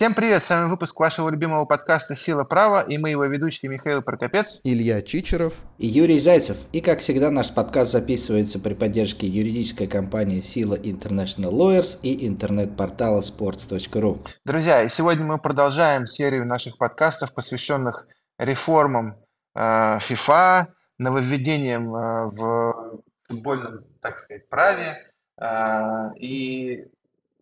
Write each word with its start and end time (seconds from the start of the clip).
Всем 0.00 0.14
привет, 0.14 0.42
с 0.42 0.48
вами 0.48 0.70
выпуск 0.70 0.98
вашего 0.98 1.28
любимого 1.28 1.66
подкаста 1.66 2.16
«Сила 2.16 2.44
права» 2.44 2.80
и 2.80 2.96
мы 2.96 3.10
его 3.10 3.26
ведущие 3.26 3.70
Михаил 3.70 4.00
Прокопец, 4.00 4.58
Илья 4.64 5.02
Чичеров 5.02 5.52
и 5.76 5.86
Юрий 5.86 6.18
Зайцев. 6.18 6.56
И 6.72 6.80
как 6.80 7.00
всегда 7.00 7.30
наш 7.30 7.52
подкаст 7.52 7.92
записывается 7.92 8.58
при 8.60 8.72
поддержке 8.72 9.26
юридической 9.26 9.86
компании 9.86 10.40
«Сила 10.40 10.74
International 10.74 11.50
Lawyers» 11.50 11.98
и 12.00 12.26
интернет-портала 12.26 13.20
sports.ru. 13.20 14.22
Друзья, 14.46 14.82
и 14.82 14.88
сегодня 14.88 15.26
мы 15.26 15.36
продолжаем 15.36 16.06
серию 16.06 16.46
наших 16.46 16.78
подкастов, 16.78 17.34
посвященных 17.34 18.06
реформам 18.38 19.16
э, 19.54 19.60
FIFA, 19.60 20.68
нововведениям 20.96 21.94
э, 21.94 22.26
в 22.30 23.02
футбольном, 23.28 23.84
так 24.00 24.18
сказать, 24.20 24.48
праве. 24.48 24.96
Э, 25.38 26.14
и 26.18 26.86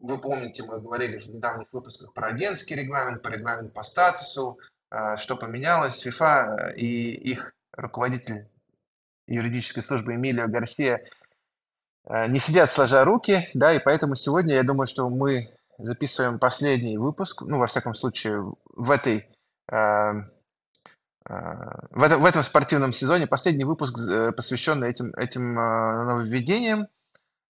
вы 0.01 0.19
помните, 0.19 0.63
мы 0.63 0.81
говорили 0.81 1.19
в 1.19 1.27
недавних 1.27 1.73
выпусках 1.73 2.13
про 2.13 2.29
агентский 2.29 2.77
регламент, 2.77 3.23
про 3.23 3.33
регламент 3.33 3.73
по 3.73 3.83
статусу, 3.83 4.59
а, 4.91 5.17
что 5.17 5.37
поменялось. 5.37 6.01
ФИФА 6.01 6.73
и 6.77 7.13
их 7.13 7.55
руководитель 7.73 8.49
юридической 9.27 9.83
службы 9.83 10.15
Эмилио 10.15 10.49
Гарсия 10.49 11.05
а, 12.05 12.27
не 12.27 12.39
сидят 12.39 12.71
сложа 12.71 13.05
руки, 13.05 13.49
да, 13.55 13.73
и 13.73 13.79
поэтому 13.79 14.15
сегодня 14.15 14.55
я 14.55 14.63
думаю, 14.63 14.87
что 14.87 15.09
мы 15.09 15.51
записываем 15.79 16.39
последний 16.39 16.99
выпуск, 16.99 17.43
ну, 17.43 17.59
во 17.59 17.67
всяком 17.67 17.95
случае, 17.95 18.53
в 18.75 18.91
этой 18.91 19.29
в 19.71 20.33
этом, 22.03 22.23
в 22.23 22.25
этом 22.25 22.43
спортивном 22.43 22.95
сезоне 22.95 23.27
последний 23.27 23.65
выпуск, 23.65 23.99
э, 23.99 24.33
посвященный 24.33 24.89
этим, 24.89 25.13
этим 25.15 25.53
нововведениям. 25.53 26.89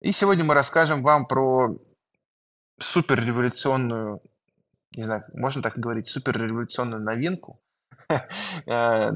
И 0.00 0.12
сегодня 0.12 0.44
мы 0.44 0.54
расскажем 0.54 1.02
вам 1.02 1.26
про 1.26 1.76
супер 2.78 3.24
революционную, 3.24 4.20
не 4.94 5.04
знаю, 5.04 5.24
можно 5.34 5.62
так 5.62 5.78
говорить, 5.78 6.08
супер 6.08 6.40
революционную 6.40 7.02
новинку. 7.02 7.60
Э, 8.66 9.10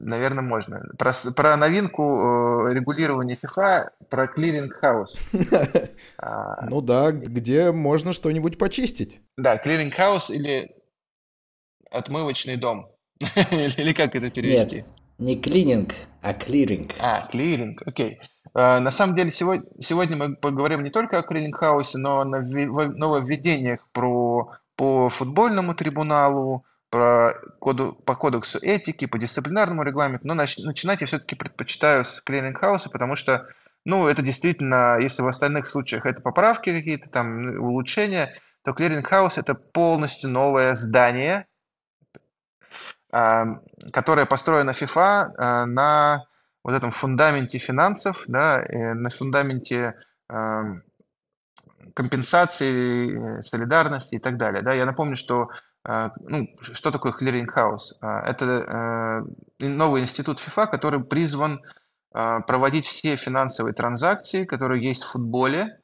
Наверное, 0.00 0.42
можно. 0.42 0.80
Про, 0.96 1.12
про 1.36 1.56
новинку 1.58 2.02
э, 2.02 2.72
регулирования 2.72 3.36
FIFA, 3.40 3.90
про 4.08 4.26
clearing 4.26 4.76
house. 4.76 5.14
А, 6.22 6.66
ну 6.66 6.80
да, 6.80 7.12
где 7.12 7.70
можно 7.70 8.12
что-нибудь 8.12 8.58
почистить. 8.58 9.20
Да, 9.36 9.58
clearing 9.58 10.02
house 10.02 10.30
или 10.30 10.74
отмывочный 11.90 12.56
дом. 12.56 12.90
Или 13.50 13.92
как 13.92 14.14
это 14.14 14.30
перевести? 14.30 14.76
Нет, 14.76 14.86
не 15.20 15.36
клининг, 15.36 15.94
а 16.22 16.32
клиринг. 16.32 16.94
А, 16.98 17.26
клиринг, 17.30 17.82
окей. 17.86 18.18
А, 18.54 18.80
на 18.80 18.90
самом 18.90 19.14
деле, 19.14 19.30
сегодня, 19.30 19.66
сегодня 19.78 20.16
мы 20.16 20.34
поговорим 20.34 20.82
не 20.82 20.90
только 20.90 21.18
о 21.18 21.22
Криллингхаусе, 21.22 21.98
но 21.98 22.20
о 22.20 22.24
нововведениях 22.24 23.86
про, 23.92 24.52
по 24.76 25.08
футбольному 25.08 25.74
трибуналу, 25.74 26.64
про 26.88 27.34
коду, 27.60 27.92
по 28.04 28.16
кодексу 28.16 28.58
этики, 28.60 29.06
по 29.06 29.18
дисциплинарному 29.18 29.82
регламенту. 29.82 30.26
Но 30.26 30.34
нач, 30.34 30.56
начинать 30.58 31.02
я 31.02 31.06
все-таки 31.06 31.36
предпочитаю 31.36 32.04
с 32.04 32.20
Клирингхауса, 32.22 32.90
потому 32.90 33.14
что, 33.14 33.46
ну, 33.84 34.08
это 34.08 34.22
действительно, 34.22 34.98
если 34.98 35.22
в 35.22 35.28
остальных 35.28 35.66
случаях 35.66 36.06
это 36.06 36.20
поправки 36.22 36.72
какие-то, 36.72 37.10
там, 37.10 37.60
улучшения, 37.60 38.34
то 38.64 38.72
Клирингхаус– 38.72 39.34
это 39.38 39.54
полностью 39.54 40.30
новое 40.30 40.74
здание, 40.74 41.46
а, 43.12 43.46
которое 43.92 44.26
построено 44.26 44.70
FIFA 44.70 45.32
а, 45.36 45.66
на 45.66 46.26
вот 46.62 46.74
этом 46.74 46.90
фундаменте 46.90 47.58
финансов, 47.58 48.24
да, 48.26 48.62
на 48.68 49.08
фундаменте 49.08 49.94
э, 50.28 50.34
компенсации, 51.94 53.40
солидарности 53.40 54.16
и 54.16 54.18
так 54.18 54.36
далее. 54.36 54.62
Да. 54.62 54.74
Я 54.74 54.84
напомню, 54.84 55.16
что 55.16 55.48
э, 55.88 56.10
ну, 56.20 56.48
что 56.60 56.90
такое 56.90 57.12
clearinghouse? 57.12 57.96
Это 58.02 59.24
э, 59.58 59.66
новый 59.66 60.02
институт 60.02 60.38
ФИФА, 60.38 60.66
который 60.66 61.02
призван 61.02 61.62
э, 62.14 62.40
проводить 62.46 62.84
все 62.84 63.16
финансовые 63.16 63.72
транзакции, 63.72 64.44
которые 64.44 64.84
есть 64.84 65.02
в 65.02 65.12
футболе, 65.12 65.80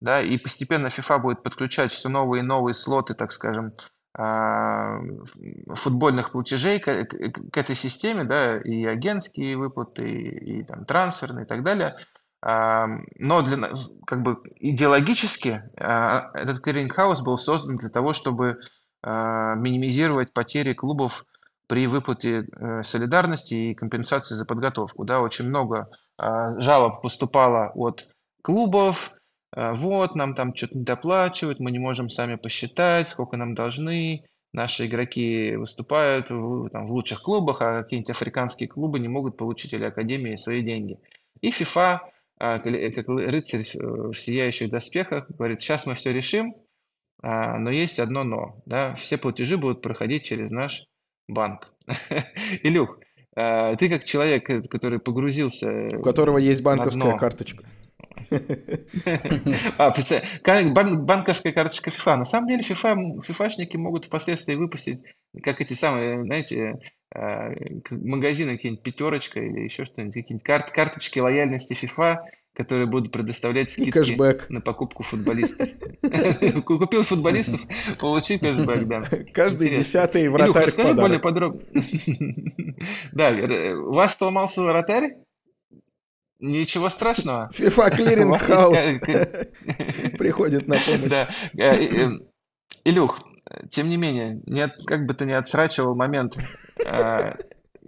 да, 0.00 0.20
и 0.20 0.36
постепенно 0.38 0.88
FIFA 0.88 1.20
будет 1.20 1.42
подключать 1.42 1.92
все 1.92 2.08
новые 2.08 2.42
и 2.42 2.46
новые 2.46 2.74
слоты, 2.74 3.14
так 3.14 3.32
скажем, 3.32 3.72
футбольных 5.74 6.32
платежей 6.32 6.78
к, 6.78 7.04
к, 7.04 7.50
к 7.52 7.56
этой 7.58 7.76
системе, 7.76 8.24
да, 8.24 8.56
и 8.56 8.84
агентские 8.86 9.58
выплаты, 9.58 10.10
и, 10.10 10.60
и 10.60 10.62
там 10.62 10.86
трансферные 10.86 11.44
и 11.44 11.48
так 11.48 11.62
далее. 11.62 11.96
А, 12.42 12.86
но 13.18 13.42
для, 13.42 13.70
как 14.06 14.22
бы 14.22 14.38
идеологически 14.60 15.64
а, 15.76 16.30
этот 16.34 16.60
clearing 16.60 16.97
house 16.97 17.20
был 17.20 17.38
создан 17.38 17.76
для 17.76 17.88
того, 17.88 18.12
чтобы 18.12 18.58
минимизировать 19.04 20.32
потери 20.32 20.72
клубов 20.72 21.26
при 21.68 21.86
выплате 21.86 22.44
э, 22.50 22.82
солидарности 22.82 23.54
и 23.54 23.74
компенсации 23.74 24.34
за 24.34 24.44
подготовку. 24.44 25.04
Да, 25.04 25.20
очень 25.20 25.44
много 25.44 25.88
жалоб 26.18 27.02
поступало 27.02 27.70
от 27.76 28.08
клубов, 28.42 29.12
а, 29.12 29.15
вот, 29.54 30.14
нам 30.14 30.34
там 30.34 30.54
что-то 30.54 30.78
доплачивают, 30.78 31.60
мы 31.60 31.70
не 31.70 31.78
можем 31.78 32.10
сами 32.10 32.34
посчитать, 32.34 33.08
сколько 33.08 33.36
нам 33.36 33.54
должны, 33.54 34.24
наши 34.56 34.86
игроки 34.86 35.54
выступают 35.56 36.30
в, 36.30 36.68
там, 36.70 36.86
в 36.86 36.90
лучших 36.90 37.22
клубах, 37.22 37.60
а 37.60 37.82
какие-нибудь 37.82 38.10
африканские 38.10 38.68
клубы 38.68 38.98
не 38.98 39.06
могут 39.06 39.36
получить 39.36 39.72
или 39.74 39.84
академии 39.84 40.36
свои 40.36 40.62
деньги. 40.62 40.98
И 41.42 41.50
FIFA, 41.50 42.00
а, 42.38 42.58
как 42.58 43.06
рыцарь 43.08 43.66
в 43.74 44.14
сияющих 44.14 44.70
доспехах, 44.70 45.30
говорит, 45.30 45.60
сейчас 45.60 45.86
мы 45.86 45.94
все 45.94 46.12
решим, 46.12 46.56
а, 47.22 47.58
но 47.58 47.70
есть 47.70 47.98
одно 47.98 48.24
но. 48.24 48.62
Да? 48.64 48.94
Все 48.96 49.18
платежи 49.18 49.58
будут 49.58 49.82
проходить 49.82 50.24
через 50.24 50.50
наш 50.50 50.86
банк. 51.28 51.72
Илюх, 52.62 52.98
ты 53.34 53.90
как 53.90 54.04
человек, 54.04 54.46
который 54.70 54.98
погрузился... 54.98 55.90
У 55.98 56.02
которого 56.02 56.38
есть 56.38 56.62
банковская 56.62 57.18
карточка. 57.18 57.64
А, 59.78 59.94
банковская 60.74 61.52
карточка 61.52 61.90
FIFA. 61.90 62.16
На 62.16 62.24
самом 62.24 62.48
деле 62.48 62.62
FIFA, 62.62 63.22
фифашники 63.22 63.76
могут 63.76 64.06
впоследствии 64.06 64.54
выпустить, 64.54 65.02
как 65.42 65.60
эти 65.60 65.74
самые, 65.74 66.24
знаете, 66.24 66.80
а, 67.14 67.50
магазины 67.90 68.56
какие-нибудь 68.56 68.82
пятерочка 68.82 69.40
или 69.40 69.60
еще 69.60 69.84
что-нибудь, 69.84 70.14
какие-нибудь 70.14 70.44
карт, 70.44 70.70
карточки 70.70 71.18
лояльности 71.18 71.74
FIFA, 71.80 72.18
которые 72.56 72.86
будут 72.86 73.12
предоставлять 73.12 73.70
скидки 73.70 74.50
на 74.50 74.60
покупку 74.60 75.02
футболистов. 75.02 75.68
Купил 76.64 77.02
футболистов, 77.02 77.60
получи 78.00 78.38
кэшбэк, 78.38 78.88
да. 78.88 79.02
Каждый 79.32 79.70
десятый 79.70 80.28
вратарь 80.28 80.66
расскажи 80.66 80.94
более 80.94 81.20
подробно. 81.20 81.60
Да, 83.12 83.30
у 83.74 83.92
вас 83.92 84.16
сломался 84.16 84.62
вратарь? 84.62 85.16
Ничего 86.38 86.88
страшного. 86.90 87.50
FIFA 87.52 87.96
Clearing 87.96 88.40
House 88.40 90.16
приходит 90.18 90.68
на 90.68 90.76
помощь. 90.76 91.08
Да. 91.08 91.30
Э, 91.56 91.76
э, 91.76 92.10
Илюх, 92.84 93.20
тем 93.70 93.88
не 93.88 93.96
менее, 93.96 94.42
не 94.46 94.68
как 94.68 95.06
бы 95.06 95.14
ты 95.14 95.24
не 95.24 95.32
отсрачивал 95.32 95.94
момент, 95.94 96.36
э, 96.84 97.32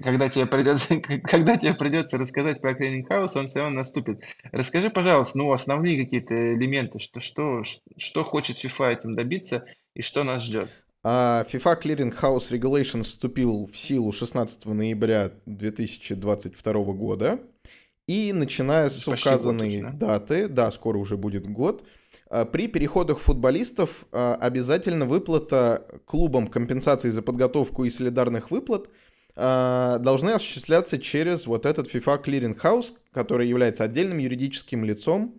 когда 0.02 0.28
тебе 0.28 0.46
придется, 0.46 0.98
когда 1.24 1.56
тебе 1.56 1.74
придется 1.74 2.18
рассказать 2.18 2.60
про 2.60 2.72
Cleaning 2.72 3.06
House, 3.08 3.38
он 3.38 3.48
все 3.48 3.60
равно 3.60 3.76
наступит. 3.76 4.22
Расскажи, 4.52 4.90
пожалуйста, 4.90 5.38
ну, 5.38 5.52
основные 5.52 6.02
какие-то 6.02 6.54
элементы, 6.54 6.98
что, 6.98 7.20
что, 7.20 7.62
что 7.96 8.24
хочет 8.24 8.64
FIFA 8.64 8.92
этим 8.92 9.14
добиться 9.14 9.64
и 9.94 10.02
что 10.02 10.24
нас 10.24 10.42
ждет. 10.42 10.68
А 11.04 11.44
FIFA 11.50 11.80
Clearing 11.82 12.20
House 12.20 12.50
Regulations 12.50 13.04
вступил 13.04 13.66
в 13.66 13.76
силу 13.76 14.12
16 14.12 14.66
ноября 14.66 15.32
2022 15.46 16.72
года. 16.92 17.40
И 18.08 18.32
начиная 18.32 18.88
с 18.88 19.04
Почти 19.04 19.28
указанной 19.28 19.82
год, 19.82 19.98
да? 19.98 20.18
даты, 20.18 20.48
да, 20.48 20.70
скоро 20.70 20.96
уже 20.98 21.16
будет 21.16 21.46
год, 21.46 21.84
а, 22.30 22.46
при 22.46 22.66
переходах 22.66 23.18
футболистов 23.18 24.06
а, 24.12 24.34
обязательно 24.34 25.04
выплата 25.04 25.86
клубам 26.06 26.48
компенсации 26.48 27.10
за 27.10 27.20
подготовку 27.20 27.84
и 27.84 27.90
солидарных 27.90 28.50
выплат 28.50 28.88
а, 29.36 29.98
должны 29.98 30.30
осуществляться 30.30 30.98
через 30.98 31.46
вот 31.46 31.66
этот 31.66 31.94
FIFA 31.94 32.24
Clearing 32.24 32.60
House, 32.60 32.94
который 33.12 33.46
является 33.46 33.84
отдельным 33.84 34.18
юридическим 34.18 34.84
лицом, 34.84 35.34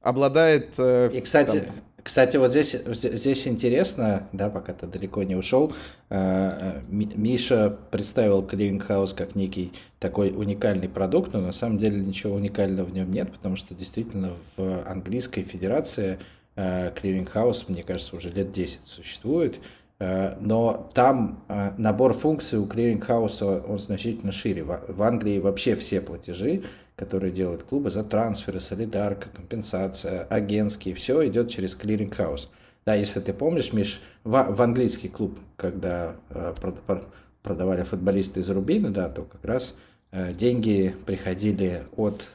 обладает... 0.00 0.74
Э, 0.78 1.10
и, 1.12 1.20
кстати, 1.20 1.60
там, 1.60 1.74
кстати, 2.02 2.36
вот 2.36 2.50
здесь, 2.50 2.72
здесь 2.72 3.46
интересно, 3.46 4.28
да, 4.32 4.50
пока 4.50 4.72
ты 4.72 4.86
далеко 4.86 5.22
не 5.22 5.36
ушел, 5.36 5.72
э, 6.10 6.80
э, 6.80 6.80
Миша 6.90 7.76
представил 7.90 8.42
Клирингхаус 8.42 9.12
как 9.12 9.34
некий 9.34 9.72
такой 9.98 10.30
уникальный 10.30 10.88
продукт, 10.88 11.32
но 11.32 11.40
на 11.40 11.52
самом 11.52 11.78
деле 11.78 12.00
ничего 12.00 12.34
уникального 12.34 12.86
в 12.86 12.94
нем 12.94 13.12
нет, 13.12 13.32
потому 13.32 13.56
что 13.56 13.74
действительно 13.74 14.32
в 14.56 14.88
английской 14.88 15.42
федерации 15.42 16.18
clearing 16.54 17.19
house, 17.19 17.68
мне 17.68 17.82
кажется, 17.82 18.14
уже 18.14 18.30
лет 18.30 18.52
10 18.52 18.80
существует. 18.84 19.58
Э, 20.02 20.36
но 20.40 20.90
там 20.94 21.44
э, 21.48 21.70
набор 21.78 22.12
функций 22.12 22.58
у 22.58 22.66
clearing 22.66 23.22
house 23.22 23.57
а 23.57 23.64
он 23.64 23.78
значительно 23.78 24.32
шире. 24.32 24.64
В 24.64 25.00
Англии 25.00 25.38
вообще 25.38 25.76
все 25.76 26.00
платежи, 26.00 26.64
которые 26.96 27.32
делают 27.32 27.62
клубы 27.62 27.90
за 27.90 28.04
трансферы, 28.04 28.60
солидарка, 28.60 29.28
компенсация, 29.28 30.24
агентские, 30.24 30.94
все 30.94 31.26
идет 31.26 31.50
через 31.50 31.74
clearing 31.74 32.17
house. 32.17 32.50
Да, 32.84 32.94
если 32.94 33.20
ты 33.20 33.32
помнишь, 33.32 33.72
Миш, 33.72 34.00
в, 34.24 34.30
в 34.30 34.62
английский 34.62 35.08
клуб, 35.08 35.38
когда 35.56 36.16
э, 36.30 36.54
продавали 37.42 37.82
футболисты 37.82 38.40
из 38.40 38.50
Рубина, 38.50 38.90
да, 38.90 39.08
то 39.08 39.22
как 39.22 39.44
раз 39.44 39.76
деньги 40.12 40.94
приходили 41.06 41.84
от 41.96 42.26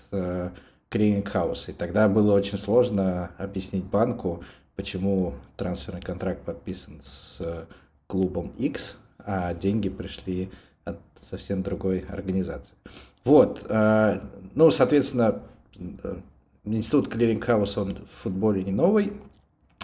clearing 0.89 1.33
house 1.33 1.61
а. 1.61 1.71
И 1.71 1.74
тогда 1.74 2.10
было 2.10 2.33
очень 2.33 2.57
сложно 2.57 3.31
объяснить 3.38 3.83
банку, 3.83 4.44
почему 4.75 5.36
трансферный 5.57 6.01
контракт 6.01 6.42
подписан 6.42 7.00
с 7.03 7.68
клубом 8.07 8.53
X, 8.57 8.98
а 9.19 9.53
деньги 9.53 9.89
пришли 9.89 10.50
от 10.89 11.00
совсем 11.22 11.63
другой 11.63 12.06
организации. 12.10 12.75
Вот, 13.24 13.66
э, 13.68 14.19
ну, 14.56 14.72
соответственно, 14.72 15.44
э, 15.75 16.16
институт 16.63 17.10
clearing 17.09 17.48
house, 17.48 17.77
он 17.78 18.06
в 18.06 18.24
футболе 18.24 18.63
не 18.63 18.72
новый, 18.72 19.13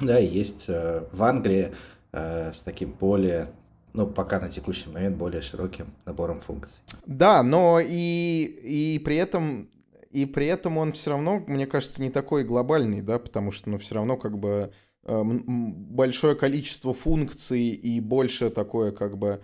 да, 0.01 0.17
есть 0.17 0.65
э, 0.67 1.03
в 1.11 1.23
Англии 1.23 1.73
с 2.15 2.61
таким 2.61 2.91
более 2.91 3.49
ну, 3.93 4.05
пока 4.05 4.39
на 4.39 4.47
текущий 4.47 4.87
момент 4.87 5.17
более 5.17 5.41
широким 5.41 5.87
набором 6.05 6.41
функций. 6.41 6.79
Да, 7.07 7.41
но 7.41 7.79
и, 7.79 8.43
и 8.63 8.99
при 8.99 9.15
этом 9.15 9.67
и 10.11 10.27
при 10.27 10.45
этом 10.45 10.77
он 10.77 10.93
все 10.93 11.09
равно, 11.09 11.43
мне 11.47 11.65
кажется, 11.65 12.03
не 12.03 12.11
такой 12.11 12.43
глобальный, 12.43 13.01
да, 13.01 13.17
потому 13.17 13.51
что, 13.51 13.71
ну, 13.71 13.79
все 13.79 13.95
равно 13.95 14.15
как 14.15 14.37
бы 14.37 14.71
большое 15.05 16.35
количество 16.35 16.93
функций 16.93 17.69
и 17.69 17.99
больше 17.99 18.49
такое 18.49 18.91
как 18.91 19.17
бы 19.17 19.41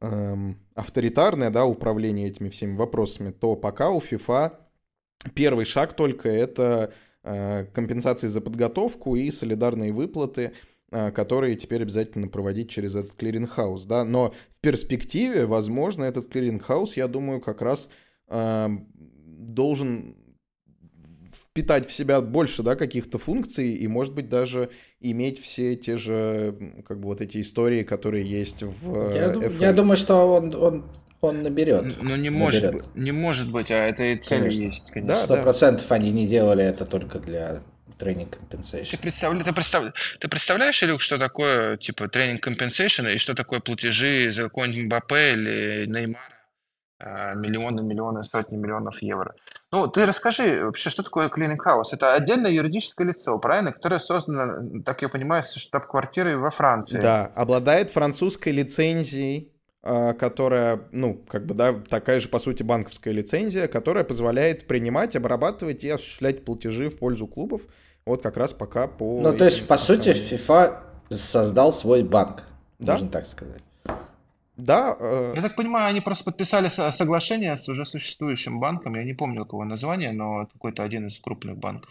эм, 0.00 0.58
авторитарное, 0.74 1.50
да, 1.50 1.64
управление 1.64 2.28
этими 2.28 2.48
всеми 2.48 2.76
вопросами, 2.76 3.30
то 3.30 3.56
пока 3.56 3.90
у 3.90 4.00
FIFA 4.00 4.52
первый 5.34 5.64
шаг 5.64 5.94
только 5.94 6.28
это 6.28 6.92
э, 7.22 7.66
компенсации 7.66 8.26
за 8.26 8.40
подготовку 8.40 9.16
и 9.16 9.30
солидарные 9.30 9.92
выплаты, 9.92 10.52
э, 10.90 11.10
которые 11.10 11.56
теперь 11.56 11.82
обязательно 11.82 12.28
проводить 12.28 12.70
через 12.70 12.96
этот 12.96 13.14
clearing 13.14 13.54
house, 13.54 13.84
да, 13.84 14.04
но 14.04 14.34
в 14.50 14.60
перспективе, 14.60 15.46
возможно, 15.46 16.04
этот 16.04 16.28
clearing 16.28 16.67
house, 16.67 16.96
я 16.96 17.08
думаю, 17.08 17.40
как 17.40 17.62
раз 17.62 17.90
э, 18.28 18.68
должен 19.04 20.16
впитать 21.52 21.86
в 21.86 21.92
себя 21.92 22.22
больше, 22.22 22.62
да, 22.62 22.76
каких-то 22.76 23.18
функций 23.18 23.74
и, 23.74 23.86
может 23.86 24.14
быть, 24.14 24.30
даже 24.30 24.70
иметь 25.00 25.38
все 25.38 25.76
те 25.76 25.98
же, 25.98 26.56
как 26.88 26.98
бы, 26.98 27.08
вот 27.08 27.20
эти 27.20 27.42
истории, 27.42 27.82
которые 27.82 28.24
есть 28.24 28.62
в 28.62 29.14
Я, 29.14 29.28
дум, 29.28 29.58
я 29.60 29.72
думаю, 29.74 29.98
что 29.98 30.14
он, 30.32 30.54
он, 30.54 30.90
он 31.20 31.42
наберет. 31.42 31.82
Ну, 32.00 32.16
не 32.16 32.30
может, 32.30 32.62
наберет. 32.62 32.86
быть, 32.86 32.96
не 32.96 33.12
может 33.12 33.52
быть, 33.52 33.70
а 33.70 33.86
это 33.86 34.02
и 34.02 34.16
цель 34.16 34.44
конечно. 34.44 34.62
есть, 34.62 34.90
конечно. 34.90 35.16
Сто 35.18 35.42
процентов 35.42 35.86
да. 35.90 35.96
они 35.96 36.10
не 36.10 36.26
делали 36.26 36.64
это 36.64 36.86
только 36.86 37.18
для 37.18 37.62
тренинг 37.98 38.38
compensation. 38.38 38.90
Ты, 38.92 38.96
представля... 38.96 39.44
ты, 39.44 39.52
представ... 39.52 39.94
ты 40.20 40.28
представляешь, 40.28 40.82
Илюк, 40.82 41.02
что 41.02 41.18
такое, 41.18 41.76
типа, 41.76 42.08
тренинг 42.08 42.46
compensation 42.48 43.12
и 43.12 43.18
что 43.18 43.34
такое 43.34 43.60
платежи 43.60 44.32
за 44.32 44.44
какой-нибудь 44.44 44.84
Мбаппе 44.86 45.32
или 45.34 45.84
Неймара? 45.86 46.41
А, 47.04 47.34
миллионы, 47.34 47.82
миллионы, 47.82 48.22
сотни 48.22 48.56
миллионов 48.56 49.02
евро. 49.02 49.34
Ну, 49.72 49.88
ты 49.88 50.06
расскажи 50.06 50.64
вообще, 50.64 50.88
что 50.88 51.02
такое 51.02 51.28
House? 51.28 51.88
Это 51.90 52.14
отдельное 52.14 52.50
юридическое 52.52 53.08
лицо, 53.08 53.36
правильно? 53.38 53.72
Которое 53.72 53.98
создано, 53.98 54.82
так 54.84 55.02
я 55.02 55.08
понимаю, 55.08 55.42
с 55.42 55.54
штаб-квартирой 55.54 56.36
во 56.36 56.50
Франции. 56.50 57.00
Да, 57.00 57.32
обладает 57.34 57.90
французской 57.90 58.50
лицензией, 58.50 59.50
а, 59.82 60.12
которая, 60.12 60.82
ну, 60.92 61.20
как 61.26 61.44
бы, 61.46 61.54
да, 61.54 61.74
такая 61.88 62.20
же, 62.20 62.28
по 62.28 62.38
сути, 62.38 62.62
банковская 62.62 63.12
лицензия, 63.12 63.66
которая 63.66 64.04
позволяет 64.04 64.68
принимать, 64.68 65.16
обрабатывать 65.16 65.82
и 65.82 65.90
осуществлять 65.90 66.44
платежи 66.44 66.88
в 66.88 66.98
пользу 66.98 67.26
клубов. 67.26 67.62
Вот 68.06 68.22
как 68.22 68.36
раз 68.36 68.52
пока 68.52 68.86
по... 68.86 69.20
Ну, 69.20 69.36
то 69.36 69.44
есть, 69.44 69.66
по 69.66 69.76
сути, 69.76 70.10
FIFA 70.10 70.78
создал 71.10 71.72
свой 71.72 72.04
банк, 72.04 72.44
да? 72.78 72.92
можно 72.92 73.08
так 73.08 73.26
сказать. 73.26 73.62
Да. 74.56 74.96
Э... 74.98 75.32
Я 75.36 75.42
так 75.42 75.56
понимаю, 75.56 75.88
они 75.88 76.00
просто 76.00 76.24
подписали 76.24 76.68
соглашение 76.68 77.56
с 77.56 77.68
уже 77.68 77.84
существующим 77.84 78.60
банком. 78.60 78.94
Я 78.94 79.04
не 79.04 79.14
помню, 79.14 79.44
какого 79.44 79.64
названия, 79.64 80.12
но 80.12 80.46
какой-то 80.46 80.82
один 80.82 81.08
из 81.08 81.18
крупных 81.18 81.56
банков. 81.58 81.90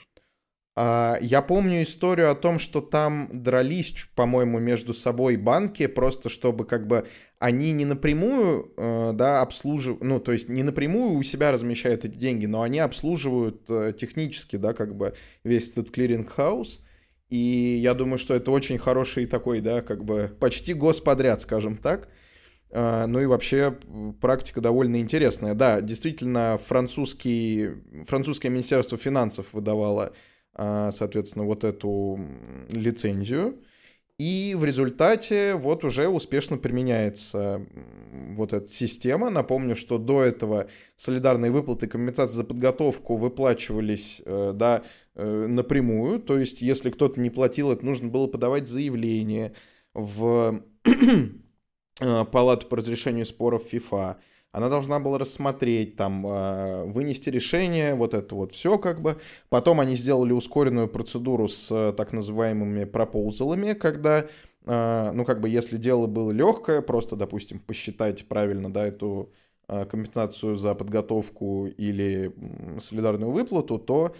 А, 0.74 1.18
я 1.22 1.42
помню 1.42 1.84
историю 1.84 2.31
о 2.31 2.36
том, 2.36 2.58
что 2.58 2.80
там 2.80 3.28
дрались, 3.31 4.08
по-моему, 4.16 4.60
между 4.60 4.94
собой 4.94 5.36
банки, 5.36 5.86
просто 5.88 6.30
чтобы 6.30 6.66
как 6.66 6.88
бы 6.88 7.06
они 7.40 7.74
не 7.74 7.84
напрямую, 7.84 8.74
э, 8.78 9.12
да, 9.13 9.42
обслуживают, 9.42 10.02
ну, 10.02 10.19
то 10.22 10.31
есть 10.31 10.48
не 10.48 10.63
напрямую 10.63 11.18
у 11.18 11.24
себя 11.24 11.52
размещают 11.52 12.06
эти 12.06 12.16
деньги, 12.16 12.46
но 12.46 12.62
они 12.62 12.80
обслуживают 12.80 13.69
э, 13.69 13.94
технически, 13.98 14.56
да, 14.56 14.74
как 14.74 14.96
бы 14.96 15.13
весь 15.44 15.72
этот 15.72 15.92
clearing 15.92 16.45
house. 16.45 16.86
И 17.30 17.38
я 17.81 17.94
думаю, 17.94 18.18
что 18.18 18.34
это 18.34 18.52
очень 18.52 18.78
хороший 18.78 19.25
такой, 19.25 19.60
да, 19.60 19.81
как 19.81 20.06
бы 20.06 20.36
почти 20.40 20.74
господряд, 20.74 21.42
скажем 21.42 21.78
так. 21.78 22.08
А, 22.72 23.06
ну 23.08 23.20
и 23.20 23.26
вообще 23.26 23.78
практика 24.20 24.62
довольно 24.62 25.00
интересная. 25.00 25.54
Да, 25.54 25.82
действительно, 25.82 26.60
французский, 26.64 27.70
французское 28.06 28.52
министерство 28.52 28.98
финансов 28.98 29.54
выдавало, 29.54 30.14
а, 30.54 30.92
соответственно, 30.92 31.46
вот 31.46 31.64
эту 31.64 32.20
лицензию. 32.70 33.64
И 34.18 34.56
в 34.56 34.64
результате 34.66 35.56
вот 35.56 35.84
уже 35.84 36.08
успешно 36.08 36.58
применяется 36.58 37.66
вот 38.36 38.54
эта 38.54 38.68
система. 38.68 39.32
Напомню, 39.32 39.76
что 39.76 39.98
до 39.98 40.22
этого 40.22 40.68
солидарные 40.96 41.50
выплаты 41.50 41.88
компенсации 41.88 42.36
за 42.36 42.44
подготовку 42.44 43.16
выплачивались 43.16 44.22
э, 44.24 44.52
да, 44.54 44.84
э, 45.16 45.48
напрямую. 45.48 46.20
То 46.20 46.38
есть, 46.38 46.62
если 46.62 46.92
кто-то 46.92 47.20
не 47.20 47.32
платил, 47.32 47.72
это 47.72 47.84
нужно 47.84 48.10
было 48.10 48.28
подавать 48.28 48.68
заявление 48.68 49.54
в 49.96 50.62
Э, 50.84 50.92
палату 52.31 52.67
по 52.67 52.77
разрешению 52.77 53.25
споров 53.25 53.63
ФИФА. 53.70 54.17
Она 54.51 54.67
должна 54.67 55.00
была 55.00 55.17
рассмотреть, 55.17 55.96
там, 55.96 56.27
э, 56.27 56.84
вынести 56.84 57.29
решение, 57.29 57.96
вот 57.96 58.13
это 58.13 58.36
вот 58.36 58.51
все 58.51 58.77
как 58.77 59.01
бы. 59.01 59.15
Потом 59.48 59.79
они 59.79 59.96
сделали 59.96 60.34
ускоренную 60.34 60.89
процедуру 60.89 61.48
с 61.48 61.72
э, 61.72 61.93
так 61.96 62.12
называемыми 62.12 62.84
пропоузалами, 62.84 63.72
когда, 63.74 64.25
ну, 64.65 65.25
как 65.25 65.39
бы, 65.39 65.50
если 65.50 65.77
дело 65.77 66.05
было 66.05 66.31
легкое, 66.31 66.81
просто, 66.81 67.15
допустим, 67.15 67.60
посчитать 67.60 68.27
правильно, 68.27 68.72
да, 68.72 68.86
эту 68.86 69.31
компенсацию 69.67 70.55
за 70.55 70.75
подготовку 70.75 71.65
или 71.65 72.31
солидарную 72.79 73.31
выплату, 73.31 73.79
то 73.79 74.13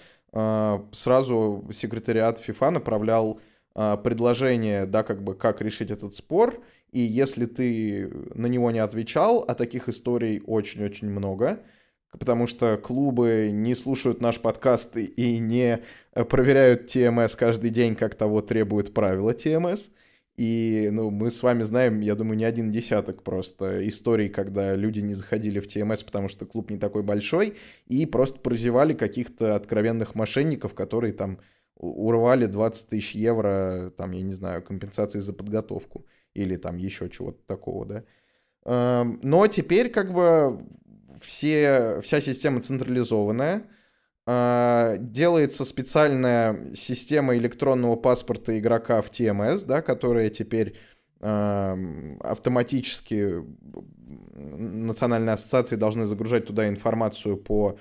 сразу 0.94 1.64
секретариат 1.72 2.40
ФИФА 2.40 2.72
направлял 2.72 3.40
предложение, 3.74 4.86
да, 4.88 5.04
как 5.04 5.22
бы, 5.22 5.36
как 5.36 5.62
решить 5.62 5.92
этот 5.92 6.16
спор, 6.16 6.60
и 6.92 7.00
если 7.00 7.46
ты 7.46 8.10
на 8.36 8.48
него 8.48 8.70
не 8.72 8.80
отвечал, 8.80 9.46
а 9.48 9.56
таких 9.56 9.88
историй 9.88 10.42
очень-очень 10.46 11.10
много, 11.10 11.60
потому 12.12 12.48
что 12.48 12.78
клубы 12.78 13.50
не 13.54 13.76
слушают 13.76 14.20
наш 14.22 14.40
подкаст 14.42 14.98
и 14.98 15.38
не 15.40 15.82
проверяют 16.14 16.88
ТМС 16.88 17.36
каждый 17.36 17.70
день, 17.70 17.96
как 17.96 18.16
того 18.16 18.42
требует 18.42 18.94
правила 18.94 19.34
ТМС. 19.34 19.90
И 20.36 20.90
ну, 20.92 21.12
мы 21.12 21.30
с 21.30 21.44
вами 21.44 21.64
знаем, 21.64 22.02
я 22.02 22.16
думаю, 22.16 22.38
не 22.38 22.46
один 22.46 22.72
десяток 22.72 23.22
просто 23.24 23.88
историй, 23.88 24.28
когда 24.28 24.76
люди 24.76 25.00
не 25.00 25.14
заходили 25.14 25.60
в 25.60 25.68
ТМС, 25.68 26.04
потому 26.04 26.28
что 26.28 26.46
клуб 26.46 26.72
не 26.72 26.78
такой 26.78 27.04
большой, 27.04 27.58
и 27.88 28.06
просто 28.06 28.40
прозевали 28.40 28.94
каких-то 28.94 29.56
откровенных 29.56 30.16
мошенников, 30.16 30.74
которые 30.74 31.14
там 31.14 31.40
урвали 31.76 32.48
20 32.48 32.90
тысяч 32.90 33.14
евро, 33.14 33.94
там, 33.96 34.12
я 34.12 34.22
не 34.24 34.34
знаю, 34.34 34.62
компенсации 34.64 35.20
за 35.20 35.34
подготовку 35.34 36.06
или 36.34 36.56
там 36.56 36.78
еще 36.78 37.10
чего-то 37.10 37.42
такого, 37.46 37.86
да. 37.86 38.04
Эм, 38.66 39.20
но 39.24 39.48
теперь 39.48 39.90
как 39.90 40.14
бы 40.14 40.66
все, 41.20 42.00
вся 42.02 42.22
система 42.22 42.62
централизованная, 42.62 43.66
а, 44.28 44.98
делается 44.98 45.66
специальная 45.66 46.74
система 46.76 47.36
электронного 47.36 47.96
паспорта 47.96 48.58
игрока 48.60 49.02
в 49.02 49.10
TMS, 49.10 49.66
да, 49.66 49.82
которая 49.82 50.30
теперь 50.30 50.76
эм, 51.22 52.20
автоматически 52.22 53.44
национальные 54.36 55.34
ассоциации 55.34 55.76
должны 55.76 56.06
загружать 56.06 56.46
туда 56.46 56.68
информацию 56.68 57.38
по 57.38 57.78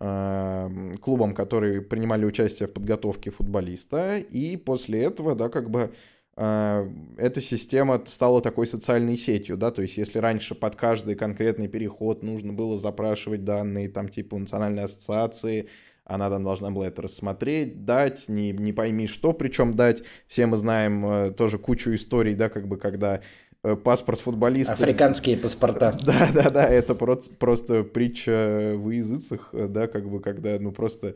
эм, 0.00 0.94
клубам, 0.94 1.32
которые 1.32 1.80
принимали 1.80 2.24
участие 2.24 2.68
в 2.68 2.72
подготовке 2.72 3.30
футболиста, 3.30 4.18
и 4.18 4.56
после 4.56 5.02
этого, 5.02 5.34
да, 5.34 5.48
как 5.48 5.70
бы 5.70 5.92
эта 6.36 7.40
система 7.40 8.02
стала 8.06 8.40
такой 8.40 8.66
социальной 8.66 9.16
сетью, 9.16 9.56
да, 9.56 9.70
то 9.70 9.82
есть 9.82 9.96
если 9.96 10.18
раньше 10.18 10.56
под 10.56 10.74
каждый 10.74 11.14
конкретный 11.14 11.68
переход 11.68 12.24
нужно 12.24 12.52
было 12.52 12.76
запрашивать 12.76 13.44
данные 13.44 13.88
там 13.88 14.08
типа 14.08 14.36
национальной 14.36 14.82
ассоциации, 14.82 15.68
она 16.04 16.28
там 16.28 16.44
должна 16.44 16.70
была 16.70 16.88
это 16.88 17.02
рассмотреть, 17.02 17.84
дать, 17.84 18.28
не, 18.28 18.52
не 18.52 18.72
пойми 18.72 19.06
что, 19.06 19.32
причем 19.32 19.74
дать. 19.74 20.02
Все 20.26 20.46
мы 20.46 20.56
знаем 20.56 21.06
э, 21.06 21.30
тоже 21.30 21.58
кучу 21.58 21.94
историй, 21.94 22.34
да, 22.34 22.50
как 22.50 22.68
бы, 22.68 22.76
когда 22.76 23.22
э, 23.62 23.76
паспорт 23.76 24.20
футболиста... 24.20 24.74
Африканские 24.74 25.38
паспорта. 25.38 25.98
Да, 26.04 26.28
да, 26.34 26.50
да, 26.50 26.68
это 26.68 26.94
просто, 26.94 27.34
просто 27.36 27.84
притча 27.84 28.72
в 28.74 28.90
языцах, 28.90 29.50
да, 29.52 29.86
как 29.86 30.08
бы, 30.10 30.20
когда, 30.20 30.58
ну, 30.60 30.72
просто 30.72 31.14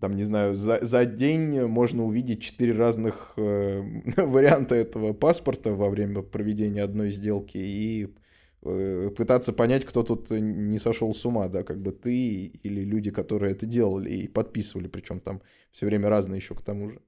там, 0.00 0.16
не 0.16 0.24
знаю, 0.24 0.56
за, 0.56 0.78
за 0.82 1.04
день 1.04 1.62
можно 1.66 2.04
увидеть 2.04 2.42
четыре 2.42 2.72
разных 2.72 3.34
э, 3.36 3.82
варианта 4.16 4.74
этого 4.74 5.12
паспорта 5.12 5.72
во 5.72 5.88
время 5.88 6.22
проведения 6.22 6.82
одной 6.82 7.10
сделки 7.10 7.56
и 7.58 8.14
э, 8.62 9.10
пытаться 9.16 9.52
понять, 9.52 9.84
кто 9.84 10.02
тут 10.02 10.30
не 10.30 10.78
сошел 10.78 11.14
с 11.14 11.24
ума, 11.24 11.48
да, 11.48 11.62
как 11.62 11.80
бы 11.80 11.92
ты 11.92 12.46
или 12.46 12.80
люди, 12.82 13.10
которые 13.10 13.52
это 13.52 13.66
делали 13.66 14.10
и 14.10 14.28
подписывали, 14.28 14.88
причем 14.88 15.20
там 15.20 15.40
все 15.72 15.86
время 15.86 16.08
разные 16.08 16.38
еще 16.38 16.54
к 16.54 16.62
тому 16.62 16.90
же. 16.90 17.00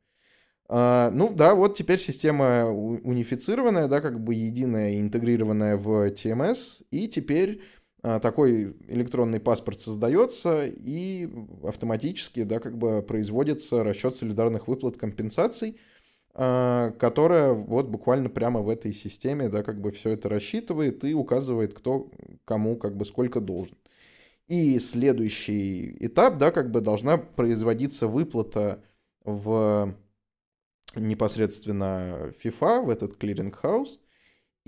А, 0.70 1.10
ну 1.12 1.32
да, 1.32 1.54
вот 1.54 1.76
теперь 1.76 1.98
система 1.98 2.66
унифицированная, 2.70 3.88
да, 3.88 4.02
как 4.02 4.22
бы 4.22 4.34
единая, 4.34 5.00
интегрированная 5.00 5.78
в 5.78 6.10
TMS, 6.10 6.84
и 6.90 7.08
теперь 7.08 7.62
такой 8.02 8.76
электронный 8.86 9.40
паспорт 9.40 9.80
создается 9.80 10.66
и 10.66 11.28
автоматически, 11.64 12.44
да, 12.44 12.60
как 12.60 12.78
бы 12.78 13.02
производится 13.02 13.82
расчет 13.82 14.14
солидарных 14.14 14.68
выплат 14.68 14.96
компенсаций, 14.96 15.78
а, 16.34 16.92
которая 16.92 17.52
вот 17.52 17.88
буквально 17.88 18.28
прямо 18.28 18.60
в 18.60 18.68
этой 18.68 18.92
системе, 18.92 19.48
да, 19.48 19.64
как 19.64 19.80
бы 19.80 19.90
все 19.90 20.10
это 20.10 20.28
рассчитывает 20.28 21.04
и 21.04 21.12
указывает, 21.12 21.74
кто 21.74 22.10
кому 22.44 22.76
как 22.76 22.96
бы 22.96 23.04
сколько 23.04 23.40
должен. 23.40 23.76
И 24.46 24.78
следующий 24.78 25.96
этап, 25.98 26.38
да, 26.38 26.52
как 26.52 26.70
бы 26.70 26.80
должна 26.80 27.18
производиться 27.18 28.06
выплата 28.06 28.82
в 29.24 29.94
непосредственно 30.94 32.32
FIFA, 32.42 32.84
в 32.84 32.90
этот 32.90 33.16
clearing 33.16 33.63
house, 33.63 33.98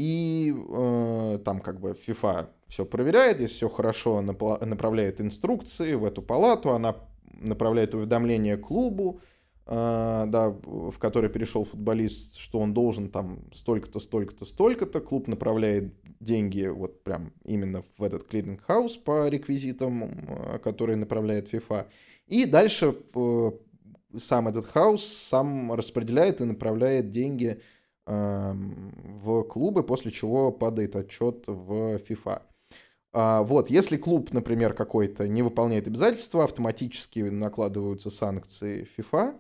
и 0.01 0.55
э, 0.57 1.39
там 1.45 1.61
как 1.61 1.79
бы 1.79 1.91
FIFA 1.91 2.49
все 2.67 2.87
проверяет, 2.87 3.39
если 3.39 3.55
все 3.55 3.69
хорошо, 3.69 4.23
направляет 4.23 5.21
инструкции 5.21 5.93
в 5.93 6.07
эту 6.07 6.23
палату, 6.23 6.71
она 6.71 6.97
направляет 7.35 7.95
уведомление 7.95 8.57
клубу, 8.57 9.21
э, 9.67 10.25
да, 10.27 10.49
в 10.49 10.99
который 10.99 11.29
перешел 11.29 11.65
футболист, 11.65 12.39
что 12.39 12.61
он 12.61 12.73
должен 12.73 13.11
там 13.11 13.41
столько-то, 13.53 14.01
столько-то, 14.01 14.47
столько-то. 14.47 15.01
Клуб 15.03 15.29
направляет 15.29 15.93
деньги 16.19 16.67
вот 16.67 17.05
прям 17.05 17.35
именно 17.45 17.83
в 17.99 18.03
этот 18.03 18.25
clearing 18.25 18.69
house 18.69 18.97
по 18.97 19.29
реквизитам, 19.29 20.05
э, 20.05 20.59
которые 20.61 20.97
направляет 20.97 21.53
FIFA. 21.53 21.89
И 22.27 22.47
дальше 22.47 22.95
э, 23.15 23.51
сам 24.17 24.49
этот 24.49 24.65
house 24.65 25.05
сам 25.05 25.75
распределяет 25.75 26.41
и 26.41 26.45
направляет 26.45 27.11
деньги 27.11 27.59
э, 27.59 27.80
в 28.11 29.43
клубы, 29.45 29.83
после 29.83 30.11
чего 30.11 30.51
падает 30.53 30.97
отчет 30.97 31.45
в 31.47 31.97
FIFA. 31.97 32.43
А, 33.13 33.43
вот, 33.43 33.71
если 33.71 33.97
клуб, 33.97 34.33
например, 34.33 34.73
какой-то 34.73 35.27
не 35.29 35.43
выполняет 35.43 35.89
обязательства, 35.89 36.45
автоматически 36.45 37.21
накладываются 37.21 38.11
санкции 38.11 38.87
FIFA, 38.97 39.37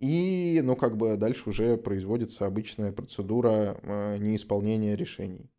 и, 0.00 0.60
ну, 0.62 0.76
как 0.76 0.96
бы 0.96 1.16
дальше 1.16 1.50
уже 1.50 1.76
производится 1.76 2.46
обычная 2.46 2.92
процедура 2.92 3.78
э, 3.82 4.18
неисполнения 4.18 4.94
решений. 4.94 5.50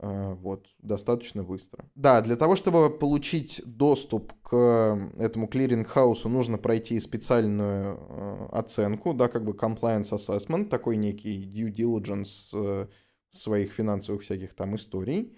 Э, 0.00 0.34
вот, 0.34 0.66
достаточно 0.80 1.42
быстро. 1.42 1.84
Да, 1.94 2.20
для 2.20 2.36
того, 2.36 2.56
чтобы 2.56 2.90
получить 2.90 3.62
доступ 3.64 4.32
к 4.42 5.10
этому 5.18 5.46
clearing 5.46 5.90
house 5.90 6.17
у, 6.17 6.28
нужно 6.28 6.58
пройти 6.58 6.98
специальную 7.00 7.98
э, 8.00 8.48
оценку, 8.52 9.14
да, 9.14 9.28
как 9.28 9.44
бы 9.44 9.52
compliance 9.52 10.12
assessment, 10.12 10.66
такой 10.66 10.96
некий 10.96 11.44
due 11.44 11.72
diligence 11.72 12.50
э, 12.52 12.86
своих 13.30 13.72
финансовых 13.72 14.22
всяких 14.22 14.54
там 14.54 14.74
историй. 14.76 15.36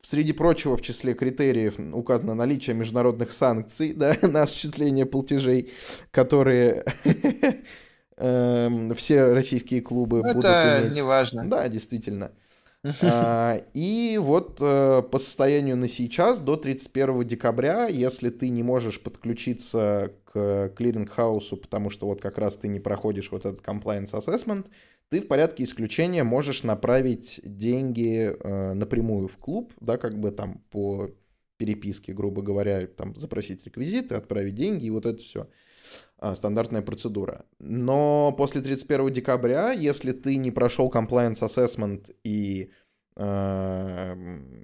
Среди 0.00 0.32
прочего, 0.32 0.76
в 0.76 0.80
числе 0.80 1.12
критериев 1.12 1.78
указано 1.92 2.34
наличие 2.34 2.74
международных 2.74 3.32
санкций 3.32 3.92
да, 3.92 4.16
на 4.22 4.42
осуществление 4.42 5.04
платежей, 5.04 5.72
которые 6.10 6.84
эм, 8.16 8.94
все 8.94 9.34
российские 9.34 9.82
клубы 9.82 10.22
ну, 10.22 10.34
будут 10.34 10.44
это 10.46 10.82
иметь. 10.82 10.94
не 10.94 11.02
важно. 11.02 11.50
Да, 11.50 11.68
действительно. 11.68 12.32
А, 13.02 13.60
и 13.74 14.18
вот 14.20 14.58
э, 14.60 15.02
по 15.02 15.18
состоянию 15.18 15.76
на 15.76 15.88
сейчас, 15.88 16.40
до 16.40 16.56
31 16.56 17.24
декабря, 17.24 17.86
если 17.86 18.30
ты 18.30 18.48
не 18.48 18.62
можешь 18.62 19.00
подключиться 19.00 20.12
к 20.24 20.72
клиринг-хаусу, 20.76 21.56
потому 21.56 21.90
что 21.90 22.06
вот 22.06 22.20
как 22.20 22.38
раз 22.38 22.56
ты 22.56 22.68
не 22.68 22.80
проходишь 22.80 23.32
вот 23.32 23.46
этот 23.46 23.60
compliance 23.66 24.14
assessment, 24.14 24.66
ты 25.08 25.20
в 25.20 25.26
порядке 25.26 25.64
исключения 25.64 26.22
можешь 26.22 26.62
направить 26.62 27.40
деньги 27.42 28.30
э, 28.38 28.72
напрямую 28.74 29.28
в 29.28 29.38
клуб, 29.38 29.72
да, 29.80 29.96
как 29.96 30.18
бы 30.18 30.30
там 30.30 30.62
по 30.70 31.10
переписке, 31.56 32.12
грубо 32.12 32.42
говоря, 32.42 32.86
там 32.86 33.16
запросить 33.16 33.64
реквизиты, 33.64 34.14
отправить 34.14 34.54
деньги 34.54 34.86
и 34.86 34.90
вот 34.90 35.06
это 35.06 35.18
все. 35.18 35.48
А, 36.20 36.34
стандартная 36.34 36.82
процедура. 36.82 37.44
Но 37.60 38.34
после 38.36 38.60
31 38.60 39.12
декабря, 39.12 39.70
если 39.70 40.10
ты 40.10 40.36
не 40.36 40.50
прошел 40.50 40.90
compliance 40.90 41.42
assessment 41.44 42.10
и 42.24 42.72
э, 43.14 44.14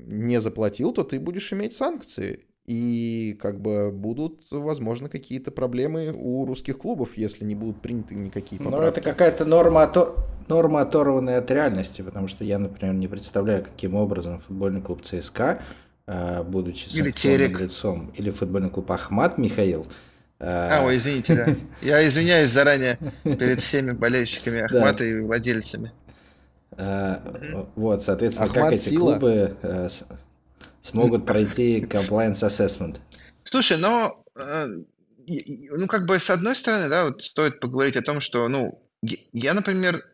не 0.06 0.40
заплатил, 0.40 0.92
то 0.92 1.04
ты 1.04 1.20
будешь 1.20 1.52
иметь 1.52 1.74
санкции 1.74 2.46
и 2.66 3.38
как 3.40 3.60
бы 3.60 3.92
будут, 3.92 4.40
возможно, 4.50 5.08
какие-то 5.08 5.52
проблемы 5.52 6.12
у 6.12 6.44
русских 6.44 6.78
клубов, 6.78 7.16
если 7.16 7.44
не 7.44 7.54
будут 7.54 7.80
приняты 7.80 8.16
никакие 8.16 8.58
поправки. 8.58 8.82
Ну, 8.82 8.88
это 8.88 9.00
какая-то 9.00 9.44
норма, 9.44 9.84
ото... 9.84 10.16
норма 10.48 10.80
оторванная 10.80 11.38
от 11.38 11.48
реальности, 11.52 12.02
потому 12.02 12.26
что 12.26 12.42
я, 12.42 12.58
например, 12.58 12.94
не 12.94 13.06
представляю, 13.06 13.62
каким 13.62 13.94
образом 13.94 14.40
футбольный 14.40 14.80
клуб 14.80 15.02
ЦСКА, 15.02 15.62
э, 16.08 16.42
будучи 16.42 16.88
или 16.88 17.46
лицом, 17.46 18.10
или 18.16 18.30
футбольный 18.30 18.70
клуб 18.70 18.90
Ахмат 18.90 19.38
Михаил, 19.38 19.82
э, 19.82 20.13
а, 20.46 20.84
ой, 20.84 20.96
извините, 20.96 21.34
да. 21.34 21.56
Я 21.82 22.06
извиняюсь 22.06 22.50
заранее 22.50 22.98
перед 23.22 23.60
всеми 23.60 23.92
болельщиками 23.92 24.60
Ахмата 24.60 25.04
и 25.04 25.20
владельцами. 25.20 25.92
Э, 26.76 27.18
вот, 27.76 28.02
соответственно, 28.02 28.48
как 28.48 28.72
эти 28.72 28.94
клубы 28.94 29.56
смогут 30.82 31.24
пройти 31.24 31.80
compliance 31.80 32.42
assessment. 32.42 32.98
Слушай, 33.42 33.78
но 33.78 34.22
э, 34.36 34.68
ну 35.26 35.86
как 35.86 36.06
бы 36.06 36.18
с 36.18 36.30
одной 36.30 36.54
стороны, 36.56 36.88
да, 36.88 37.06
вот 37.06 37.22
стоит 37.22 37.60
поговорить 37.60 37.96
о 37.96 38.02
том, 38.02 38.20
что, 38.20 38.48
ну, 38.48 38.82
я, 39.32 39.54
например, 39.54 40.04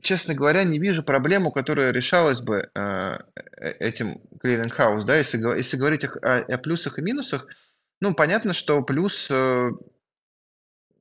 честно 0.00 0.34
говоря, 0.34 0.64
не 0.64 0.78
вижу 0.78 1.02
проблему, 1.02 1.50
которая 1.50 1.92
решалась 1.92 2.40
бы 2.40 2.70
э, 2.74 3.18
э 3.58 3.70
этим 3.78 4.20
clearing 4.40 4.77
house, 4.77 5.04
да, 5.04 5.16
если, 5.16 5.38
если 5.56 5.76
говорить 5.76 6.04
о, 6.04 6.38
о 6.38 6.58
плюсах 6.58 6.98
и 6.98 7.02
минусах, 7.02 7.46
ну, 8.02 8.14
понятно, 8.14 8.52
что 8.52 8.82
плюс, 8.82 9.28
э, 9.30 9.70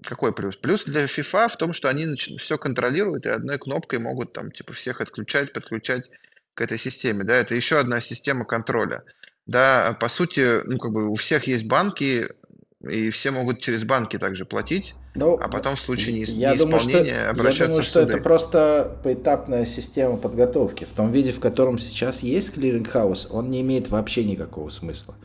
какой 0.03 0.33
плюс? 0.33 0.55
Плюс 0.55 0.85
для 0.85 1.05
FIFA 1.05 1.49
в 1.49 1.57
том, 1.57 1.73
что 1.73 1.89
они 1.89 2.15
все 2.15 2.59
контролируют 2.59 3.25
и 3.25 3.29
одной 3.29 3.57
кнопкой 3.57 3.97
могут 3.97 4.33
там, 4.33 4.51
типа, 4.51 4.73
всех 4.73 5.01
отключать, 5.01 5.51
подключать 5.51 6.11
к 6.53 6.61
этой 6.61 6.77
системе, 6.77 7.23
да, 7.23 7.37
это 7.37 7.55
еще 7.55 7.79
одна 7.79 8.01
система 8.01 8.45
контроля. 8.45 9.01
Да, 9.47 9.97
по 9.99 10.09
сути, 10.09 10.63
ну, 10.67 10.77
как 10.77 10.91
бы 10.91 11.09
у 11.09 11.15
всех 11.15 11.47
есть 11.47 11.65
банки, 11.65 12.27
и 12.87 13.09
все 13.09 13.31
могут 13.31 13.61
через 13.61 13.83
банки 13.83 14.19
также 14.19 14.45
платить, 14.45 14.93
ну, 15.15 15.39
а 15.41 15.49
потом 15.49 15.77
в 15.77 15.81
случае 15.81 16.17
неис- 16.21 16.29
я 16.29 16.51
неисполнения 16.51 17.03
думаю, 17.03 17.19
что, 17.19 17.29
обращаться 17.29 17.63
Я 17.63 17.67
думаю, 17.67 17.83
что 17.83 17.99
это 18.01 18.17
просто 18.19 18.97
поэтапная 19.03 19.65
система 19.65 20.17
подготовки. 20.17 20.83
В 20.83 20.95
том 20.95 21.11
виде, 21.11 21.31
в 21.31 21.39
котором 21.39 21.79
сейчас 21.79 22.21
есть 22.21 22.53
clearing 22.53 22.96
house, 22.96 23.27
он 23.31 23.49
не 23.49 23.61
имеет 23.61 23.89
вообще 23.89 24.23
никакого 24.23 24.69
смысла. 24.69 25.15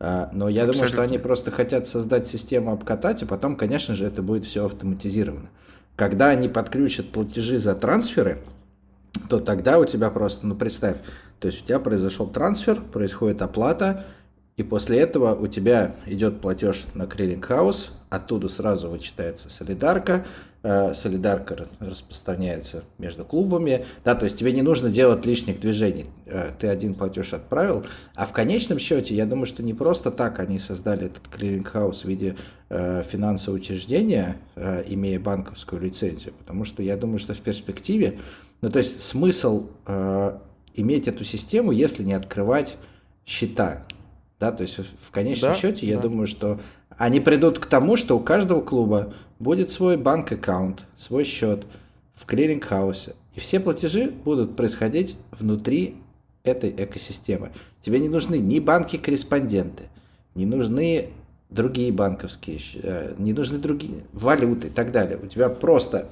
А, 0.00 0.28
но 0.32 0.48
я 0.48 0.62
Абсолютно. 0.62 0.72
думаю, 0.72 0.88
что 0.88 1.02
они 1.02 1.18
просто 1.18 1.50
хотят 1.50 1.88
создать 1.88 2.26
систему, 2.26 2.72
обкатать, 2.72 3.22
и 3.22 3.26
потом, 3.26 3.56
конечно 3.56 3.94
же, 3.94 4.06
это 4.06 4.22
будет 4.22 4.44
все 4.44 4.66
автоматизировано. 4.66 5.48
Когда 5.96 6.28
они 6.28 6.48
подключат 6.48 7.10
платежи 7.10 7.58
за 7.58 7.74
трансферы, 7.74 8.38
то 9.28 9.40
тогда 9.40 9.78
у 9.78 9.84
тебя 9.84 10.10
просто, 10.10 10.46
ну 10.46 10.56
представь, 10.56 10.96
то 11.38 11.46
есть 11.46 11.62
у 11.62 11.66
тебя 11.66 11.78
произошел 11.78 12.26
трансфер, 12.26 12.80
происходит 12.80 13.42
оплата, 13.42 14.04
и 14.56 14.62
после 14.62 15.00
этого 15.00 15.34
у 15.34 15.46
тебя 15.46 15.94
идет 16.06 16.40
платеж 16.40 16.84
на 16.94 17.06
clearing 17.06 17.55
house, 17.55 17.92
оттуда 18.10 18.48
сразу 18.48 18.88
вычитается 18.88 19.50
солидарка, 19.50 20.24
солидарка 20.94 21.68
распространяется 21.78 22.84
между 22.96 23.24
клубами, 23.24 23.84
да, 24.02 24.14
то 24.14 24.24
есть 24.24 24.38
тебе 24.38 24.52
не 24.52 24.62
нужно 24.62 24.88
делать 24.88 25.26
лишних 25.26 25.60
движений, 25.60 26.06
э, 26.24 26.52
ты 26.58 26.68
один 26.68 26.94
платеж 26.94 27.34
отправил, 27.34 27.84
а 28.14 28.24
в 28.24 28.32
конечном 28.32 28.78
счете, 28.78 29.14
я 29.14 29.26
думаю, 29.26 29.44
что 29.44 29.62
не 29.62 29.74
просто 29.74 30.10
так 30.10 30.40
они 30.40 30.58
создали 30.58 31.06
этот 31.06 31.28
clearing 31.28 31.73
house 31.73 32.02
в 32.02 32.04
виде 32.06 32.36
э, 32.70 33.02
финансового 33.06 33.58
учреждения, 33.58 34.38
имея 34.56 35.20
банковскую 35.20 35.82
лицензию, 35.82 36.32
потому 36.38 36.64
что 36.64 36.82
я 36.82 36.96
думаю, 36.96 37.18
что 37.18 37.34
в 37.34 37.40
перспективе 37.40 38.18
ну, 38.64 38.70
то 38.70 38.78
есть 38.78 39.02
смысл 39.02 39.66
э, 39.84 40.38
иметь 40.72 41.06
эту 41.06 41.22
систему, 41.22 41.70
если 41.70 42.02
не 42.02 42.14
открывать 42.14 42.78
счета. 43.26 43.84
Да, 44.40 44.52
то 44.52 44.62
есть 44.62 44.78
в 44.78 45.10
конечном 45.10 45.52
да, 45.52 45.58
счете 45.58 45.86
я 45.86 45.96
да. 45.96 46.04
думаю, 46.04 46.26
что 46.26 46.58
они 46.96 47.20
придут 47.20 47.58
к 47.58 47.66
тому, 47.66 47.98
что 47.98 48.16
у 48.16 48.20
каждого 48.20 48.62
клуба 48.62 49.12
будет 49.38 49.70
свой 49.70 49.96
bank 49.96 50.25
account, 50.25 50.84
свой 50.96 51.24
счет 51.24 51.66
в 52.14 52.26
clearing 52.26 52.73
house 52.73 53.02
е. 53.02 53.14
И 53.34 53.40
все 53.40 53.60
платежи 53.60 54.10
будут 54.10 54.56
происходить 54.56 55.16
внутри 55.32 55.96
этой 56.44 56.70
экосистемы. 56.70 57.50
Тебе 57.82 57.98
не 57.98 58.08
нужны 58.08 58.38
ни 58.38 58.60
банки-корреспонденты, 58.60 59.84
не 60.34 60.46
нужны 60.46 61.10
другие 61.50 61.92
банковские, 61.92 62.60
э, 62.82 63.14
не 63.18 63.32
нужны 63.32 63.58
другие 63.58 64.04
валюты 64.12 64.68
и 64.68 64.70
так 64.70 64.92
далее. 64.92 65.18
У 65.22 65.26
тебя 65.26 65.48
просто 65.48 66.06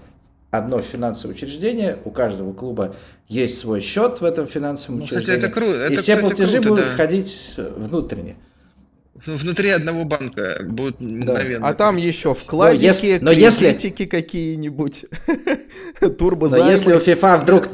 одно 0.51 0.81
финансовое 0.81 1.35
учреждение, 1.35 1.99
у 2.05 2.11
каждого 2.11 2.53
клуба 2.53 2.95
есть 3.29 3.59
свой 3.59 3.81
счет 3.81 4.21
в 4.21 4.25
этом 4.25 4.47
финансовом 4.47 4.99
ну, 4.99 5.05
учреждении. 5.05 5.39
Это 5.39 5.51
кру... 5.51 5.67
это, 5.67 5.95
и 5.95 5.97
все 5.97 6.17
платежи 6.19 6.59
круто, 6.59 6.69
будут 6.69 6.85
да. 6.85 6.91
ходить 6.93 7.55
внутренне. 7.57 8.37
Внутри 9.15 9.71
одного 9.71 10.05
банка 10.05 10.59
будут 10.63 11.01
мгновенно. 11.01 11.61
Да. 11.61 11.69
А 11.69 11.75
там 11.75 11.97
еще 11.97 12.35
вкладики, 12.35 12.83
но 12.83 12.87
если, 12.87 13.19
но 13.21 13.31
если... 13.31 14.07
какие-нибудь, 14.07 15.05
турбозаймы. 16.19 16.67
Но 16.67 16.73
если 16.73 16.93
у 16.95 16.99
FIFA 16.99 17.41
вдруг 17.43 17.69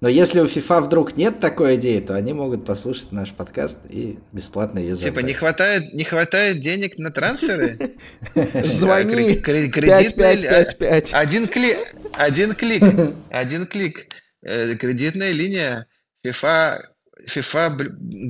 но 0.00 0.08
если 0.08 0.40
у 0.40 0.44
FIFA 0.44 0.82
вдруг 0.82 1.16
нет 1.16 1.40
такой 1.40 1.76
идеи, 1.76 2.00
то 2.00 2.14
они 2.14 2.34
могут 2.34 2.66
послушать 2.66 3.12
наш 3.12 3.32
подкаст 3.32 3.78
и 3.88 4.18
бесплатно 4.30 4.78
ее 4.78 4.94
забрать. 4.94 5.14
Типа 5.14 5.24
не 5.24 5.32
хватает, 5.32 5.94
не 5.94 6.04
хватает 6.04 6.60
денег 6.60 6.98
на 6.98 7.10
трансферы? 7.10 7.96
Звони 8.34 9.36
5555. 9.36 11.14
Один 11.14 11.48
клик, 11.48 11.78
один 12.12 12.54
клик, 12.54 12.82
один 13.30 13.66
клик. 13.66 14.06
Э, 14.42 14.74
кредитная 14.74 15.32
линия 15.32 15.86
FIFA 16.24 16.82
FIFA 17.26 17.76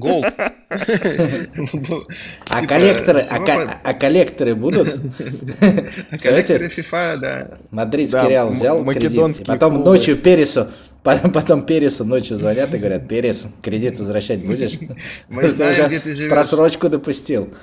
Gold. 0.01 0.25
А 2.49 2.61
типа, 2.61 2.75
коллекторы, 2.75 3.21
а, 3.21 3.81
а 3.85 3.95
коллекторы 3.95 4.55
будут? 4.55 4.89
А 6.11 6.19
коллекторы 6.19 6.67
FIFA, 6.67 7.17
да. 7.19 7.59
Мадридский 7.71 8.29
Реал 8.29 8.53
взял 8.53 8.85
кредит, 8.85 9.47
потом 9.47 9.85
ночью 9.85 10.17
Пересу 10.17 10.67
Потом 11.33 11.65
Пересу 11.67 12.05
ночью 12.05 12.37
звонят 12.37 12.75
и 12.75 12.79
говорят, 12.79 13.09
Перес, 13.09 13.47
кредит 13.63 13.99
возвращать 14.01 14.45
будешь? 14.45 14.73
Мы 15.29 15.49
знаем, 15.49 15.87
где 15.87 16.01
ты 16.01 16.15
живешь. 16.15 16.31
Просрочку 16.31 16.89
допустил. 16.89 17.55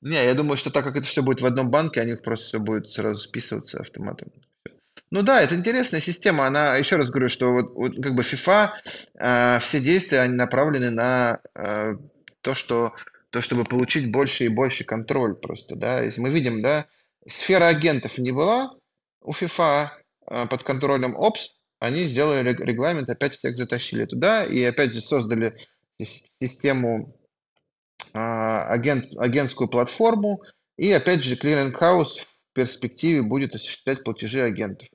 Не, 0.00 0.24
я 0.24 0.34
думаю, 0.34 0.56
что 0.56 0.70
так 0.70 0.84
как 0.84 0.96
это 0.96 1.06
все 1.06 1.22
будет 1.22 1.42
в 1.42 1.46
одном 1.46 1.70
банке, 1.70 2.00
они 2.00 2.14
просто 2.14 2.46
все 2.46 2.58
будет 2.58 2.90
сразу 2.90 3.16
списываться 3.16 3.80
автоматом. 3.80 4.32
Ну 5.10 5.22
да, 5.22 5.42
это 5.42 5.54
интересная 5.54 6.00
система. 6.00 6.46
Она, 6.46 6.76
еще 6.76 6.96
раз 6.96 7.08
говорю, 7.08 7.28
что 7.28 7.50
вот, 7.50 7.74
вот 7.74 8.02
как 8.02 8.14
бы 8.14 8.22
FIFA, 8.22 8.70
э, 9.18 9.58
все 9.60 9.80
действия 9.80 10.20
они 10.20 10.34
направлены 10.34 10.90
на 10.90 11.40
э, 11.54 11.92
то, 12.40 12.54
что 12.54 12.94
то, 13.30 13.40
чтобы 13.40 13.64
получить 13.64 14.12
больше 14.12 14.44
и 14.44 14.48
больше 14.48 14.84
контроль 14.84 15.34
просто, 15.34 15.76
да. 15.76 16.00
Если 16.00 16.20
мы 16.20 16.30
видим, 16.30 16.62
да, 16.62 16.86
сфера 17.26 17.66
агентов 17.66 18.18
не 18.18 18.32
была 18.32 18.74
у 19.20 19.32
FIFA 19.32 19.88
э, 20.26 20.46
под 20.46 20.62
контролем 20.62 21.16
Ops, 21.16 21.50
они 21.80 22.04
сделали 22.04 22.48
регламент, 22.48 23.10
опять 23.10 23.36
всех 23.36 23.56
затащили 23.56 24.06
туда 24.06 24.44
и 24.44 24.62
опять 24.64 24.94
же 24.94 25.00
создали 25.00 25.56
систему, 25.98 27.14
а, 28.12 28.64
агент, 28.68 29.06
агентскую 29.18 29.68
платформу, 29.68 30.42
и 30.76 30.90
опять 30.92 31.22
же 31.22 31.36
clearing 31.36 31.91
house 31.91 32.26
перспективе 32.54 33.22
будет 33.22 33.54
осуществлять 33.54 34.04
платежи 34.04 34.42
агентов. 34.42 34.88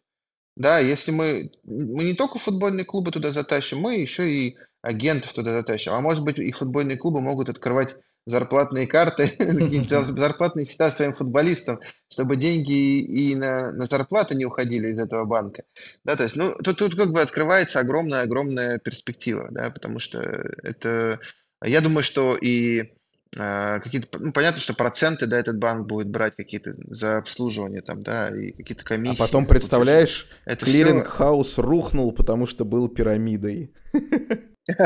Да, 0.55 0.79
если 0.79 1.11
мы, 1.11 1.51
мы 1.63 2.03
не 2.03 2.13
только 2.13 2.37
футбольные 2.37 2.83
клубы 2.83 3.11
туда 3.11 3.31
затащим, 3.31 3.79
мы 3.79 3.95
еще 3.95 4.29
и 4.29 4.57
агентов 4.81 5.31
туда 5.31 5.51
затащим. 5.51 5.93
А 5.93 6.01
может 6.01 6.23
быть 6.23 6.37
и 6.37 6.51
футбольные 6.51 6.97
клубы 6.97 7.21
могут 7.21 7.47
открывать 7.47 7.95
зарплатные 8.25 8.85
карты, 8.85 9.31
зарплатные 9.87 10.65
счета 10.65 10.91
своим 10.91 11.13
футболистам, 11.13 11.79
чтобы 12.11 12.35
деньги 12.35 12.99
и 12.99 13.35
на, 13.35 13.71
на 13.71 13.85
зарплаты 13.85 14.35
не 14.35 14.45
уходили 14.45 14.87
из 14.87 14.99
этого 14.99 15.25
банка. 15.25 15.63
Да, 16.03 16.15
то 16.15 16.23
есть, 16.23 16.35
ну, 16.35 16.53
тут, 16.63 16.77
тут 16.77 16.95
как 16.95 17.11
бы 17.11 17.21
открывается 17.21 17.79
огромная-огромная 17.79 18.79
перспектива, 18.79 19.47
да, 19.51 19.69
потому 19.69 19.99
что 19.99 20.19
это, 20.19 21.19
я 21.63 21.81
думаю, 21.81 22.03
что 22.03 22.35
и 22.35 22.93
какие-то, 23.31 24.19
ну, 24.19 24.31
понятно, 24.31 24.59
что 24.59 24.73
проценты, 24.73 25.27
да, 25.27 25.39
этот 25.39 25.57
банк 25.57 25.87
будет 25.87 26.09
брать 26.09 26.35
какие-то 26.35 26.73
за 26.87 27.17
обслуживание 27.17 27.81
там, 27.81 28.01
да, 28.01 28.29
и 28.29 28.51
какие-то 28.51 28.83
а 28.83 28.87
комиссии. 28.87 29.21
А 29.21 29.25
потом, 29.25 29.45
представляешь, 29.45 30.27
clearing 30.45 31.14
house 31.14 31.57
рухнул, 31.59 32.11
потому 32.11 32.47
что 32.47 32.65
был 32.65 32.89
пирамидой. 32.89 33.73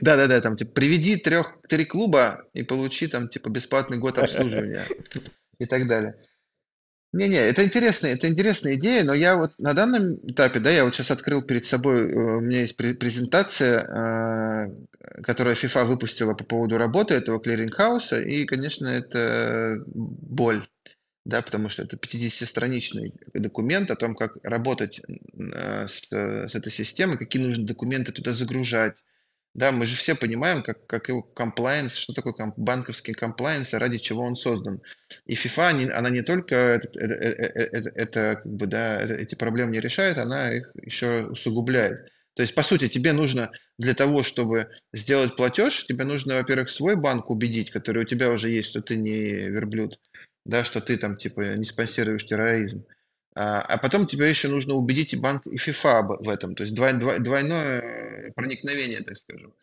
Да-да-да, 0.00 0.40
там, 0.40 0.56
типа, 0.56 0.72
приведи 0.72 1.16
трех, 1.16 1.58
три 1.68 1.84
клуба 1.84 2.44
и 2.54 2.62
получи 2.62 3.06
там, 3.06 3.28
типа, 3.28 3.48
бесплатный 3.48 3.98
год 3.98 4.18
обслуживания 4.18 4.84
и 5.58 5.66
так 5.66 5.86
далее. 5.86 6.16
Не-не, 7.12 7.38
это 7.38 7.64
интересная, 7.64 8.12
это 8.12 8.28
интересная 8.28 8.74
идея, 8.74 9.02
но 9.02 9.14
я 9.14 9.34
вот 9.34 9.58
на 9.58 9.74
данном 9.74 10.14
этапе, 10.30 10.60
да, 10.60 10.70
я 10.70 10.84
вот 10.84 10.94
сейчас 10.94 11.10
открыл 11.10 11.42
перед 11.42 11.64
собой, 11.64 12.08
э, 12.08 12.36
у 12.36 12.40
меня 12.40 12.60
есть 12.60 12.76
презентация, 12.76 13.80
э, 13.80 15.22
которая 15.24 15.56
FIFA 15.56 15.86
выпустила 15.86 16.34
по 16.34 16.44
поводу 16.44 16.78
работы 16.78 17.14
этого 17.14 17.40
clearing 17.40 17.83
house 17.83 18.09
а, 18.09 18.20
и, 18.20 18.44
конечно, 18.44 18.86
это 18.86 19.82
боль, 19.86 20.64
да, 21.24 21.42
потому 21.42 21.68
что 21.68 21.82
это 21.82 21.96
50-страничный 21.96 23.12
документ 23.34 23.90
о 23.90 23.96
том, 23.96 24.14
как 24.14 24.36
работать 24.44 25.00
э, 25.00 25.88
с, 25.88 26.06
с 26.12 26.54
этой 26.54 26.70
системой, 26.70 27.18
какие 27.18 27.42
нужны 27.42 27.64
документы 27.64 28.12
туда 28.12 28.34
загружать. 28.34 29.02
Да, 29.54 29.72
мы 29.72 29.86
же 29.86 29.96
все 29.96 30.14
понимаем, 30.14 30.62
как, 30.62 30.86
как 30.86 31.08
его 31.08 31.22
комплайенс, 31.22 31.96
что 31.96 32.12
такое 32.12 32.32
комп, 32.32 32.54
банковский 32.56 33.12
комплайенс, 33.12 33.74
ради 33.74 33.98
чего 33.98 34.22
он 34.22 34.36
создан. 34.36 34.80
И 35.26 35.34
FIFA, 35.34 35.72
не, 35.72 35.90
она 35.90 36.08
не 36.10 36.22
только 36.22 36.54
это, 36.54 37.00
это, 37.00 37.14
это, 37.14 37.90
это, 37.94 38.36
как 38.36 38.46
бы, 38.46 38.66
да, 38.66 39.02
эти 39.02 39.34
проблемы 39.34 39.72
не 39.72 39.80
решает, 39.80 40.18
она 40.18 40.54
их 40.54 40.70
еще 40.80 41.24
усугубляет. 41.24 42.10
То 42.34 42.42
есть, 42.42 42.54
по 42.54 42.62
сути, 42.62 42.88
тебе 42.88 43.12
нужно 43.12 43.50
для 43.76 43.94
того, 43.94 44.22
чтобы 44.22 44.68
сделать 44.92 45.34
платеж, 45.34 45.84
тебе 45.84 46.04
нужно, 46.04 46.36
во-первых, 46.36 46.70
свой 46.70 46.94
банк 46.94 47.28
убедить, 47.28 47.72
который 47.72 48.04
у 48.04 48.06
тебя 48.06 48.30
уже 48.30 48.50
есть, 48.50 48.70
что 48.70 48.80
ты 48.80 48.96
не 48.96 49.48
верблюд 49.48 49.98
да, 50.44 50.64
что 50.64 50.80
ты 50.80 50.96
там 50.96 51.16
типа 51.16 51.56
не 51.56 51.64
спонсируешь 51.64 52.26
терроризм. 52.26 52.84
А, 53.36 53.60
а 53.60 53.78
потом 53.78 54.06
тебе 54.06 54.28
еще 54.28 54.48
нужно 54.48 54.74
убедить 54.74 55.12
и 55.12 55.16
банк, 55.16 55.46
и 55.46 55.56
ФИФА 55.56 56.02
в 56.02 56.28
этом, 56.28 56.54
то 56.54 56.64
есть 56.64 56.74
двой, 56.74 56.94
двой, 56.94 57.20
двойное 57.20 58.32
проникновение, 58.34 59.02
так 59.02 59.16
скажем. 59.16 59.54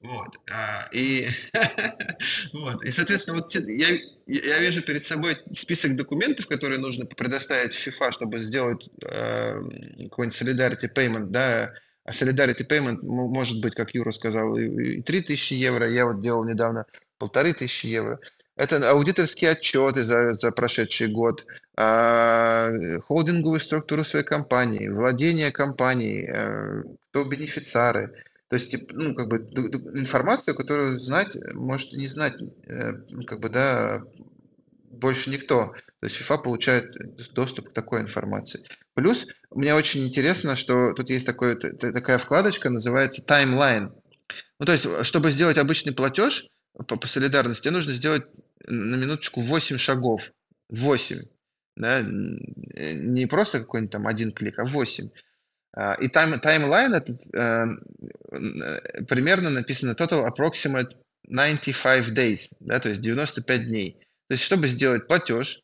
Вот. 0.00 0.38
А, 0.50 0.88
и, 0.92 1.28
вот. 2.54 2.82
и, 2.82 2.90
соответственно, 2.90 3.38
вот 3.38 3.54
я, 3.54 3.88
я 4.26 4.58
вижу 4.60 4.82
перед 4.82 5.04
собой 5.04 5.36
список 5.52 5.96
документов, 5.96 6.46
которые 6.46 6.80
нужно 6.80 7.04
предоставить 7.04 7.72
FIFA, 7.72 8.12
чтобы 8.12 8.38
сделать 8.38 8.88
э, 9.02 9.60
какой-нибудь 10.04 10.40
Solidarity 10.40 10.92
Payment, 10.92 11.26
да, 11.26 11.74
а 12.04 12.12
Solidarity 12.12 12.66
Payment 12.66 13.00
может 13.02 13.60
быть, 13.60 13.74
как 13.74 13.94
Юра 13.94 14.12
сказал, 14.12 14.56
и 14.56 15.02
3000 15.02 15.52
евро, 15.52 15.86
я 15.88 16.06
вот 16.06 16.20
делал 16.20 16.44
недавно 16.44 16.86
полторы 17.18 17.52
тысячи 17.52 17.86
евро. 17.86 18.18
Это 18.60 18.90
аудиторские 18.90 19.52
отчеты 19.52 20.02
за, 20.02 20.34
за 20.34 20.50
прошедший 20.50 21.08
год, 21.08 21.46
э, 21.78 23.00
холдинговую 23.00 23.58
структуру 23.58 24.04
своей 24.04 24.26
компании, 24.26 24.90
владение 24.90 25.50
компанией, 25.50 26.28
э, 26.28 26.82
кто 27.08 27.24
бенефициары. 27.24 28.22
То 28.48 28.56
есть, 28.56 28.76
ну, 28.92 29.14
как 29.14 29.28
бы 29.28 29.38
информацию, 29.94 30.54
которую 30.54 30.98
знать, 30.98 31.38
может 31.54 31.94
не 31.94 32.06
знать, 32.06 32.34
э, 32.66 32.92
ну, 33.08 33.24
как 33.24 33.40
бы, 33.40 33.48
да, 33.48 34.02
больше 34.90 35.30
никто. 35.30 35.72
То 36.00 36.06
есть 36.06 36.20
FIFA 36.20 36.42
получает 36.42 37.32
доступ 37.32 37.70
к 37.70 37.72
такой 37.72 38.02
информации. 38.02 38.62
Плюс 38.92 39.26
мне 39.50 39.74
очень 39.74 40.04
интересно, 40.04 40.54
что 40.54 40.92
тут 40.92 41.08
есть 41.08 41.24
такой, 41.24 41.54
такая 41.56 42.18
вкладочка, 42.18 42.68
называется 42.68 43.24
Timeline. 43.26 43.90
Ну, 44.58 44.66
то 44.66 44.72
есть, 44.72 44.86
чтобы 45.06 45.30
сделать 45.30 45.56
обычный 45.56 45.94
платеж 45.94 46.46
по, 46.74 46.96
по 46.96 47.08
солидарности, 47.08 47.68
нужно 47.68 47.94
сделать 47.94 48.24
на 48.70 48.96
минуточку 48.96 49.40
8 49.40 49.78
шагов. 49.78 50.32
8. 50.68 51.18
Да? 51.76 52.02
Не 52.02 53.26
просто 53.26 53.60
какой-нибудь 53.60 53.92
там 53.92 54.06
один 54.06 54.32
клик, 54.32 54.58
а 54.58 54.64
8. 54.64 55.10
А, 55.72 55.94
и 55.94 56.08
time, 56.08 56.40
timeline 56.40 56.94
этот 56.94 57.22
э, 57.34 57.66
примерно 59.08 59.50
написано 59.50 59.92
total 59.92 60.26
approximate 60.26 60.96
95 61.28 62.08
days, 62.08 62.48
да, 62.58 62.80
то 62.80 62.88
есть 62.88 63.00
95 63.00 63.66
дней. 63.66 63.98
То 64.28 64.34
есть, 64.34 64.42
чтобы 64.42 64.66
сделать 64.66 65.06
платеж 65.06 65.62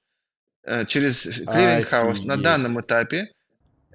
э, 0.65 0.85
через 0.87 1.23
clearing 1.23 1.86
house 1.86 2.25
на 2.25 2.37
данном 2.37 2.81
этапе, 2.81 3.33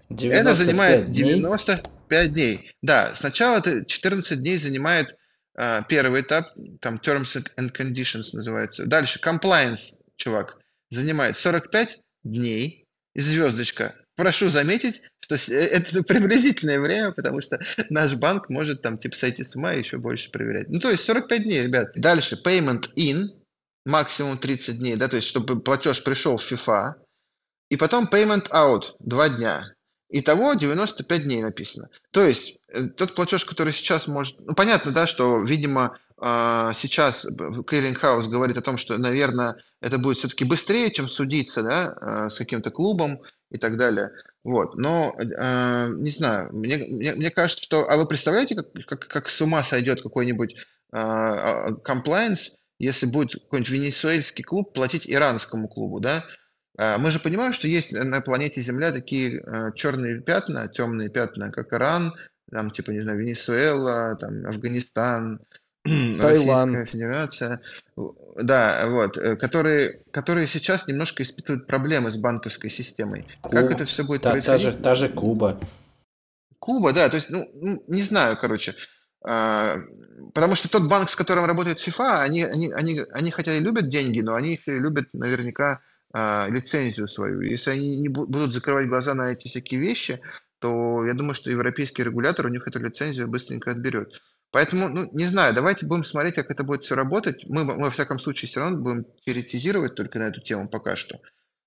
это 0.10 0.54
занимает 0.54 1.12
95 1.12 2.34
дней. 2.34 2.58
дней. 2.58 2.72
Да, 2.82 3.14
сначала 3.16 3.60
это 3.60 3.86
14 3.86 4.40
дней 4.40 4.58
занимает 4.58 5.16
первый 5.56 6.22
этап, 6.22 6.54
там 6.80 6.96
Terms 6.98 7.46
and 7.58 7.72
Conditions 7.72 8.30
называется. 8.34 8.86
Дальше 8.86 9.20
Compliance 9.24 9.96
check 10.16 10.58
занимает 10.90 11.38
45 11.38 12.00
дней 12.24 12.86
и 13.14 13.22
звездочка. 13.22 13.96
прошу 14.22 14.50
заметить, 14.50 15.02
что 15.20 15.36
это 15.52 16.04
приблизительное 16.04 16.80
время, 16.80 17.12
потому 17.12 17.42
что 17.42 17.60
наш 17.90 18.14
банк 18.14 18.50
может 18.50 18.82
там 18.82 18.98
типа 18.98 19.16
сойти 19.16 19.44
с 19.44 19.56
ума 19.56 19.74
и 19.74 19.80
еще 19.80 19.98
больше 19.98 20.30
проверять. 20.32 20.70
Ну, 20.70 20.80
то 20.80 20.92
есть 20.92 21.04
45 21.06 21.44
дней, 21.44 21.64
ребят. 21.64 21.92
Дальше 21.96 22.40
payment 22.44 22.94
in, 22.96 23.30
максимум 23.86 24.38
30 24.38 24.78
дней, 24.78 24.96
да, 24.96 25.08
то 25.08 25.16
есть 25.16 25.28
чтобы 25.28 25.60
платеж 25.60 26.04
пришел 26.04 26.38
в 26.38 26.52
FIFA, 26.52 26.94
и 27.70 27.78
потом 27.78 28.08
payment 28.12 28.50
out, 28.52 28.94
2 29.00 29.30
дня. 29.30 29.74
Итого 30.14 30.54
95 30.56 31.24
дней 31.24 31.42
написано. 31.42 31.90
То 32.12 32.26
есть 32.26 32.58
э, 32.68 32.84
тот 32.90 33.16
платеж, 33.16 33.46
который 33.46 33.72
сейчас 33.72 34.08
может... 34.08 34.36
Ну, 34.42 34.54
понятно, 34.54 34.92
да, 34.92 35.08
что, 35.08 35.42
видимо, 35.42 35.98
а, 36.18 36.74
сейчас 36.74 37.26
Clearing 37.26 38.28
говорит 38.30 38.58
о 38.58 38.62
том, 38.62 38.78
что, 38.78 38.98
наверное, 38.98 39.56
это 39.80 39.98
будет 39.98 40.18
все-таки 40.18 40.44
быстрее, 40.44 40.92
чем 40.92 41.08
судиться 41.08 41.64
да, 41.64 41.98
а, 42.02 42.30
с 42.30 42.38
каким-то 42.38 42.72
клубом 42.72 43.22
и 43.52 43.58
так 43.58 43.78
далее. 43.78 44.12
Вот. 44.44 44.76
Но, 44.76 45.16
э, 45.18 45.94
не 45.96 46.10
знаю, 46.10 46.50
мне, 46.52 46.78
мне, 46.78 47.14
мне 47.14 47.32
кажется, 47.32 47.64
что... 47.64 47.90
А 47.90 47.96
вы 47.96 48.06
представляете, 48.06 48.56
как, 48.56 48.74
как, 48.86 49.08
как 49.08 49.30
с 49.30 49.40
ума 49.42 49.64
сойдет 49.64 50.02
какой-нибудь 50.02 50.56
комплайенс, 50.92 52.52
если 52.78 53.06
будет 53.06 53.42
какой-нибудь 53.44 53.72
венесуэльский 53.72 54.44
клуб 54.44 54.74
платить 54.74 55.10
иранскому 55.10 55.70
клубу, 55.70 56.02
да? 56.02 56.26
А, 56.78 56.98
мы 56.98 57.12
же 57.12 57.20
понимаем, 57.20 57.54
что 57.54 57.68
есть 57.68 57.92
на 57.92 58.22
планете 58.22 58.62
Земля 58.62 58.92
такие 58.92 59.42
э, 59.42 59.72
черные 59.76 60.22
пятна, 60.22 60.68
темные 60.68 61.10
пятна, 61.10 61.52
как 61.52 61.74
Иран, 61.74 62.14
там, 62.50 62.72
типа, 62.72 62.92
не 62.92 63.00
знаю, 63.00 63.20
Венесуэла, 63.20 64.16
там, 64.16 64.46
Афганистан, 64.46 65.40
Таиланд. 65.84 66.76
Российская 66.76 66.86
Федерация, 66.86 67.62
да, 68.36 68.88
вот, 68.88 69.18
э, 69.18 69.36
которые, 69.36 70.02
которые 70.12 70.48
сейчас 70.48 70.88
немножко 70.88 71.24
испытывают 71.24 71.68
проблемы 71.68 72.12
с 72.12 72.18
банковской 72.18 72.70
системой. 72.70 73.28
Куб. 73.42 73.52
Как 73.52 73.72
это 73.72 73.86
все 73.86 74.04
будет 74.04 74.22
та, 74.22 74.32
происходить? 74.32 74.66
Та 74.66 74.72
же, 74.72 74.78
та 74.78 74.96
же 74.96 75.10
Куба. 75.10 75.58
Куба, 76.60 76.94
да, 76.94 77.10
то 77.10 77.16
есть, 77.16 77.30
ну, 77.30 77.50
ну 77.54 77.84
не 77.88 78.02
знаю, 78.02 78.38
короче. 78.40 78.76
А, 79.24 79.78
потому 80.34 80.56
что 80.56 80.70
тот 80.70 80.88
банк, 80.88 81.10
с 81.10 81.16
которым 81.16 81.46
работает 81.46 81.80
FIFA, 81.80 82.22
они, 82.22 82.44
они, 82.44 82.72
они, 82.72 83.02
они 83.12 83.32
хотя 83.32 83.56
и 83.56 83.60
любят 83.60 83.90
деньги, 83.90 84.22
но 84.22 84.36
они 84.36 84.54
еще 84.54 84.78
и 84.78 84.80
любят 84.80 85.10
наверняка 85.14 85.74
а, 85.74 85.80
лицензию 86.14 87.08
свою. 87.08 87.42
Если 87.42 87.72
они 87.72 87.98
не 87.98 88.10
будут 88.10 88.54
закрывать 88.54 88.88
глаза 88.88 89.14
на 89.14 89.32
эти 89.32 89.48
всякие 89.48 89.80
вещи, 89.80 90.20
то 90.60 91.06
я 91.06 91.14
думаю, 91.14 91.34
что 91.34 91.50
европейский 91.50 92.04
регулятор 92.04 92.46
у 92.46 92.50
них 92.50 92.68
эту 92.68 92.80
лицензию 92.80 93.28
быстренько 93.28 93.72
отберет. 93.72 94.22
Поэтому, 94.52 94.90
ну, 94.90 95.10
не 95.14 95.26
знаю, 95.26 95.56
давайте 95.56 95.86
будем 95.86 96.04
смотреть, 96.04 96.36
как 96.36 96.52
это 96.52 96.64
будет 96.64 96.84
все 96.84 96.96
работать. 96.96 97.46
Мы, 97.48 97.64
мы, 97.64 97.80
во 97.80 97.90
всяком 97.90 98.20
случае, 98.20 98.50
все 98.50 98.60
равно 98.60 98.78
будем 98.78 99.06
теоретизировать 99.26 99.96
только 99.96 100.20
на 100.20 100.24
эту 100.24 100.42
тему 100.42 100.68
пока 100.68 100.98
что. 100.98 101.22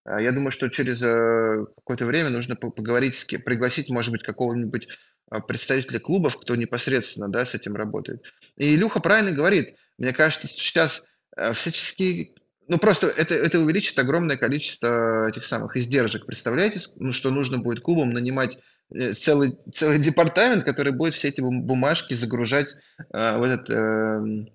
А, 0.05 0.21
я 0.21 0.33
думаю, 0.33 0.53
что 0.53 0.69
через 0.69 1.03
э, 1.03 1.65
какое-то 1.77 2.05
время 2.05 2.29
нужно 2.29 2.57
поговорить, 2.57 3.17
с 3.17 3.25
кем, 3.25 3.41
пригласить, 3.41 3.89
может 3.89 4.13
быть, 4.13 4.23
какого-нибудь 4.23 4.89
а, 5.31 5.41
представителя 5.41 5.99
клубов, 5.99 6.39
кто 6.39 6.55
непосредственно 6.57 7.29
да, 7.29 7.47
с 7.47 7.55
этим 7.55 7.75
работает. 7.75 8.23
И 8.57 8.75
Илюха 8.75 9.01
правильно 9.01 9.33
говорит. 9.33 9.77
Мне 9.97 10.13
кажется, 10.13 10.47
сейчас 10.47 11.03
э, 11.37 11.55
всяческие 11.55 12.35
ну, 12.68 12.79
просто 12.79 13.09
это, 13.09 13.35
это 13.35 13.61
увеличит 13.61 13.98
огромное 13.98 14.37
количество 14.37 15.29
этих 15.29 15.44
самых 15.44 15.77
издержек. 15.77 16.27
Представляете, 16.27 16.81
ну, 16.96 17.12
что 17.12 17.31
нужно 17.31 17.59
будет 17.59 17.81
клубам 17.81 18.11
нанимать 18.11 18.59
э, 18.94 19.12
целый, 19.12 19.59
целый 19.72 19.98
департамент, 19.98 20.64
который 20.64 20.92
будет 20.92 21.14
все 21.14 21.29
эти 21.29 21.40
бумажки 21.40 22.14
загружать 22.14 22.74
э, 23.12 23.38
в 23.38 23.42
этот, 23.42 23.70
э, 23.70 24.46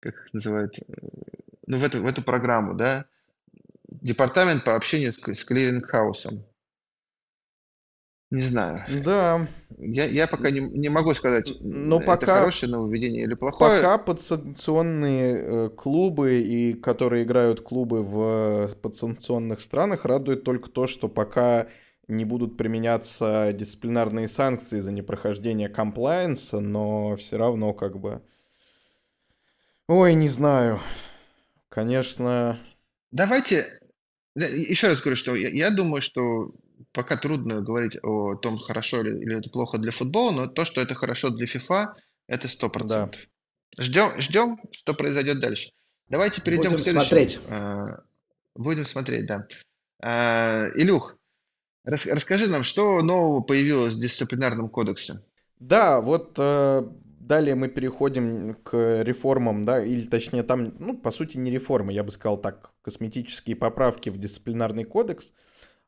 как 0.00 0.14
их 0.14 0.32
называют, 0.32 0.78
ну, 1.66 1.78
в 1.78 1.84
эту, 1.84 2.02
в 2.02 2.06
эту 2.06 2.22
программу, 2.22 2.74
да? 2.74 3.06
Департамент 3.88 4.64
по 4.64 4.74
общению 4.74 5.12
с, 5.12 5.18
с 5.18 5.44
клиринг-хаусом. 5.44 6.44
Не 8.34 8.42
знаю. 8.42 8.82
Да. 9.04 9.46
Я, 9.78 10.06
я 10.06 10.26
пока 10.26 10.50
не, 10.50 10.58
не 10.58 10.88
могу 10.88 11.14
сказать, 11.14 11.54
Но 11.60 11.96
это 11.96 12.06
пока, 12.06 12.40
хорошее 12.40 12.72
нововведение 12.72 13.22
или 13.22 13.34
плохое. 13.34 13.76
Пока 13.76 13.96
подсанкционные 13.98 15.36
э, 15.36 15.68
клубы, 15.70 16.40
и 16.40 16.74
которые 16.74 17.22
играют 17.22 17.60
клубы 17.60 18.02
в 18.02 18.70
э, 18.72 18.74
подсанкционных 18.74 19.60
странах, 19.60 20.04
радует 20.04 20.42
только 20.42 20.68
то, 20.68 20.88
что 20.88 21.08
пока 21.08 21.68
не 22.08 22.24
будут 22.24 22.56
применяться 22.56 23.52
дисциплинарные 23.52 24.26
санкции 24.26 24.80
за 24.80 24.90
непрохождение 24.90 25.68
комплайенса, 25.68 26.58
но 26.58 27.14
все 27.14 27.36
равно 27.36 27.72
как 27.72 28.00
бы... 28.00 28.20
Ой, 29.86 30.14
не 30.14 30.28
знаю. 30.28 30.80
Конечно... 31.68 32.58
Давайте... 33.12 33.64
Еще 34.34 34.88
раз 34.88 35.00
говорю, 35.00 35.14
что 35.14 35.36
я, 35.36 35.48
я 35.48 35.70
думаю, 35.70 36.02
что 36.02 36.52
пока 36.92 37.16
трудно 37.16 37.60
говорить 37.60 37.96
о 38.02 38.34
том, 38.34 38.58
хорошо 38.58 39.00
или, 39.00 39.18
или 39.18 39.38
это 39.38 39.50
плохо 39.50 39.78
для 39.78 39.92
футбола, 39.92 40.32
но 40.32 40.46
то, 40.46 40.64
что 40.64 40.80
это 40.80 40.94
хорошо 40.94 41.30
для 41.30 41.46
FIFA, 41.46 41.94
это 42.26 42.48
100%. 42.48 42.86
Да. 42.86 43.10
Ждем, 43.78 44.20
ждем, 44.20 44.60
что 44.72 44.94
произойдет 44.94 45.40
дальше. 45.40 45.70
Давайте 46.08 46.40
перейдем 46.40 46.72
Будем 46.72 46.78
к 46.78 46.80
следующему. 46.82 47.08
смотреть. 47.08 47.40
А, 47.48 48.00
будем 48.54 48.84
смотреть, 48.84 49.26
да. 49.26 49.46
А, 50.02 50.68
Илюх, 50.76 51.16
рас, 51.84 52.06
расскажи 52.06 52.46
нам, 52.46 52.62
что 52.62 53.02
нового 53.02 53.40
появилось 53.40 53.94
в 53.94 54.00
дисциплинарном 54.00 54.68
кодексе? 54.68 55.22
Да, 55.58 56.00
вот 56.00 56.34
э, 56.38 56.82
далее 57.20 57.54
мы 57.54 57.68
переходим 57.68 58.54
к 58.62 59.02
реформам, 59.02 59.64
да, 59.64 59.82
или 59.82 60.06
точнее 60.06 60.42
там, 60.42 60.74
ну, 60.78 60.96
по 60.96 61.10
сути, 61.10 61.38
не 61.38 61.50
реформы, 61.50 61.92
я 61.92 62.04
бы 62.04 62.10
сказал 62.10 62.36
так, 62.36 62.72
косметические 62.82 63.56
поправки 63.56 64.10
в 64.10 64.18
дисциплинарный 64.18 64.84
кодекс. 64.84 65.32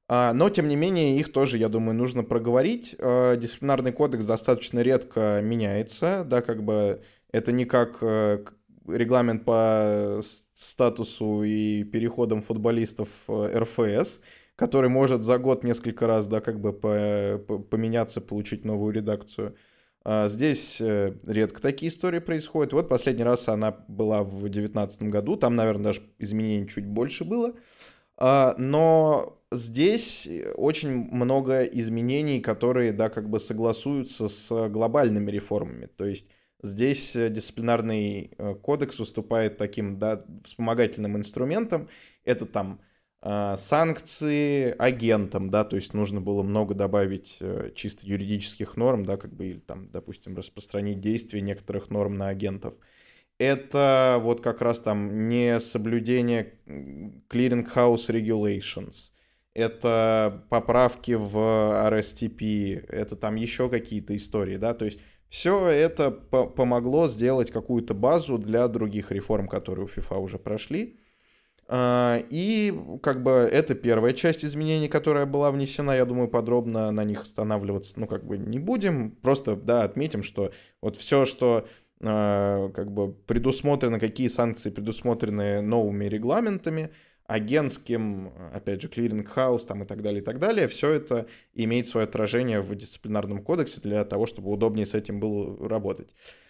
А, 0.09 0.33
но, 0.33 0.51
тем 0.51 0.69
не 0.69 0.77
менее, 0.77 1.19
их 1.19 1.33
тоже, 1.33 1.59
я 1.59 1.69
думаю, 1.69 1.97
нужно 1.97 2.23
проговорить. 2.23 2.95
А, 2.99 3.37
дисциплинарный 3.37 3.93
кодекс 3.93 4.25
достаточно 4.25 4.81
редко 4.81 5.41
меняется, 5.43 6.25
да, 6.25 6.43
как 6.43 6.63
бы 6.63 7.03
это 7.33 7.53
не 7.53 7.65
как 7.65 7.99
э, 8.03 8.45
регламент 8.87 9.45
по 9.45 10.21
статусу 10.23 11.43
и 11.43 11.85
переходам 11.85 12.41
футболистов 12.41 13.09
э, 13.29 13.59
РФС, 13.59 14.21
который 14.55 14.89
может 14.89 15.25
за 15.25 15.39
год 15.39 15.65
несколько 15.65 16.07
раз, 16.07 16.29
да, 16.29 16.41
как 16.41 16.61
бы 16.61 16.73
поменяться, 16.73 18.21
получить 18.21 18.65
новую 18.65 18.95
редакцию. 18.95 19.57
А, 20.05 20.29
здесь 20.29 20.81
э, 20.81 21.15
редко 21.27 21.61
такие 21.61 21.91
истории 21.91 22.21
происходят. 22.21 22.73
Вот 22.73 22.89
последний 22.89 23.25
раз 23.25 23.49
она 23.49 23.77
была 23.89 24.23
в 24.23 24.39
2019 24.39 25.03
году, 25.03 25.37
там, 25.37 25.57
наверное, 25.57 25.87
даже 25.87 26.03
изменений 26.21 26.69
чуть 26.69 26.87
больше 26.87 27.25
было. 27.25 27.55
Но 28.19 29.43
здесь 29.53 30.29
очень 30.57 30.91
много 30.91 31.65
изменений, 31.65 32.41
которые, 32.41 32.93
да, 32.93 33.09
как 33.09 33.29
бы 33.29 33.41
согласуются 33.41 34.29
с 34.29 34.69
глобальными 34.69 35.31
реформами. 35.31 35.87
То 35.87 36.05
есть 36.05 36.27
здесь 36.63 37.13
дисциплинарный 37.15 38.33
э, 38.37 38.55
кодекс 38.55 38.99
выступает 38.99 39.57
таким, 39.57 39.99
да, 39.99 40.25
вспомогательным 40.45 41.17
инструментом. 41.17 41.89
Это 42.25 42.47
там 42.47 42.81
э, 43.23 43.55
санкции 43.57 44.75
агентам, 44.79 45.51
да, 45.51 45.65
то 45.65 45.77
есть 45.77 45.95
нужно 45.95 46.21
было 46.21 46.43
много 46.43 46.75
добавить 46.75 47.39
э, 47.41 47.71
чисто 47.75 48.07
юридических 48.07 48.77
норм, 48.77 49.05
да, 49.05 49.17
как 49.17 49.35
бы, 49.35 49.47
или 49.47 49.59
там, 49.59 49.91
допустим, 49.91 50.37
распространить 50.37 51.01
действие 51.01 51.43
некоторых 51.43 51.91
норм 51.91 52.17
на 52.17 52.29
агентов– 52.29 52.75
это 53.39 54.19
вот 54.21 54.41
как 54.41 54.63
раз 54.63 54.81
там 54.81 55.29
не 55.29 55.61
соблюдение 55.61 56.55
clearing 56.67 57.67
house 57.75 58.09
regulations, 58.09 59.13
это 59.55 60.45
поправки 60.51 61.13
в 61.13 61.37
RSTP, 61.37 62.87
это 62.89 63.17
там 63.17 63.37
еще 63.37 63.69
какие-то 63.69 64.17
истории, 64.17 64.57
да, 64.57 64.75
то 64.75 64.85
есть 64.85 65.01
все 65.29 65.67
это 65.67 66.11
по 66.11 66.47
помогло 66.47 67.09
сделать 67.09 67.51
какую-то 67.51 67.95
базу 67.95 68.39
для 68.39 68.69
других 68.69 69.11
реформ, 69.11 69.49
которые 69.49 69.87
у 69.87 69.89
FIFA 69.89 70.19
уже 70.19 70.39
прошли. 70.39 71.01
А, 71.69 72.23
и 72.31 72.73
как 73.03 73.23
бы 73.23 73.31
это 73.31 73.75
первая 73.75 74.13
часть 74.13 74.45
изменений, 74.45 74.89
которая 74.89 75.27
была 75.27 75.51
внесена. 75.51 75.97
Я 75.97 76.05
думаю, 76.05 76.29
подробно 76.29 76.93
на 76.93 77.03
них 77.03 77.23
останавливаться, 77.23 77.99
ну, 77.99 78.07
как 78.07 78.25
бы 78.25 78.39
не 78.39 78.59
будем. 78.59 79.11
Просто, 79.11 79.57
да, 79.57 79.83
отметим, 79.83 80.23
что 80.23 80.53
вот 80.81 80.97
все, 80.97 81.25
что 81.25 81.67
как 82.01 82.93
бы 82.93 83.13
предусмотрено, 83.13 83.99
какие 83.99 84.29
санкции 84.29 84.71
предусмотрены 84.71 85.63
новыми 85.63 86.05
регламентами, 86.05 86.91
агентским, 87.27 88.33
опять 88.53 88.83
же, 88.83 88.89
clearing 88.89 89.36
house 89.36 89.65
там 89.65 89.83
и 89.83 89.87
так 89.87 90.03
далее, 90.03 90.21
и 90.21 90.25
так 90.25 90.39
далее. 90.39 90.69
Все 90.69 90.93
это 90.93 91.27
имеет 91.55 91.89
свое 91.89 92.05
отражение 92.05 92.61
в 92.61 92.75
дисциплинарном 92.75 93.43
кодексе 93.43 93.81
для 93.81 94.05
того, 94.05 94.27
чтобы 94.27 94.51
удобнее 94.51 94.87
с 94.87 94.95
этим 94.95 95.21
было 95.21 95.69
работать. 95.69 96.09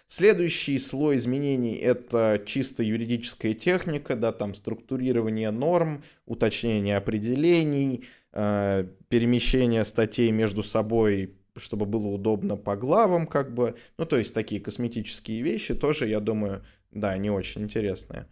Следующий 0.09 0.79
слой 0.79 1.17
изменений— 1.17 1.75
это 1.83 2.41
чисто 2.47 2.85
юридическая 2.85 3.55
техника, 3.55 4.15
да, 4.15 4.31
там 4.31 4.55
структурирование 4.55 5.51
норм, 5.51 6.05
уточнение 6.27 6.97
определений, 6.97 8.05
э, 8.33 8.87
перемещение 9.09 9.85
статей 9.85 10.31
между 10.31 10.63
собой, 10.63 11.35
чтобы 11.59 11.87
было 11.87 12.07
удобно 12.09 12.57
по 12.57 12.77
главам, 12.77 13.27
как 13.27 13.55
бы. 13.55 13.75
Ну, 13.99 14.07
то 14.07 14.19
есть 14.19 14.35
такие 14.35 14.61
косметические 14.61 15.43
вещи 15.43 15.75
тоже, 15.75 16.07
я 16.07 16.21
думаю, 16.21 16.63
да, 16.91 17.17
не 17.17 17.31
очень 17.31 17.63
интересные. 17.63 18.27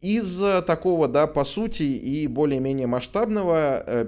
Из 0.00 0.40
такого, 0.64 1.08
да, 1.08 1.26
по 1.26 1.42
сути 1.42 1.82
и 1.82 2.28
более-менее 2.28 2.86
масштабного, 2.86 3.82
э, 3.84 4.06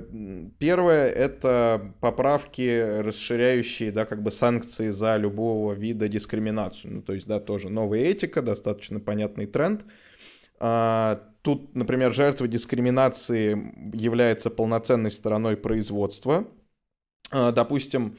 первое— 0.60 1.08
это 1.08 1.94
поправки, 2.00 3.00
расширяющие, 3.00 3.90
да, 3.90 4.04
как 4.04 4.22
бы 4.22 4.30
санкции 4.30 4.90
за 4.90 5.16
любого 5.16 5.72
вида 5.72 6.06
дискриминацию. 6.06 6.94
Ну, 6.94 7.02
то 7.02 7.12
есть, 7.12 7.26
да, 7.26 7.40
тоже 7.40 7.70
новая 7.70 8.02
этика, 8.02 8.40
достаточно 8.40 9.00
понятный 9.00 9.46
тренд. 9.46 9.84
А, 10.60 11.22
тут, 11.42 11.74
например, 11.74 12.14
жертва 12.14 12.46
дискриминации 12.46 13.58
является 13.92 14.48
полноценной 14.50 15.10
стороной 15.10 15.56
производства. 15.56 16.46
А, 17.32 17.50
допустим, 17.50 18.16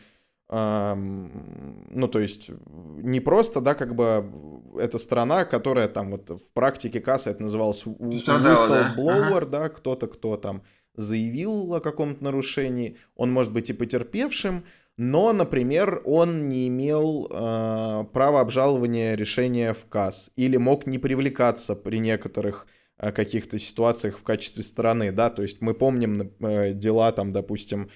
ну, 0.51 2.07
то 2.09 2.19
есть 2.19 2.51
не 2.97 3.21
просто, 3.21 3.61
да, 3.61 3.73
как 3.73 3.95
бы 3.95 4.29
эта 4.77 4.97
страна, 4.97 5.45
которая 5.45 5.87
там 5.87 6.11
вот 6.11 6.29
в 6.29 6.51
практике 6.53 6.99
кассы 6.99 7.29
это 7.29 7.41
называлось 7.41 7.85
whistleblower, 7.85 9.45
да, 9.45 9.59
да 9.59 9.69
кто-то, 9.69 10.07
кто 10.07 10.35
там 10.35 10.63
заявил 10.95 11.73
о 11.73 11.79
каком-то 11.79 12.21
нарушении, 12.23 12.97
он 13.15 13.31
может 13.31 13.53
быть 13.53 13.69
и 13.69 13.73
потерпевшим, 13.73 14.65
но, 14.97 15.31
например, 15.31 16.01
он 16.03 16.49
не 16.49 16.67
имел 16.67 17.27
э, 17.31 18.03
права 18.11 18.41
обжалования 18.41 19.15
решения 19.15 19.73
в 19.73 19.85
КАС 19.85 20.31
или 20.35 20.57
мог 20.57 20.85
не 20.85 20.97
привлекаться 20.97 21.75
при 21.75 21.99
некоторых 21.99 22.67
э, 22.97 23.13
каких-то 23.13 23.57
ситуациях 23.57 24.17
в 24.17 24.23
качестве 24.23 24.63
стороны, 24.63 25.13
да, 25.13 25.29
то 25.29 25.43
есть 25.43 25.61
мы 25.61 25.73
помним 25.73 26.33
э, 26.41 26.73
дела 26.73 27.13
там, 27.13 27.31
допустим, 27.31 27.83
э, 27.83 27.89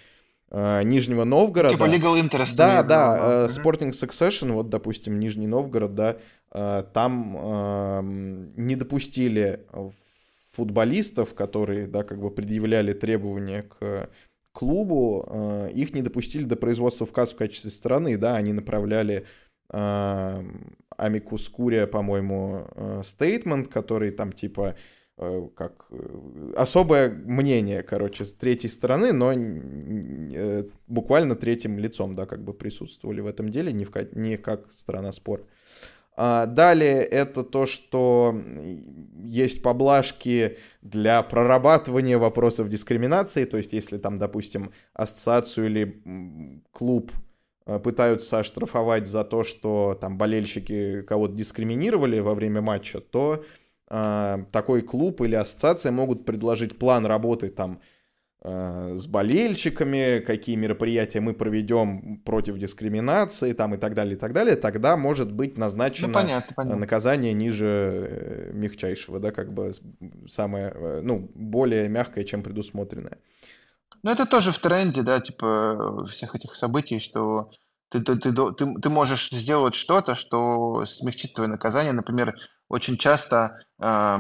Нижнего 0.84 1.26
Новгорода. 1.26 1.74
Типа 1.74 1.84
Legal 1.84 2.22
Interest. 2.22 2.56
Да, 2.56 2.82
да, 2.82 3.18
э, 3.20 3.48
Sporting 3.48 3.92
Succession, 3.92 4.54
вот, 4.54 4.70
допустим, 4.70 5.20
Нижний 5.20 5.48
Новгород, 5.48 5.96
да, 5.96 6.16
э, 6.52 6.84
там 6.94 7.38
э, 7.38 8.02
не 8.56 8.78
допустили 8.78 9.66
футболистов, 10.54 11.34
которые, 11.34 11.88
да, 11.88 12.04
как 12.04 12.22
бы 12.22 12.32
предъявляли 12.32 12.94
требования 12.94 13.64
к 13.64 14.10
клубу, 14.54 15.28
э, 15.28 15.72
их 15.74 15.94
не 15.94 16.02
допустили 16.02 16.46
до 16.46 16.56
производства 16.56 17.06
в 17.06 17.12
КАС 17.12 17.34
в 17.34 17.36
качестве 17.36 17.72
стороны, 17.72 18.18
да, 18.18 18.38
они 18.38 18.54
направляли 18.54 19.26
э, 19.72 20.44
Амикус 20.96 21.50
Курия, 21.50 21.86
по-моему, 21.86 23.02
стейтмент, 23.04 23.68
который 23.68 24.12
там 24.12 24.32
типа 24.32 24.70
Э, 24.70 24.76
как 25.18 25.86
э, 25.92 26.54
особое 26.58 27.10
мнение, 27.10 27.84
короче, 27.84 28.26
с 28.26 28.34
третьей 28.34 28.70
стороны, 28.70 29.14
но 29.14 29.32
э, 29.34 30.64
буквально 30.88 31.36
третьим 31.36 31.80
лицом, 31.80 32.14
да, 32.14 32.26
как 32.26 32.44
бы 32.44 32.54
присутствовали 32.54 33.22
в 33.22 33.28
этом 33.28 33.50
деле, 33.50 33.72
не, 33.72 33.86
в, 33.86 33.92
не 34.14 34.38
как 34.38 34.72
сторона 34.74 35.14
спора. 35.14 35.44
А 36.18 36.46
далее 36.46 37.02
это 37.02 37.44
то, 37.44 37.66
что 37.66 38.42
есть 39.24 39.62
поблажки 39.62 40.58
для 40.82 41.22
прорабатывания 41.24 42.18
вопросов 42.18 42.70
дискриминации, 42.70 43.46
то 43.46 43.58
есть 43.58 43.74
если 43.74 43.98
там, 43.98 44.18
допустим, 44.18 44.72
ассоциацию 44.94 45.68
или 45.68 46.62
клуб 46.72 47.12
пытаются 47.84 48.40
оштрафовать 48.40 49.08
за 49.08 49.24
то, 49.24 49.44
что 49.44 49.98
там 50.00 50.18
болельщики 50.18 51.02
кого-то 51.02 51.34
дискриминировали 51.34 52.20
во 52.20 52.36
время 52.36 52.62
матча, 52.62 53.02
то 53.02 53.44
такой 53.88 54.82
клуб 54.82 55.22
или 55.22 55.36
ассоциация 55.36 55.92
могут 55.92 56.26
предложить 56.26 56.80
план 56.80 57.06
работы 57.06 57.50
там 57.50 57.80
а, 58.48 58.96
с 58.96 59.08
болельщиками, 59.08 60.20
какие 60.20 60.56
мероприятия 60.56 61.20
мы 61.20 61.34
проведем 61.34 62.18
против 62.18 62.60
дискриминации 62.60 63.54
там 63.54 63.74
и 63.74 63.78
так 63.78 63.96
далее, 63.96 64.16
и 64.16 64.20
так 64.20 64.34
далее, 64.34 64.56
тогда 64.56 64.96
может 64.96 65.32
быть 65.32 65.58
назначено 65.58 66.10
ну, 66.10 66.14
понятно, 66.14 66.54
понятно. 66.56 66.80
наказание 66.80 67.34
ниже 67.34 67.66
э, 67.68 68.52
мягчайшего, 68.54 69.20
да, 69.20 69.32
как 69.32 69.52
бы 69.52 69.72
самое, 70.30 70.72
э, 70.76 71.02
ну, 71.02 71.32
более 71.34 71.90
мягкое, 71.90 72.24
чем 72.24 72.44
предусмотренное. 72.44 73.18
Ну, 74.04 74.12
это 74.12 74.28
тоже 74.28 74.52
в 74.52 74.60
тренде, 74.60 75.02
да, 75.02 75.20
типа 75.20 76.06
всех 76.06 76.36
этих 76.36 76.54
событий, 76.54 77.00
что 77.00 77.50
ты, 77.90 78.00
ты, 78.02 78.16
ты, 78.16 78.34
ты, 78.34 78.74
ты 78.82 78.90
можешь 78.90 79.30
сделать 79.30 79.76
что-то, 79.76 80.16
что 80.16 80.86
смягчит 80.86 81.34
твое 81.34 81.50
наказание. 81.50 81.94
Например, 81.94 82.36
очень 82.70 82.98
часто, 82.98 83.58
э, 83.80 84.18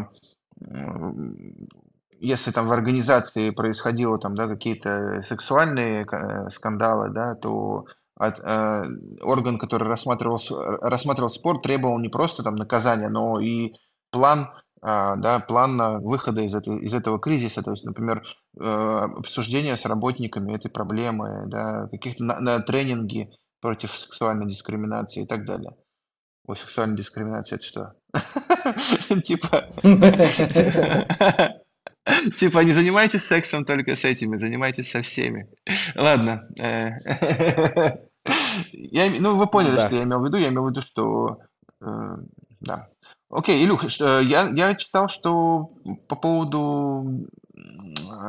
если 2.19 2.51
там 2.51 2.67
в 2.67 2.71
организации 2.71 3.49
происходило 3.49 4.19
там, 4.19 4.35
да, 4.35 4.47
какие-то 4.47 5.23
сексуальные 5.27 6.05
э, 6.05 6.49
скандалы, 6.51 7.09
да, 7.09 7.35
то 7.35 7.85
от, 8.15 8.39
э, 8.39 8.83
орган, 9.21 9.57
который 9.57 9.87
рассматривал, 9.87 10.39
рассматривал 10.81 11.29
спор, 11.29 11.61
требовал 11.61 11.99
не 11.99 12.09
просто 12.09 12.43
там 12.43 12.55
наказания, 12.55 13.09
но 13.09 13.39
и 13.39 13.73
план 14.11 14.47
а, 14.87 15.15
да, 15.15 15.39
план 15.39 16.03
выхода 16.03 16.41
из, 16.41 16.53
этой, 16.53 16.77
из 16.77 16.93
этого 16.93 17.19
кризиса, 17.19 17.63
то 17.63 17.71
есть, 17.71 17.85
например, 17.85 18.21
э, 18.59 18.63
обсуждение 18.63 19.77
с 19.77 19.85
работниками 19.85 20.53
этой 20.53 20.69
проблемы, 20.69 21.45
да, 21.47 21.87
каких-то 21.89 22.23
на, 22.23 22.39
на 22.39 22.59
тренинги 22.59 23.31
против 23.65 23.97
сексуальной 23.97 24.45
дискриминации 24.45 25.23
и 25.23 25.25
так 25.25 25.43
далее. 25.43 25.71
Ой, 26.45 26.55
сексуальная 26.55 26.95
дискриминация 26.95 27.55
это 27.55 27.65
что? 27.65 27.95
Типа... 29.23 29.71
Типа, 32.37 32.59
не 32.59 32.73
занимайтесь 32.73 33.25
сексом 33.25 33.65
только 33.65 33.95
с 33.95 34.05
этими, 34.05 34.35
занимайтесь 34.35 34.91
со 34.91 35.01
всеми. 35.01 35.49
Ладно. 35.95 36.47
Э, 36.59 36.91
я, 38.71 39.09
ну, 39.19 39.35
вы 39.35 39.47
поняли, 39.47 39.77
что 39.77 39.95
я 39.95 40.03
имел 40.03 40.21
в 40.21 40.25
виду. 40.25 40.37
Я 40.37 40.49
имел 40.49 40.65
в 40.65 40.69
виду, 40.69 40.81
что... 40.81 41.39
Э, 41.81 42.17
да. 42.59 42.89
Окей, 43.31 43.65
Илюх, 43.65 43.83
я, 43.99 44.47
я 44.49 44.75
читал, 44.75 45.09
что 45.09 45.71
по 46.07 46.15
поводу 46.15 47.25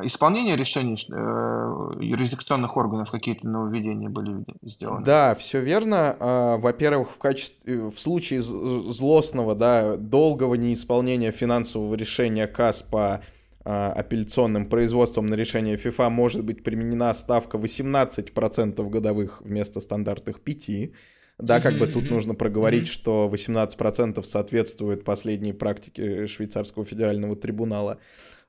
исполнения 0.05 0.57
решений 0.57 0.97
э, 1.11 2.03
юрисдикционных 2.03 2.77
органов 2.77 3.11
какие-то 3.11 3.47
нововведения 3.47 4.09
были 4.09 4.45
сделаны? 4.63 5.05
Да, 5.05 5.35
все 5.35 5.61
верно. 5.61 6.17
А, 6.19 6.57
во-первых, 6.59 7.11
в 7.11 7.19
качестве, 7.19 7.89
в 7.89 7.99
случае 7.99 8.43
злостного, 8.43 9.55
да, 9.55 9.97
долгого 9.97 10.55
неисполнения 10.55 11.31
финансового 11.31 11.95
решения 11.95 12.47
КАС 12.47 12.83
по 12.83 13.23
а, 13.65 13.93
апелляционным 13.93 14.67
производством 14.67 15.27
на 15.27 15.35
решение 15.35 15.77
ФИФА 15.77 16.09
может 16.09 16.45
быть 16.45 16.63
применена 16.63 17.13
ставка 17.15 17.59
18% 17.59 18.89
годовых 18.89 19.43
вместо 19.43 19.81
стандартных 19.81 20.41
5%. 20.45 20.93
Да, 21.39 21.61
как 21.61 21.75
бы 21.75 21.87
тут 21.87 22.09
нужно 22.11 22.35
проговорить, 22.35 22.89
что 22.89 23.29
18% 23.31 24.23
соответствует 24.23 25.05
последней 25.05 25.53
практике 25.53 26.27
швейцарского 26.27 26.85
федерального 26.85 27.37
трибунала. 27.37 27.99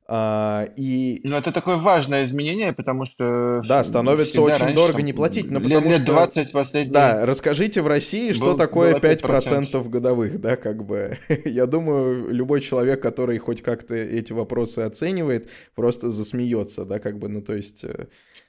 А, 0.10 0.66
и... 0.78 1.20
Но 1.26 1.38
это 1.38 1.52
такое 1.52 1.76
важное 1.76 2.24
изменение, 2.24 2.72
потому 2.72 3.06
что... 3.06 3.62
Да, 3.68 3.84
становится 3.84 4.42
очень 4.42 4.58
раньше, 4.58 4.76
дорого 4.76 5.02
не 5.02 5.12
платить. 5.12 5.52
Но 5.52 5.60
лет, 5.60 5.84
лет 5.84 6.06
20 6.06 6.44
что... 6.44 6.54
последних... 6.54 6.94
Да, 6.94 7.26
расскажите 7.26 7.82
в 7.82 7.88
России, 7.88 8.32
что 8.32 8.52
был, 8.52 8.58
такое 8.58 8.96
5%, 8.96 9.22
5% 9.22 9.90
годовых, 9.90 10.40
да, 10.40 10.56
как 10.56 10.86
бы. 10.86 11.18
Я 11.46 11.66
думаю, 11.66 12.30
любой 12.30 12.62
человек, 12.62 13.02
который 13.02 13.38
хоть 13.38 13.62
как-то 13.62 13.96
эти 13.96 14.32
вопросы 14.32 14.80
оценивает, 14.80 15.50
просто 15.76 16.10
засмеется, 16.10 16.86
да, 16.86 17.00
как 17.00 17.20
бы, 17.20 17.28
ну, 17.28 17.42
то 17.42 17.54
есть... 17.54 17.84
Э, 17.84 18.06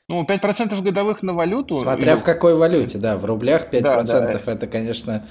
ну, 0.08 0.22
5% 0.24 0.80
годовых 0.80 1.24
на 1.24 1.34
валюту... 1.34 1.80
Смотря 1.80 2.12
или... 2.12 2.20
в 2.20 2.22
какой 2.22 2.54
валюте, 2.54 2.98
да, 2.98 3.16
в 3.16 3.24
рублях 3.24 3.66
5% 3.72 3.82
да, 3.82 4.02
да. 4.04 4.52
это, 4.52 4.66
конечно, 4.68 5.26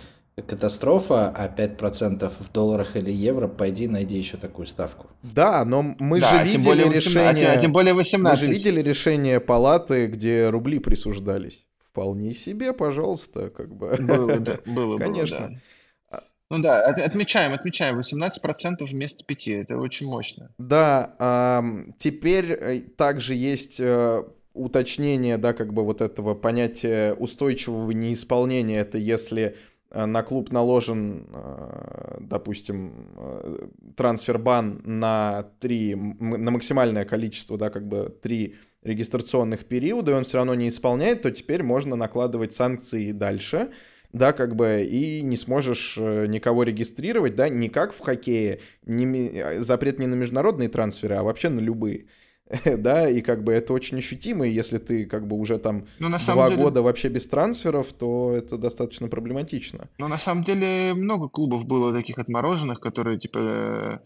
катастрофа, 0.45 1.30
а 1.30 1.47
5% 1.47 2.32
в 2.39 2.52
долларах 2.52 2.95
или 2.95 3.12
евро, 3.12 3.47
пойди 3.47 3.88
найди 3.88 4.17
еще 4.17 4.38
такую 4.38 4.67
ставку. 4.67 5.08
Да, 5.23 5.65
но 5.65 5.95
мы 6.00 6.21
да, 6.21 6.30
же 6.30 6.45
видели 6.45 6.63
более 6.63 6.86
18, 6.86 7.06
решение... 7.06 7.47
А 7.50 7.58
тем 7.58 7.71
более 7.71 7.93
18. 7.93 8.39
Мы 8.39 8.45
же 8.45 8.54
видели 8.54 8.82
решение 8.82 9.39
палаты, 9.39 10.08
где 10.08 10.50
рубли 10.50 10.80
присуждались. 10.80 11.65
Вполне 11.80 12.34
себе, 12.34 12.73
пожалуйста, 12.73 13.50
как 13.50 13.76
бы. 13.76 13.95
Было, 14.00 14.39
да, 14.39 14.58
было, 14.67 15.00
Конечно. 15.00 15.39
Было, 15.39 15.50
да. 15.50 16.23
Ну 16.50 16.62
да, 16.62 16.86
отмечаем, 16.86 17.52
отмечаем, 17.52 18.00
18% 18.00 18.86
вместо 18.89 19.23
5, 19.23 19.47
это 19.50 19.78
очень 19.78 20.08
мощно. 20.08 20.54
Да, 20.58 21.15
а, 21.19 21.65
теперь 21.97 22.52
э, 22.52 22.80
также 22.95 23.34
есть 23.34 23.82
э, 23.82 24.23
уточнение, 24.54 25.38
да, 25.38 25.52
как 25.52 25.73
бы 25.73 25.84
вот 25.84 26.00
этого 26.00 26.36
понятия 26.36 27.13
устойчивого 27.13 27.91
неисполнения, 27.91 28.80
это 28.80 28.97
если 28.97 29.41
Э, 29.52 29.76
на 29.93 30.21
клуб 30.23 30.52
наложен, 30.52 31.28
э, 31.34 32.17
допустим, 32.19 33.15
э, 33.17 33.67
трансфербан 33.95 34.82
на 34.84 35.50
три, 35.60 35.95
на 35.95 36.52
максимальное 36.52 37.06
количество, 37.06 37.58
да, 37.58 37.69
как 37.69 37.88
бы 37.88 38.15
три 38.21 38.56
регистрационных 38.84 39.65
периода, 39.65 40.12
и 40.12 40.15
он 40.15 40.23
все 40.23 40.38
равно 40.38 40.56
не 40.56 40.69
исполняет, 40.69 41.21
то 41.21 41.32
теперь 41.32 41.63
можно 41.63 41.95
накладывать 41.95 42.54
санкции 42.54 43.12
дальше, 43.12 43.69
да, 44.13 44.34
как 44.34 44.56
бы, 44.56 44.84
и 44.84 45.21
не 45.21 45.36
сможешь 45.36 45.97
никого 45.97 46.63
регистрировать, 46.63 47.36
да, 47.36 47.50
не 47.50 47.69
как 47.69 47.93
в 47.93 48.00
хоккее, 48.00 48.60
не, 48.86 49.62
запрет 49.62 50.00
не 50.00 50.08
на 50.08 50.15
международные 50.15 50.69
трансферы, 50.69 51.15
а 51.15 51.23
вообще 51.23 51.50
на 51.50 51.60
любые. 51.60 52.06
да, 52.77 53.10
и 53.10 53.21
как 53.21 53.43
бы 53.43 53.53
это 53.53 53.73
очень 53.73 53.97
ощутимо, 53.97 54.47
и 54.47 54.51
если 54.51 54.77
ты 54.77 55.05
как 55.05 55.27
бы 55.27 55.36
уже 55.38 55.57
там 55.57 55.86
ну, 55.99 56.10
два 56.10 56.49
деле... 56.49 56.62
года 56.62 56.81
вообще 56.81 57.10
без 57.10 57.27
трансферов, 57.27 57.91
то 57.93 58.31
это 58.31 58.57
достаточно 58.57 59.07
проблематично. 59.07 59.89
Ну, 59.97 60.07
на 60.07 60.17
самом 60.17 60.43
деле, 60.43 60.93
много 60.93 61.27
клубов 61.27 61.65
было 61.65 61.93
таких 61.93 62.17
отмороженных, 62.19 62.79
которые, 62.79 63.19
типа, 63.19 64.01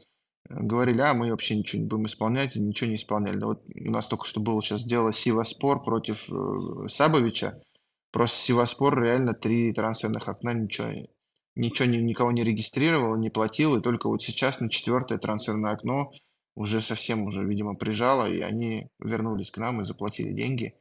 говорили, 0.49 1.01
а 1.01 1.13
мы 1.13 1.29
вообще 1.29 1.55
ничего 1.55 1.81
не 1.83 1.87
будем 1.87 2.07
исполнять, 2.07 2.55
и 2.55 2.59
ничего 2.59 2.89
не 2.89 2.95
исполняли. 2.95 3.37
Но 3.37 3.47
вот 3.47 3.63
у 3.67 3.91
нас 3.91 4.07
только 4.07 4.25
что 4.25 4.39
было 4.39 4.61
сейчас 4.63 4.83
дело 4.83 5.13
Сиваспор 5.13 5.83
против 5.83 6.27
э, 6.29 6.87
Сабовича. 6.89 7.61
Просто 8.11 8.37
Сиваспор 8.37 9.01
реально 9.01 9.33
три 9.33 9.71
трансферных 9.71 10.27
окна 10.27 10.53
ничего, 10.53 10.89
ничего 11.55 11.87
ни, 11.87 11.97
никого 11.97 12.31
не 12.31 12.43
регистрировал, 12.43 13.17
не 13.17 13.29
платил, 13.29 13.77
и 13.77 13.81
только 13.81 14.09
вот 14.09 14.23
сейчас 14.23 14.59
на 14.59 14.69
четвертое 14.69 15.17
трансферное 15.19 15.73
окно 15.73 16.11
уже 16.55 16.81
совсем 16.81 17.23
уже, 17.23 17.43
видимо, 17.43 17.75
прижало, 17.75 18.29
и 18.29 18.41
они 18.41 18.87
вернулись 18.99 19.51
к 19.51 19.57
нам 19.57 19.81
и 19.81 19.83
заплатили 19.83 20.33
деньги 20.33 20.75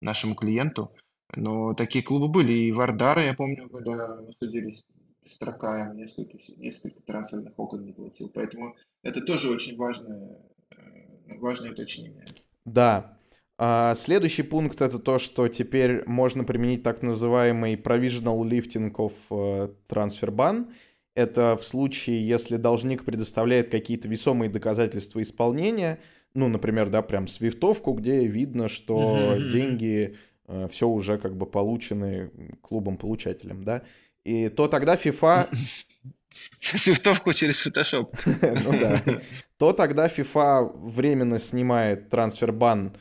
нашему 0.00 0.34
клиенту. 0.34 0.92
Но 1.34 1.74
такие 1.74 2.04
клубы 2.04 2.28
были. 2.28 2.52
И 2.52 2.72
Вардара, 2.72 3.22
я 3.22 3.34
помню, 3.34 3.68
когда 3.68 4.20
мы 4.20 4.32
судились 4.38 4.84
с 5.24 5.38
Тракаем, 5.38 5.96
несколько, 5.96 6.38
несколько 6.56 7.00
трансферных 7.02 7.58
окон 7.58 7.84
не 7.84 7.92
платил. 7.92 8.30
Поэтому 8.32 8.76
это 9.02 9.20
тоже 9.20 9.50
очень 9.50 9.76
важное, 9.76 10.38
э, 10.76 11.38
важное 11.38 11.72
уточнение. 11.72 12.24
Да. 12.64 13.18
А 13.58 13.94
следующий 13.94 14.42
пункт 14.42 14.80
это 14.80 14.98
то, 14.98 15.18
что 15.18 15.48
теперь 15.48 16.04
можно 16.06 16.44
применить 16.44 16.82
так 16.82 17.02
называемый 17.02 17.74
provisional 17.74 18.42
lifting 18.42 18.92
of 18.94 19.14
э, 19.30 19.72
transfer 19.88 20.30
ban. 20.30 20.70
Это 21.16 21.56
в 21.56 21.64
случае, 21.64 22.28
если 22.28 22.58
должник 22.58 23.04
предоставляет 23.04 23.70
какие-то 23.70 24.06
весомые 24.06 24.50
доказательства 24.50 25.22
исполнения, 25.22 25.98
ну, 26.34 26.48
например, 26.48 26.90
да, 26.90 27.00
прям 27.00 27.26
свифтовку, 27.26 27.94
где 27.94 28.26
видно, 28.26 28.68
что 28.68 29.34
деньги 29.50 30.14
э, 30.46 30.68
все 30.70 30.86
уже 30.86 31.16
как 31.16 31.34
бы 31.34 31.46
получены 31.46 32.30
клубом-получателем, 32.60 33.64
да, 33.64 33.82
и 34.24 34.50
то 34.50 34.68
тогда 34.68 34.96
FIFA... 34.96 35.48
Свифтовку 36.60 37.32
через 37.32 37.66
Photoshop. 37.66 38.14
ну 38.64 38.78
да. 38.78 39.02
То 39.56 39.72
тогда 39.72 40.08
FIFA 40.08 40.76
временно 40.76 41.38
снимает 41.38 42.10
трансфер-бан 42.10 42.94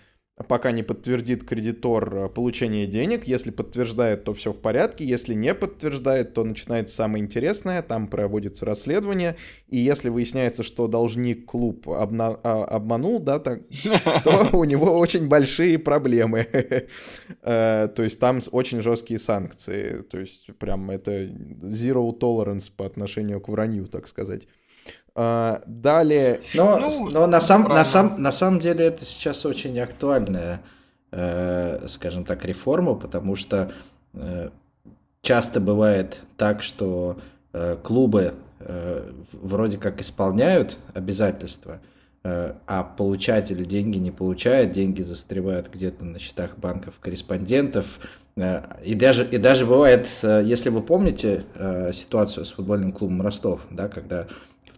пока 0.44 0.72
не 0.72 0.84
подтвердит 0.84 1.46
кредитор 1.46 2.16
э, 2.16 2.30
получение 2.30 2.88
денег. 2.88 3.26
Если 3.26 3.52
подтверждает, 3.52 4.26
то 4.26 4.34
все 4.34 4.52
в 4.52 4.60
порядке. 4.60 5.06
Если 5.06 5.34
не 5.34 5.54
подтверждает, 5.54 6.34
то 6.34 6.44
начинается 6.44 6.96
самое 6.96 7.24
интересное. 7.24 7.82
Там 7.82 8.08
проводится 8.08 8.66
расследование. 8.66 9.38
И 9.70 9.78
если 9.78 10.10
выясняется, 10.10 10.62
что 10.62 10.88
должник 10.88 11.46
клуб 11.46 11.88
обна- 11.88 12.40
а, 12.44 12.66
обманул, 12.66 13.20
да, 13.20 13.40
так, 13.40 13.62
то 14.26 14.50
у 14.54 14.66
него 14.66 14.98
очень 14.98 15.28
большие 15.28 15.80
проблемы. 15.80 16.48
Э, 17.42 17.88
то 17.96 18.04
есть 18.04 18.20
там 18.20 18.40
очень 18.52 18.82
жесткие 18.82 19.20
санкции. 19.20 20.00
То 20.10 20.20
есть 20.20 20.48
прям 20.58 20.90
это 20.90 21.26
zero 21.62 22.18
tolerance 22.18 22.72
по 22.76 22.86
отношению 22.86 23.40
к 23.40 23.50
вранью, 23.50 23.86
так 23.86 24.08
сказать. 24.08 24.48
А, 25.18 25.62
далее. 25.66 26.42
Но, 26.54 26.78
ну, 26.78 27.10
но 27.10 27.26
на, 27.26 27.40
сам, 27.40 27.64
на, 27.64 27.86
сам, 27.86 28.22
на 28.22 28.34
самом 28.34 28.60
деле 28.60 28.86
это 28.86 29.06
сейчас 29.06 29.46
очень 29.46 29.80
актуальная, 29.80 30.62
э, 31.12 31.86
скажем 31.88 32.26
так, 32.26 32.44
реформа, 32.44 32.96
потому 32.96 33.38
что 33.38 33.72
э, 34.14 34.50
часто 35.22 35.62
бывает 35.62 36.20
так, 36.36 36.62
что 36.62 37.18
э, 37.54 37.78
клубы 37.82 38.34
э, 38.60 39.10
вроде 39.32 39.78
как 39.78 40.02
исполняют 40.02 40.78
обязательства, 40.94 41.80
э, 42.26 42.56
а 42.68 42.84
получатель 42.84 43.66
деньги 43.66 43.98
не 43.98 44.12
получает, 44.12 44.74
деньги 44.74 45.02
застревают 45.02 45.70
где-то 45.74 46.04
на 46.04 46.20
счетах 46.20 46.58
банков 46.58 46.96
корреспондентов. 47.00 48.00
И 48.84 48.96
даже, 48.96 49.26
и 49.26 49.38
даже 49.38 49.66
бывает, 49.66 50.10
если 50.22 50.68
вы 50.68 50.82
помните 50.82 51.46
ситуацию 51.94 52.46
с 52.46 52.52
футбольным 52.52 52.92
клубом 52.92 53.22
Ростов, 53.22 53.62
да, 53.72 53.88
когда 53.88 54.28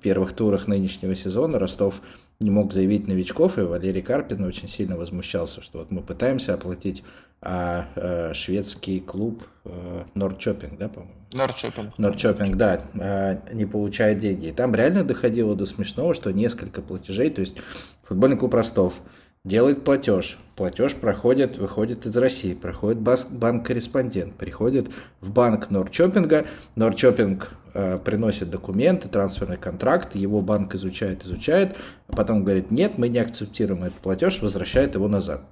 первых 0.08 0.32
турах 0.32 0.68
нынешнего 0.68 1.16
сезона 1.16 1.60
Ростов 1.60 2.00
не 2.40 2.50
мог 2.50 2.72
заявить 2.72 3.10
новичков, 3.10 3.58
и 3.58 3.62
Валерий 3.62 4.02
Карпин 4.02 4.42
очень 4.46 4.70
сильно 4.70 4.96
возмущался, 4.96 5.62
что 5.62 5.80
вот 5.80 5.92
мы 5.92 6.02
пытаемся 6.02 6.54
оплатить 6.54 7.04
а, 7.42 7.88
а 7.98 8.34
шведский 8.34 9.02
клуб 9.02 9.44
а, 9.66 10.06
Нордчопинг, 10.14 10.78
да, 10.78 10.88
по-моему? 10.88 11.14
Нордчопинг. 11.34 11.98
Нордчопинг, 11.98 12.56
да, 12.56 12.84
а, 12.98 13.42
не 13.52 13.66
получает 13.66 14.20
деньги. 14.20 14.48
И 14.48 14.52
там 14.54 14.74
реально 14.74 15.04
доходило 15.04 15.58
до 15.58 15.66
смешного, 15.66 16.14
что 16.14 16.32
несколько 16.32 16.82
платежей, 16.82 17.30
то 17.30 17.42
есть 17.42 17.58
футбольный 18.04 18.38
клуб 18.38 18.54
Ростов 18.54 19.02
делает 19.48 19.84
платеж, 19.84 20.38
платеж 20.56 20.96
проходит, 20.96 21.58
выходит 21.58 22.06
из 22.06 22.16
России, 22.18 22.54
проходит 22.54 23.00
банк-корреспондент, 23.00 24.36
приходит 24.36 24.90
в 25.22 25.32
банк 25.32 25.70
Нордчопинга, 25.70 26.46
Нордчопинг 26.76 27.58
Э, 27.80 28.00
приносит 28.04 28.50
документы, 28.50 29.08
трансферный 29.08 29.58
контракт, 29.58 30.16
его 30.16 30.42
банк 30.42 30.74
изучает, 30.74 31.24
изучает, 31.24 31.78
а 32.08 32.16
потом 32.16 32.44
говорит, 32.44 32.72
нет, 32.72 32.98
мы 32.98 33.08
не 33.08 33.20
акцептируем 33.20 33.84
этот 33.84 34.00
платеж, 34.00 34.42
возвращает 34.42 34.96
его 34.96 35.08
назад. 35.08 35.44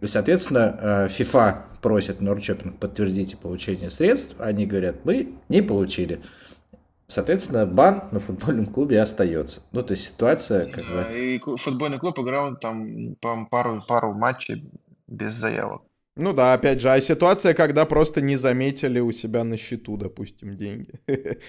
И, 0.00 0.08
соответственно, 0.08 0.76
э, 0.80 1.08
FIFA 1.16 1.58
просит 1.80 2.20
Норчопинг 2.20 2.76
подтвердить 2.78 3.38
получение 3.38 3.92
средств, 3.92 4.34
они 4.40 4.66
говорят, 4.66 5.04
мы 5.04 5.34
не 5.48 5.62
получили. 5.62 6.18
Соответственно, 7.10 7.66
бан 7.66 8.04
на 8.12 8.20
футбольном 8.20 8.66
клубе 8.66 9.02
остается. 9.02 9.60
Ну, 9.72 9.82
то 9.82 9.94
есть 9.94 10.04
ситуация 10.04 10.64
как 10.64 10.84
бы... 10.84 11.18
И 11.18 11.40
футбольный 11.58 11.98
клуб 11.98 12.16
играл 12.20 12.56
там 12.56 13.16
пару, 13.50 13.82
пару 13.86 14.14
матчей 14.14 14.70
без 15.08 15.34
заявок. 15.34 15.82
Ну 16.14 16.32
да, 16.32 16.52
опять 16.52 16.80
же, 16.80 16.88
а 16.88 17.00
ситуация, 17.00 17.52
когда 17.54 17.84
просто 17.84 18.20
не 18.20 18.36
заметили 18.36 19.00
у 19.00 19.10
себя 19.10 19.42
на 19.42 19.56
счету, 19.56 19.96
допустим, 19.96 20.54
деньги. 20.54 20.92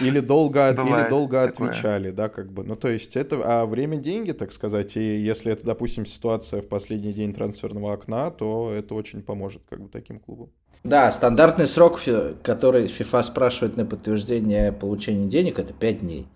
Или 0.00 0.20
долго, 0.20 0.70
или 0.70 1.08
долго 1.08 1.42
отвечали, 1.42 2.10
да, 2.10 2.28
как 2.28 2.52
бы. 2.52 2.64
Ну, 2.64 2.76
то 2.76 2.88
есть 2.88 3.16
это, 3.16 3.40
а 3.44 3.66
время 3.66 3.96
деньги, 3.96 4.32
так 4.32 4.52
сказать, 4.52 4.96
и 4.96 5.16
если 5.16 5.52
это, 5.52 5.64
допустим, 5.64 6.04
ситуация 6.06 6.60
в 6.60 6.68
последний 6.68 7.12
день 7.12 7.32
трансферного 7.32 7.92
окна, 7.92 8.30
то 8.30 8.72
это 8.72 8.94
очень 8.94 9.22
поможет, 9.22 9.62
как 9.68 9.80
бы, 9.80 9.88
таким 9.88 10.18
клубам. 10.18 10.50
Да, 10.84 11.10
стандартный 11.12 11.66
срок, 11.66 12.00
который 12.42 12.86
FIFA 12.86 13.22
спрашивает 13.22 13.76
на 13.76 13.86
подтверждение 13.86 14.72
получения 14.72 15.28
денег, 15.28 15.58
это 15.58 15.72
5 15.72 15.98
дней. 16.00 16.28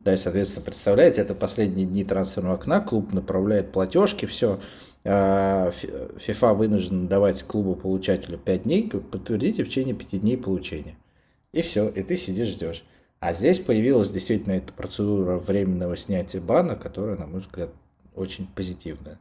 Да, 0.00 0.12
и, 0.12 0.16
соответственно, 0.16 0.64
представляете, 0.64 1.22
это 1.22 1.34
последние 1.34 1.86
дни 1.86 2.04
трансферного 2.04 2.56
окна, 2.56 2.80
клуб 2.80 3.12
направляет 3.12 3.72
платежки, 3.72 4.26
все, 4.26 4.60
FIFA 5.04 5.72
а, 6.42 6.54
вынужден 6.54 7.08
давать 7.08 7.42
клубу-получателю 7.44 8.38
5 8.38 8.62
дней, 8.64 8.90
подтвердите 8.90 9.64
в 9.64 9.68
течение 9.68 9.94
5 9.94 10.20
дней 10.20 10.36
получения. 10.36 10.96
И 11.54 11.62
все, 11.62 11.88
и 11.88 12.02
ты 12.02 12.16
сидишь, 12.16 12.48
ждешь. 12.48 12.84
А 13.20 13.32
здесь 13.32 13.60
появилась 13.60 14.10
действительно 14.10 14.54
эта 14.54 14.72
процедура 14.72 15.38
временного 15.38 15.96
снятия 15.96 16.40
бана, 16.40 16.74
которая, 16.74 17.16
на 17.16 17.26
мой 17.26 17.40
взгляд, 17.40 17.70
очень 18.14 18.48
позитивная. 18.48 19.18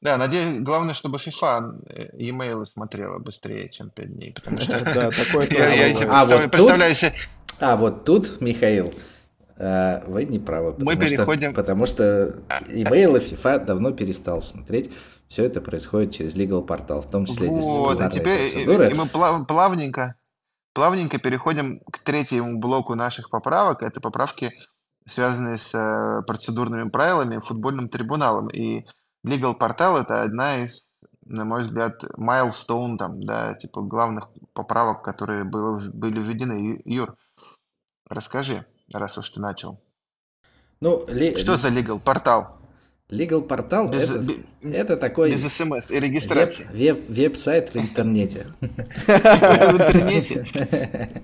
Да, 0.00 0.16
надеюсь, 0.16 0.60
главное, 0.60 0.94
чтобы 0.94 1.18
FIFA 1.18 1.82
э, 1.88 2.16
e-mail 2.16 2.64
смотрела 2.66 3.18
быстрее, 3.18 3.68
чем 3.68 3.90
5 3.90 4.12
дней. 4.12 4.32
Потому 4.34 4.60
что 4.60 4.80
да, 4.84 5.10
такое 5.10 5.46
а, 6.08 6.48
представляю 6.48 6.94
себе... 6.94 7.12
А 7.58 7.76
вот 7.76 8.04
тут, 8.04 8.40
Михаил, 8.40 8.94
а, 9.56 10.04
вы 10.06 10.24
не 10.24 10.38
правы. 10.38 10.76
Мы 10.78 10.96
переходим... 10.96 11.50
Что, 11.50 11.60
потому 11.62 11.86
что 11.86 12.36
имейлы 12.68 13.18
FIFA 13.18 13.64
давно 13.64 13.90
перестал 13.90 14.40
смотреть. 14.40 14.90
Все 15.28 15.44
это 15.44 15.60
происходит 15.60 16.14
через 16.14 16.36
legal 16.36 16.64
портал, 16.64 17.02
в 17.02 17.10
том 17.10 17.26
числе 17.26 17.48
вот, 17.48 18.00
и 18.00 18.10
теперь 18.10 18.40
процедуры. 18.40 18.90
И 18.90 18.94
мы 18.94 19.06
плав, 19.06 19.46
плавненько, 19.46 20.14
плавненько 20.74 21.18
переходим 21.18 21.80
к 21.90 22.00
третьему 22.00 22.58
блоку 22.58 22.94
наших 22.94 23.30
поправок. 23.30 23.82
Это 23.82 24.00
поправки, 24.00 24.52
связанные 25.06 25.56
с 25.56 25.74
э, 25.74 26.22
процедурными 26.26 26.90
правилами, 26.90 27.38
футбольным 27.38 27.88
трибуналом. 27.88 28.48
И 28.48 28.84
legal 29.26 29.54
портал 29.54 29.96
это 29.96 30.22
одна 30.22 30.64
из, 30.64 30.82
на 31.24 31.44
мой 31.44 31.64
взгляд, 31.64 32.02
milestone, 32.18 32.98
там, 32.98 33.22
да, 33.24 33.54
типа 33.54 33.80
главных 33.80 34.28
поправок, 34.52 35.02
которые 35.02 35.44
было, 35.44 35.80
были 35.80 36.20
введены. 36.20 36.82
Юр, 36.84 37.16
расскажи 38.08 38.66
раз 38.92 39.16
уж 39.16 39.30
ты 39.30 39.40
начал. 39.40 39.80
Ну, 40.80 41.06
ли... 41.08 41.36
Что 41.36 41.56
за 41.56 41.68
legal 41.68 42.00
портал? 42.00 42.58
Legal 43.10 43.42
портал 43.42 43.88
без, 43.88 44.10
это, 44.10 44.18
без, 44.20 44.74
это 44.74 44.96
такой 44.96 45.30
без 45.30 45.42
смс 45.52 45.90
и 45.90 46.00
регистрации. 46.00 46.66
Веб, 46.72 47.00
веб, 47.00 47.10
веб-сайт 47.10 47.74
в 47.74 47.76
интернете. 47.76 48.46
В 48.60 48.66
интернете? 48.66 50.46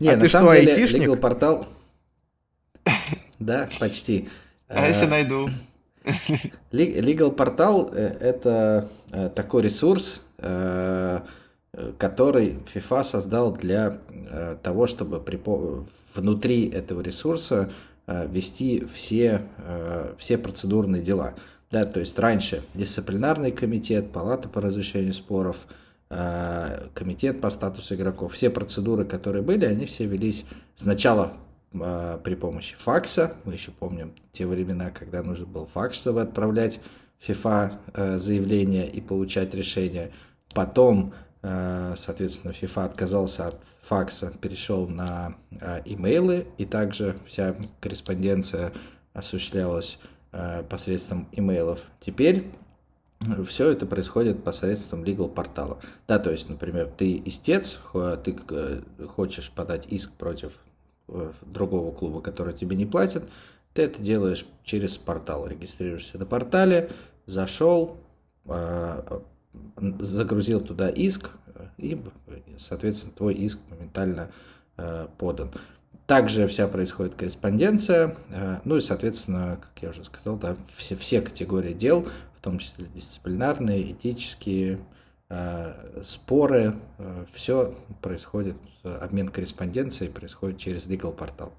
Не, 0.00 0.10
а 0.10 0.16
на 0.16 0.28
самом 0.28 0.54
деле 0.54 0.72
legal 0.72 1.16
портал. 1.16 1.66
Да, 3.38 3.68
почти. 3.78 4.28
А 4.68 4.88
если 4.88 5.06
э, 5.06 5.08
найду? 5.08 5.48
Legal 6.72 7.30
портал 7.30 7.90
э, 7.92 8.16
это 8.20 8.88
э, 9.12 9.30
такой 9.34 9.62
ресурс, 9.62 10.22
который 11.98 12.58
FIFA 12.74 13.04
создал 13.04 13.52
для 13.54 13.98
того, 14.62 14.86
чтобы 14.86 15.22
внутри 16.14 16.68
этого 16.68 17.00
ресурса 17.00 17.70
вести 18.06 18.84
все, 18.84 19.42
э, 19.58 20.14
все 20.18 20.38
процедурные 20.38 21.02
дела. 21.02 21.34
Да, 21.70 21.84
то 21.84 22.00
есть 22.00 22.18
раньше 22.18 22.62
дисциплинарный 22.74 23.50
комитет, 23.50 24.12
палата 24.12 24.48
по 24.48 24.60
разрешению 24.60 25.14
споров, 25.14 25.66
э, 26.10 26.86
комитет 26.94 27.40
по 27.40 27.50
статусу 27.50 27.96
игроков, 27.96 28.34
все 28.34 28.50
процедуры, 28.50 29.04
которые 29.04 29.42
были, 29.42 29.64
они 29.64 29.86
все 29.86 30.06
велись 30.06 30.44
сначала 30.76 31.32
э, 31.72 32.18
при 32.22 32.36
помощи 32.36 32.76
факса. 32.76 33.34
Мы 33.44 33.54
еще 33.54 33.72
помним 33.72 34.14
те 34.30 34.46
времена, 34.46 34.90
когда 34.90 35.22
нужно 35.24 35.46
было 35.46 35.66
факс, 35.66 35.96
чтобы 35.96 36.22
отправлять 36.22 36.80
FIFA 37.26 37.72
э, 37.94 38.18
заявление 38.18 38.88
и 38.88 39.00
получать 39.00 39.52
решение. 39.54 40.12
Потом, 40.54 41.12
э, 41.12 41.25
соответственно, 41.96 42.52
FIFA 42.52 42.86
отказался 42.86 43.48
от 43.48 43.56
факса, 43.82 44.32
перешел 44.40 44.88
на 44.88 45.34
э, 45.50 45.82
имейлы, 45.84 46.46
и 46.58 46.64
также 46.64 47.16
вся 47.26 47.54
корреспонденция 47.80 48.72
осуществлялась 49.12 49.98
э, 50.32 50.64
посредством 50.68 51.28
имейлов. 51.32 51.80
Теперь 52.00 52.46
все 53.46 53.70
это 53.70 53.86
происходит 53.86 54.44
посредством 54.44 55.04
legal 55.04 55.28
портала. 55.28 55.78
Да, 56.06 56.18
то 56.18 56.30
есть, 56.30 56.48
например, 56.48 56.90
ты 56.96 57.22
истец, 57.24 57.78
ты 58.24 58.36
э, 58.50 58.82
хочешь 59.08 59.50
подать 59.50 59.86
иск 59.86 60.12
против 60.12 60.52
э, 61.08 61.32
другого 61.42 61.92
клуба, 61.92 62.20
который 62.20 62.54
тебе 62.54 62.76
не 62.76 62.86
платит, 62.86 63.24
ты 63.72 63.82
это 63.82 64.02
делаешь 64.02 64.46
через 64.64 64.96
портал, 64.96 65.46
регистрируешься 65.46 66.18
на 66.18 66.26
портале, 66.26 66.90
зашел, 67.26 67.98
э, 68.46 69.20
загрузил 70.00 70.60
туда 70.60 70.88
иск, 70.88 71.30
и, 71.78 72.00
соответственно, 72.58 73.12
твой 73.14 73.34
иск 73.34 73.58
моментально 73.70 74.30
подан. 75.18 75.50
Также 76.06 76.46
вся 76.46 76.68
происходит 76.68 77.14
корреспонденция, 77.14 78.14
ну 78.64 78.76
и, 78.76 78.80
соответственно, 78.80 79.58
как 79.60 79.82
я 79.82 79.90
уже 79.90 80.04
сказал, 80.04 80.36
да, 80.36 80.56
все, 80.76 80.96
все 80.96 81.20
категории 81.20 81.72
дел 81.72 82.06
том 82.46 82.60
числе 82.60 82.86
дисциплинарные, 82.94 83.90
этические 83.90 84.78
э, 85.30 86.02
споры, 86.06 86.76
э, 86.98 87.24
все 87.34 87.74
происходит, 88.00 88.54
обмен 88.84 89.30
корреспонденцией 89.30 90.12
происходит 90.12 90.58
через 90.58 90.86
legal 90.86 91.12
портал. 91.12 91.52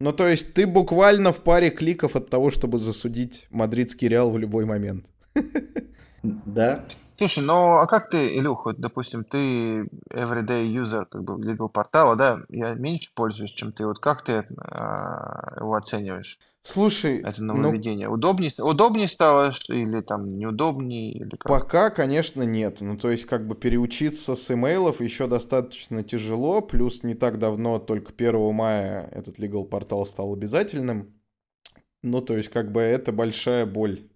Ну, 0.00 0.14
то 0.14 0.26
есть 0.26 0.54
ты 0.54 0.66
буквально 0.66 1.32
в 1.32 1.42
паре 1.42 1.68
кликов 1.68 2.16
от 2.16 2.30
того, 2.30 2.50
чтобы 2.50 2.78
засудить 2.78 3.46
мадридский 3.50 4.08
Реал 4.08 4.30
в 4.30 4.38
любой 4.38 4.64
момент. 4.64 5.04
Да. 6.22 6.84
Слушай, 7.16 7.44
ну 7.44 7.76
а 7.76 7.86
как 7.86 8.08
ты, 8.08 8.34
Илюх, 8.38 8.64
вот, 8.64 8.78
допустим, 8.78 9.24
ты 9.24 9.84
everyday 10.10 10.66
user 10.66 11.04
как 11.04 11.22
бы 11.22 11.34
legal 11.34 11.68
портала, 11.68 12.16
да, 12.16 12.38
я 12.48 12.74
меньше 12.74 13.10
пользуюсь, 13.14 13.52
чем 13.52 13.72
ты, 13.72 13.84
вот 13.84 13.98
как 13.98 14.24
ты 14.24 14.46
а, 14.56 15.56
его 15.60 15.74
оцениваешь? 15.74 16.38
Слушай, 16.62 17.20
это 17.20 17.42
ну, 17.42 17.54
нововведение. 17.54 18.08
Ну, 18.08 18.14
удобнее, 18.14 18.52
удобнее 18.58 19.08
стало 19.08 19.52
или 19.68 20.02
там 20.02 20.38
неудобнее? 20.38 21.12
Или 21.12 21.30
как? 21.30 21.48
Пока, 21.48 21.90
конечно, 21.90 22.42
нет. 22.42 22.82
Ну, 22.82 22.98
то 22.98 23.10
есть, 23.10 23.24
как 23.24 23.46
бы 23.46 23.54
переучиться 23.54 24.34
с 24.34 24.50
имейлов 24.50 25.00
еще 25.00 25.26
достаточно 25.26 26.02
тяжело. 26.02 26.60
Плюс 26.60 27.02
не 27.02 27.14
так 27.14 27.38
давно, 27.38 27.78
только 27.78 28.12
1 28.12 28.54
мая, 28.54 29.08
этот 29.10 29.38
legal 29.38 29.64
портал 29.64 30.04
стал 30.04 30.34
обязательным. 30.34 31.14
Ну, 32.02 32.20
то 32.20 32.36
есть, 32.36 32.50
как 32.50 32.72
бы 32.72 32.82
это 32.82 33.10
большая 33.10 33.64
боль. 33.64 34.09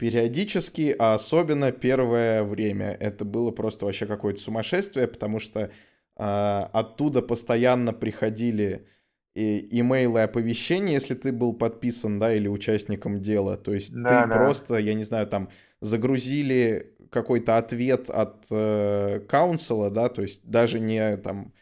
Периодически, 0.00 0.96
а 0.98 1.12
особенно 1.12 1.72
первое 1.72 2.42
время. 2.42 2.96
Это 2.98 3.26
было 3.26 3.50
просто 3.50 3.84
вообще 3.84 4.06
какое-то 4.06 4.40
сумасшествие, 4.40 5.06
потому 5.06 5.38
что 5.38 5.60
э, 5.60 5.68
оттуда 6.16 7.20
постоянно 7.20 7.92
приходили 7.92 8.86
и 9.34 9.78
имейлы 9.78 10.22
оповещения, 10.22 10.94
если 10.94 11.14
ты 11.14 11.32
был 11.32 11.52
подписан, 11.52 12.18
да, 12.18 12.32
или 12.32 12.48
участником 12.48 13.20
дела. 13.20 13.58
То 13.58 13.74
есть 13.74 13.92
да, 13.92 14.22
ты 14.22 14.30
да. 14.30 14.36
просто, 14.38 14.78
я 14.78 14.94
не 14.94 15.04
знаю, 15.04 15.26
там 15.26 15.50
загрузили 15.82 16.96
какой-то 17.10 17.58
ответ 17.58 18.08
от 18.08 18.46
э, 18.50 19.20
каунсела, 19.28 19.90
да, 19.90 20.08
то 20.08 20.22
есть 20.22 20.40
даже 20.44 20.80
не 20.80 21.18
там 21.18 21.52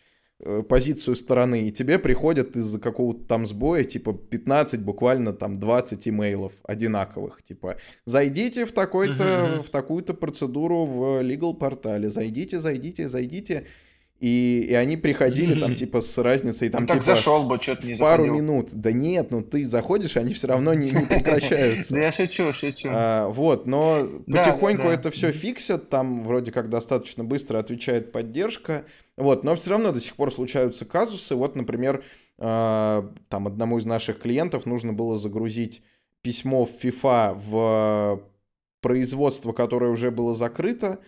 позицию 0.68 1.16
стороны, 1.16 1.68
и 1.68 1.72
тебе 1.72 1.98
приходят 1.98 2.54
из-за 2.54 2.78
какого-то 2.78 3.24
там 3.24 3.44
сбоя, 3.44 3.82
типа, 3.82 4.12
15, 4.12 4.80
буквально 4.82 5.32
там 5.32 5.58
20 5.58 6.06
имейлов 6.08 6.52
одинаковых, 6.62 7.42
типа, 7.42 7.76
зайдите 8.04 8.64
в 8.64 8.72
такой-то, 8.72 9.24
uh-huh. 9.24 9.62
в 9.62 9.70
такую-то 9.70 10.14
процедуру 10.14 10.84
в 10.84 11.22
legal 11.22 11.54
портале, 11.54 12.08
зайдите, 12.08 12.60
зайдите, 12.60 13.08
зайдите, 13.08 13.66
и, 14.20 14.66
и 14.68 14.74
они 14.74 14.96
приходили 14.96 15.58
там, 15.58 15.76
типа, 15.76 16.00
с 16.00 16.18
разницей, 16.18 16.70
там, 16.70 16.82
ну, 16.82 16.86
так 16.88 17.00
типа, 17.00 17.14
зашел 17.14 17.44
бы, 17.44 17.58
что-то 17.58 17.86
не 17.86 17.94
пару 17.94 18.24
заходил. 18.24 18.42
минут. 18.42 18.68
Да 18.72 18.90
нет, 18.90 19.30
ну 19.30 19.42
ты 19.42 19.64
заходишь, 19.64 20.16
они 20.16 20.34
все 20.34 20.48
равно 20.48 20.74
не, 20.74 20.90
не 20.90 21.06
прекращаются. 21.08 21.94
Да 21.94 22.00
я 22.00 22.10
шучу, 22.10 22.52
шучу. 22.52 22.88
А, 22.90 23.28
вот, 23.28 23.66
но 23.66 24.08
потихоньку 24.26 24.88
это 24.88 25.12
все 25.12 25.30
фиксят, 25.30 25.88
там 25.88 26.24
вроде 26.24 26.50
как 26.50 26.68
достаточно 26.68 27.22
быстро 27.22 27.58
отвечает 27.58 28.10
поддержка, 28.10 28.84
вот, 29.16 29.44
но 29.44 29.54
все 29.54 29.70
равно 29.70 29.92
до 29.92 30.00
сих 30.00 30.16
пор 30.16 30.32
случаются 30.32 30.84
казусы. 30.84 31.36
Вот, 31.36 31.54
например, 31.54 32.02
а, 32.38 33.08
там 33.28 33.46
одному 33.46 33.78
из 33.78 33.84
наших 33.84 34.18
клиентов 34.18 34.66
нужно 34.66 34.92
было 34.92 35.16
загрузить 35.18 35.82
письмо 36.22 36.64
в 36.64 36.84
FIFA 36.84 37.34
в 37.36 38.22
производство, 38.80 39.52
которое 39.52 39.90
уже 39.92 40.10
было 40.10 40.34
закрыто, 40.34 40.98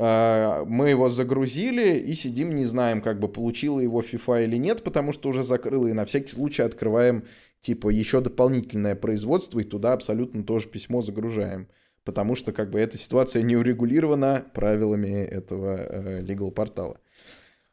мы 0.00 0.88
его 0.88 1.10
загрузили 1.10 1.98
и 1.98 2.14
сидим, 2.14 2.56
не 2.56 2.64
знаем, 2.64 3.02
как 3.02 3.20
бы 3.20 3.28
получила 3.28 3.80
его 3.80 4.00
FIFA 4.00 4.44
или 4.44 4.56
нет, 4.56 4.82
потому 4.82 5.12
что 5.12 5.28
уже 5.28 5.42
закрыла, 5.42 5.88
и 5.88 5.92
на 5.92 6.06
всякий 6.06 6.30
случай 6.32 6.62
открываем, 6.62 7.24
типа, 7.60 7.90
еще 7.90 8.22
дополнительное 8.22 8.94
производство, 8.94 9.60
и 9.60 9.64
туда 9.64 9.92
абсолютно 9.92 10.42
тоже 10.42 10.68
письмо 10.68 11.02
загружаем. 11.02 11.68
Потому 12.04 12.34
что, 12.34 12.52
как 12.52 12.70
бы, 12.70 12.80
эта 12.80 12.96
ситуация 12.96 13.42
не 13.42 13.56
урегулирована 13.56 14.46
правилами 14.54 15.22
этого 15.22 15.76
э, 15.76 16.22
legal 16.22 16.50
портала. 16.50 16.96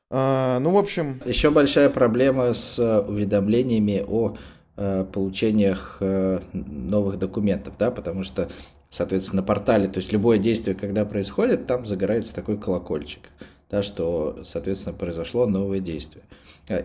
А, 0.09 0.59
ну, 0.59 0.71
в 0.71 0.77
общем... 0.77 1.21
Еще 1.25 1.49
большая 1.49 1.89
проблема 1.89 2.53
с 2.53 2.77
уведомлениями 2.77 4.03
о 4.05 4.37
э, 4.75 5.05
получениях 5.11 5.97
э, 6.01 6.41
новых 6.51 7.19
документов, 7.19 7.75
да, 7.79 7.89
потому 7.89 8.23
что 8.23 8.49
соответственно, 8.89 9.41
на 9.41 9.47
портале, 9.47 9.87
то 9.87 9.97
есть 9.97 10.11
любое 10.11 10.37
действие, 10.37 10.75
когда 10.75 11.05
происходит, 11.05 11.67
там 11.67 11.85
загорается 11.85 12.33
такой 12.33 12.57
колокольчик, 12.57 13.21
да, 13.69 13.83
что, 13.83 14.39
соответственно, 14.45 14.95
произошло 14.95 15.45
новое 15.45 15.79
действие. 15.79 16.23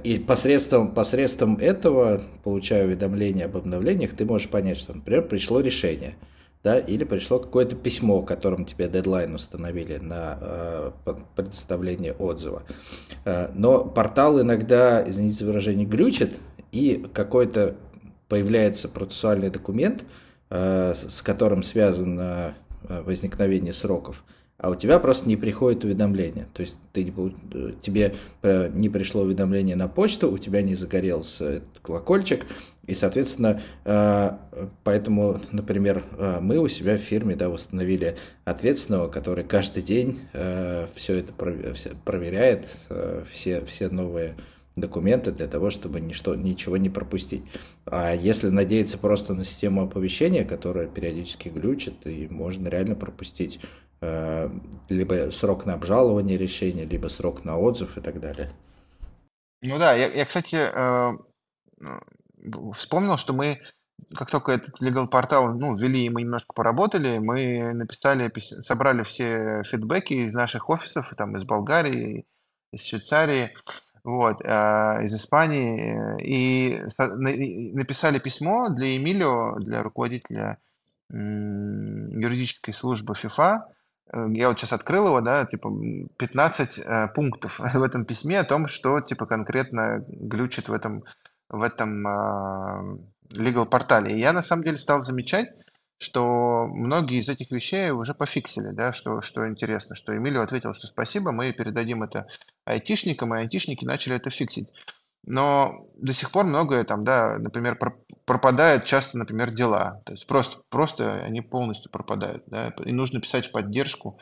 И 0.05 0.19
посредством, 0.19 0.93
посредством 0.93 1.57
этого, 1.57 2.23
получая 2.45 2.85
уведомление 2.87 3.47
об 3.47 3.57
обновлениях, 3.57 4.13
ты 4.17 4.25
можешь 4.25 4.49
понять, 4.49 4.79
что, 4.79 4.95
например, 4.95 5.23
пришло 5.23 5.61
решение, 5.61 6.15
да, 6.63 6.79
или 6.79 7.03
пришло 7.03 7.41
какое-то 7.41 7.75
письмо, 7.75 8.23
которым 8.23 8.65
тебе 8.65 8.89
дедлайн 8.89 9.35
установили 9.35 9.97
на 9.99 10.39
э, 10.41 10.93
предоставление 11.35 12.13
отзыва. 12.13 12.63
Э, 13.25 13.51
но 13.55 13.85
портал 13.85 14.41
иногда, 14.41 15.03
извините 15.09 15.39
за 15.39 15.47
выражение, 15.47 15.85
глючит, 15.85 16.39
и 16.71 17.05
какой-то 17.13 17.75
появляется 18.29 18.89
процессуальный 18.89 19.51
документ– 19.51 20.05
с 20.55 21.23
которым 21.23 21.63
связано 21.63 22.55
э, 22.87 23.03
возникновение 23.03 23.73
сроков, 23.73 24.23
а 24.59 24.69
у 24.69 24.75
тебя 24.75 24.99
просто 24.99 25.27
не 25.27 25.37
приходит 25.37 25.83
уведомление. 25.85 26.47
То 26.53 26.61
есть 26.61 26.77
ты, 26.93 27.11
э, 27.11 27.73
тебе 27.81 28.15
не 28.43 28.91
пришло 28.91 29.23
уведомление 29.23 29.77
на 29.77 29.89
почту, 29.89 30.31
у 30.31 30.37
тебя 30.37 30.61
не 30.61 30.75
загорелся 30.75 31.45
этот 31.45 31.79
колокольчик, 31.81 32.45
и, 32.87 32.95
соответственно, 32.95 33.63
поэтому, 34.83 35.41
например, 35.53 36.03
мы 36.41 36.59
у 36.59 36.67
себя 36.67 36.97
в 36.97 37.01
фирме 37.01 37.37
да, 37.37 37.49
установили 37.49 38.17
ответственного, 38.45 39.07
который 39.09 39.45
каждый 39.45 39.85
день 39.85 40.19
все 40.97 41.17
это 41.17 41.33
проверяет, 41.33 42.67
все, 43.33 43.65
все 43.65 43.89
новые 43.89 44.35
документы 44.77 45.33
для 45.33 45.47
того, 45.47 45.71
чтобы 45.71 46.01
ничто, 46.01 46.35
ничего 46.35 46.77
не 46.77 46.89
пропустить. 46.89 47.45
А 47.87 48.15
если 48.15 48.49
надеяться 48.49 48.99
просто 48.99 49.35
на 49.35 49.45
систему 49.45 49.85
оповещения, 49.85 50.45
которая 50.45 50.87
периодически 50.87 51.49
глючит, 51.49 52.07
и 52.07 52.29
можно 52.29 52.69
реально 52.69 52.95
пропустить 52.95 53.61
э, 54.01 54.49
либо 54.89 55.31
срок 55.31 55.67
на 55.67 55.75
обжалование 55.75 56.39
решения, 56.39 56.85
либо 56.85 57.09
срок 57.09 57.45
на 57.45 57.59
отзыв 57.59 57.99
и 57.99 58.01
так 58.01 58.21
далее. 58.21 58.53
Ну 59.61 59.79
да, 59.79 59.95
я, 59.95 60.09
я 60.09 60.25
кстати, 60.25 60.57
э, 60.57 61.13
вспомнил, 62.75 63.17
что 63.17 63.33
мы, 63.33 63.61
как 64.15 64.31
только 64.31 64.53
этот 64.53 64.83
legal 64.83 65.07
портал, 65.09 65.55
ну, 65.55 65.77
ввели, 65.77 66.07
и 66.07 66.11
мы 66.11 66.23
немножко 66.23 66.53
поработали, 66.55 67.19
мы 67.19 67.73
написали, 67.73 68.33
собрали 68.63 69.03
все 69.05 69.63
фидбэки 69.65 70.15
из 70.15 70.33
наших 70.33 70.69
офисов, 70.69 71.13
там, 71.17 71.37
из 71.37 71.45
Болгарии, 71.45 72.27
из 72.73 72.85
Швейцарии, 72.85 73.55
вот, 74.05 74.41
э, 74.43 75.05
из 75.05 75.15
Испании, 75.15 76.19
и 76.21 76.81
написали 77.75 78.19
письмо 78.19 78.69
для 78.69 78.97
Эмилио, 78.97 79.59
для 79.61 79.83
руководителя 79.83 80.59
юридической 81.09 82.73
службы 82.73 83.15
ФИФА. 83.15 83.67
Э, 84.13 84.27
я 84.31 84.49
вот 84.49 84.59
сейчас 84.59 84.73
открыл 84.73 85.07
его, 85.07 85.21
да, 85.21 85.45
типа 85.45 85.71
15 86.17 86.79
э, 86.79 87.09
пунктов 87.15 87.59
в 87.75 87.83
этом 87.83 88.05
письме 88.05 88.41
о 88.41 88.45
том, 88.45 88.67
что 88.67 89.01
типа 89.01 89.27
конкретно 89.27 90.05
глючит 90.09 90.69
в 90.69 90.73
этом 90.73 91.05
в 91.49 91.61
этом 91.61 92.07
legal 93.31 93.67
портале. 93.67 94.15
И 94.15 94.19
я 94.19 94.33
на 94.33 94.41
самом 94.41 94.65
деле 94.65 94.79
стал 94.79 95.03
замечать, 95.03 95.51
что 96.03 96.67
многие 96.67 97.21
из 97.21 97.29
этих 97.29 97.51
вещей 97.51 97.91
уже 97.91 98.15
пофиксили, 98.15 98.71
да, 98.73 98.93
что, 98.93 99.23
что 99.23 99.49
интересно, 99.49 99.95
что 99.95 100.17
Эмилио 100.17 100.43
ответил, 100.43 100.75
что 100.75 100.87
спасибо, 100.87 101.33
мы 101.33 101.53
передадим 101.53 102.03
это 102.03 102.27
айтишникам, 102.65 103.35
и 103.35 103.39
айтишники 103.39 103.85
начали 103.85 104.17
это 104.17 104.31
фиксить. 104.31 104.69
но 105.25 105.87
до 105.97 106.13
сих 106.13 106.31
пор 106.31 106.45
многое 106.47 106.85
там, 106.85 107.05
да, 107.05 107.37
например, 107.39 107.79
пропадает 108.25 108.85
часто, 108.85 109.19
например, 109.19 109.53
дела. 109.53 110.03
То 110.05 110.13
есть 110.13 110.27
просто, 110.27 110.61
просто 110.69 111.23
они 111.25 111.41
полностью 111.41 111.91
пропадают, 111.91 112.43
да, 112.47 112.75
и 112.85 112.93
нужно 112.93 113.21
писать 113.21 113.47
в 113.47 113.53
поддержку, 113.53 114.19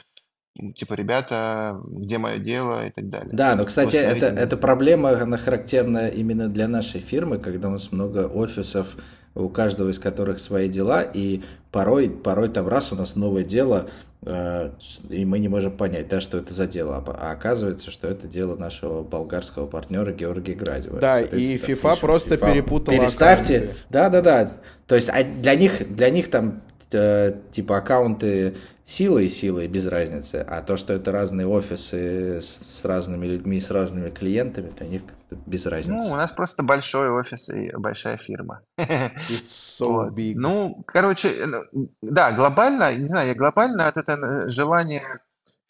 типа, 0.75 0.95
ребята, 0.95 1.81
где 1.85 2.19
мое 2.19 2.39
дело 2.39 2.87
и 2.87 2.91
так 2.91 3.09
далее. 3.09 3.31
Да, 3.33 3.55
но, 3.57 3.65
кстати, 3.65 3.97
это, 3.97 4.27
эта 4.27 4.57
проблема, 4.57 5.21
она 5.21 5.39
характерна 5.39 6.09
именно 6.09 6.49
для 6.49 6.69
нашей 6.69 7.01
фирмы, 7.01 7.39
когда 7.39 7.69
у 7.69 7.73
нас 7.73 7.93
много 7.93 8.27
офисов, 8.29 8.97
у 9.35 9.49
каждого 9.49 9.91
из 9.91 9.99
которых 9.99 10.41
свои 10.41 10.69
дела, 10.69 11.03
и 11.03 11.43
порой, 11.71 12.11
порой 12.11 12.49
там 12.49 12.69
раз 12.69 12.93
у 12.93 12.97
нас 12.97 13.17
новое 13.17 13.45
дело, 13.45 13.89
э, 14.23 14.71
и 15.09 15.25
мы 15.25 15.39
не 15.39 15.49
можем 15.49 15.73
понять, 15.73 16.09
да, 16.09 16.21
что 16.21 16.39
это 16.39 16.53
за 16.53 16.67
дело. 16.67 16.97
А, 16.97 17.29
а 17.29 17.33
оказывается, 17.33 17.91
что 17.91 18.09
это 18.09 18.27
дело 18.27 18.57
нашего 18.57 19.03
болгарского 19.03 19.67
партнера 19.67 20.13
Георгия 20.13 20.55
Градева. 20.55 20.99
Да, 20.99 21.21
и 21.21 21.57
FIFA 21.57 22.01
просто 22.01 22.35
FIFA 22.35 22.53
перепутала 22.53 22.97
Переставьте. 22.97 23.57
Аккаунты. 23.57 23.77
Да, 23.91 24.09
да, 24.11 24.23
да. 24.23 24.53
То 24.87 24.95
есть 24.97 25.09
а 25.09 25.23
для 25.23 25.55
них, 25.55 25.95
для 25.95 26.11
них 26.11 26.31
там 26.31 26.63
э, 26.93 27.35
типа 27.53 27.79
аккаунты 27.79 28.57
силой 28.91 29.29
силой 29.29 29.69
без 29.69 29.87
разницы, 29.87 30.45
а 30.49 30.63
то, 30.63 30.77
что 30.77 30.93
это 30.93 31.13
разные 31.13 31.47
офисы 31.47 32.43
с, 32.43 32.81
с 32.81 32.85
разными 32.85 33.25
людьми, 33.27 33.61
с 33.61 33.71
разными 33.71 34.11
клиентами, 34.11 34.71
для 34.71 34.87
них 34.89 35.03
без 35.47 35.67
разницы. 35.67 35.97
Ну, 35.97 36.13
у 36.13 36.17
нас 36.17 36.33
просто 36.33 36.65
большой 36.65 37.09
офис 37.09 37.49
и 37.51 37.71
большая 37.77 38.17
фирма. 38.17 38.63
It's 38.77 39.47
so 39.47 39.93
вот. 39.93 40.13
big. 40.13 40.35
Ну, 40.35 40.83
короче, 40.87 41.29
э, 41.29 41.47
ну, 41.47 41.89
да, 42.03 42.33
глобально, 42.33 42.93
не 42.97 43.05
знаю, 43.05 43.29
я 43.29 43.35
глобально 43.35 43.87
от 43.87 43.97
этого 43.97 44.51
желания 44.51 45.21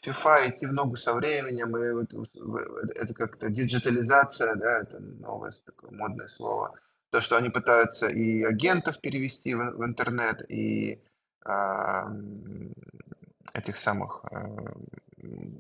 FIFA 0.03 0.49
идти 0.49 0.66
в 0.66 0.73
ногу 0.73 0.97
со 0.97 1.12
временем, 1.12 1.77
и 1.77 1.93
вот, 1.93 2.31
это 2.97 3.12
как-то 3.12 3.51
диджитализация, 3.51 4.55
да, 4.55 4.81
это 4.81 4.99
новое 4.99 5.53
такое 5.66 5.91
модное 5.91 6.29
слово. 6.29 6.75
То, 7.11 7.21
что 7.21 7.37
они 7.37 7.51
пытаются 7.51 8.07
и 8.07 8.43
агентов 8.45 8.99
перевести 8.99 9.55
в, 9.55 9.73
в 9.73 9.85
интернет, 9.85 10.43
и 10.49 11.03
этих 13.55 13.78
самых 13.78 14.24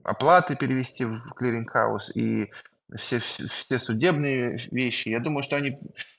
оплаты 0.04 0.56
перевести 0.56 1.04
в 1.04 1.32
clearing 1.34 1.81
house 1.81 2.10
и 2.14 2.50
все, 2.96 3.18
все 3.18 3.78
судебные 3.78 4.58
вещи. 4.70 5.08
Я 5.08 5.20
думаю, 5.20 5.42
что 5.42 5.56
они 5.56 5.78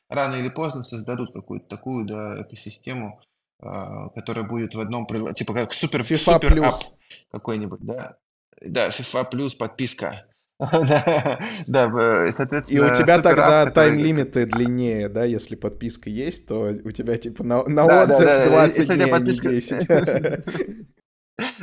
рано 0.10 0.36
или 0.36 0.50
поздно 0.50 0.84
создадут 0.84 1.34
какую-то 1.34 1.68
такую 1.68 2.06
да, 2.06 2.42
экосистему, 2.44 3.22
которая 3.60 4.46
будет 4.46 4.76
в 4.76 4.80
одном 4.80 5.06
типа 5.36 5.54
как 5.54 5.74
супер, 5.74 6.02
FIFA 6.02 6.18
супер 6.18 6.54
плюс. 6.54 6.98
какой-нибудь, 7.32 7.82
да. 7.82 8.18
Да, 8.62 8.90
FIFA 8.90 9.30
плюс 9.30 9.56
подписка. 9.56 10.26
Да, 11.68 12.32
соответственно... 12.32 12.78
И 12.78 12.92
у 12.92 12.94
тебя 12.94 13.20
тогда 13.20 13.66
time 13.66 13.95
-лимиты 13.95 14.46
длиннее, 14.46 15.10
да, 15.10 15.24
если 15.24 15.56
подписка 15.56 16.10
есть, 16.10 16.48
то 16.48 16.74
у 16.84 16.92
тебя 16.92 17.18
типа 17.18 17.44
на 17.44 17.62
отзыв 17.62 18.48
20 18.48 18.88
дней, 18.88 19.12
а 19.12 19.20
не 19.20 19.32
10. 19.32 19.88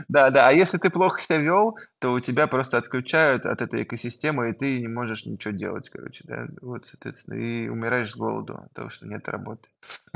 Да, 0.08 0.30
да. 0.30 0.48
А 0.48 0.52
если 0.52 0.78
ты 0.78 0.90
плохо 0.90 1.20
себя 1.20 1.38
вел, 1.38 1.78
то 1.98 2.12
у 2.12 2.20
тебя 2.20 2.46
просто 2.46 2.78
отключают 2.78 3.46
от 3.46 3.62
этой 3.62 3.82
экосистемы, 3.82 4.50
и 4.50 4.52
ты 4.52 4.80
не 4.80 4.88
можешь 4.88 5.26
ничего 5.26 5.52
делать, 5.52 5.88
короче, 5.90 6.24
да. 6.24 6.46
Вот, 6.60 6.86
соответственно, 6.86 7.34
и 7.34 7.68
умираешь 7.68 8.10
с 8.10 8.16
голоду 8.16 8.58
от 8.64 8.72
того, 8.72 8.88
что 8.88 9.06
нет 9.06 9.28
работы. 9.28 9.68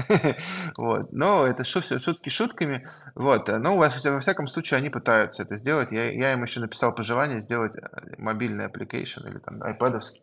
Вот. 0.77 1.13
Но 1.13 1.47
это 1.47 1.65
шутки 1.65 2.29
шутками. 2.29 2.87
Вот. 3.15 3.49
Но 3.49 3.77
во 3.77 3.91
всяком 3.91 4.49
случае 4.49 4.79
они 4.79 4.91
пытаются 4.91 5.43
это 5.43 5.57
сделать. 5.57 5.93
Я, 5.93 6.11
я 6.11 6.33
им 6.33 6.43
еще 6.43 6.61
написал 6.61 6.95
пожелание 6.95 7.41
сделать 7.41 7.77
э, 7.77 7.83
мобильный 8.19 8.67
application 8.67 9.29
или 9.29 9.39
там 9.39 9.63
айпадовский 9.63 10.23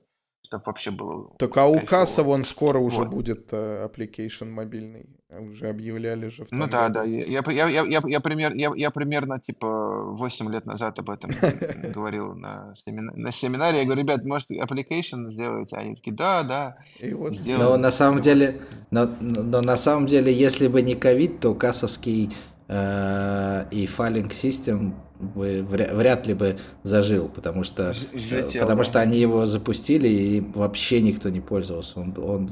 чтобы 0.49 0.63
вообще 0.65 0.91
было... 0.91 1.29
Так 1.37 1.57
а 1.57 1.67
у 1.67 1.79
Касса 1.79 2.23
вон 2.23 2.43
скоро 2.43 2.79
уже 2.79 2.99
вот. 2.99 3.09
будет 3.09 3.53
uh, 3.53 3.87
application 3.87 4.49
мобильный. 4.49 5.18
Уже 5.29 5.69
объявляли 5.69 6.29
же. 6.29 6.43
В 6.43 6.51
ну 6.51 6.65
да, 6.67 6.89
да. 6.89 7.03
Я, 7.03 7.43
я, 7.45 7.67
я, 7.67 7.85
я, 7.85 8.01
я, 8.03 8.19
пример, 8.19 8.53
я, 8.55 8.71
я 8.75 8.89
примерно 8.89 9.39
типа 9.39 10.05
8 10.15 10.51
лет 10.51 10.65
назад 10.65 10.97
об 10.97 11.11
этом 11.11 11.29
говорил 11.93 12.33
на, 12.33 12.73
семина, 12.73 13.11
на 13.15 13.31
семинаре. 13.31 13.77
Я 13.79 13.85
говорю, 13.85 14.01
ребят, 14.01 14.25
может 14.25 14.49
application 14.49 15.31
сделать? 15.31 15.71
А 15.71 15.81
они 15.81 15.95
такие, 15.95 16.15
да, 16.15 16.41
да. 16.41 16.77
И 16.99 17.13
вот 17.13 17.35
но 17.45 17.77
на 17.77 17.91
самом 17.91 18.21
деле, 18.21 18.59
но, 18.89 19.05
но 19.19 19.61
на 19.61 19.77
самом 19.77 20.07
деле, 20.07 20.33
если 20.33 20.67
бы 20.67 20.81
не 20.81 20.95
ковид, 20.95 21.39
то 21.39 21.53
кассовский 21.53 22.33
э, 22.67 23.65
и 23.69 23.85
файлинг 23.85 24.33
систем 24.33 24.95
бы 25.19 25.65
вряд 25.67 26.27
ли 26.27 26.33
бы 26.33 26.57
зажил, 26.83 27.27
потому 27.27 27.63
что, 27.63 27.93
Взлетел, 28.13 28.61
потому 28.61 28.79
да. 28.79 28.85
что 28.85 28.99
они 29.01 29.19
его 29.19 29.45
запустили 29.47 30.07
и 30.07 30.41
вообще 30.41 31.01
никто 31.01 31.29
не 31.29 31.41
пользовался. 31.41 31.99
Он, 31.99 32.13
он, 32.17 32.49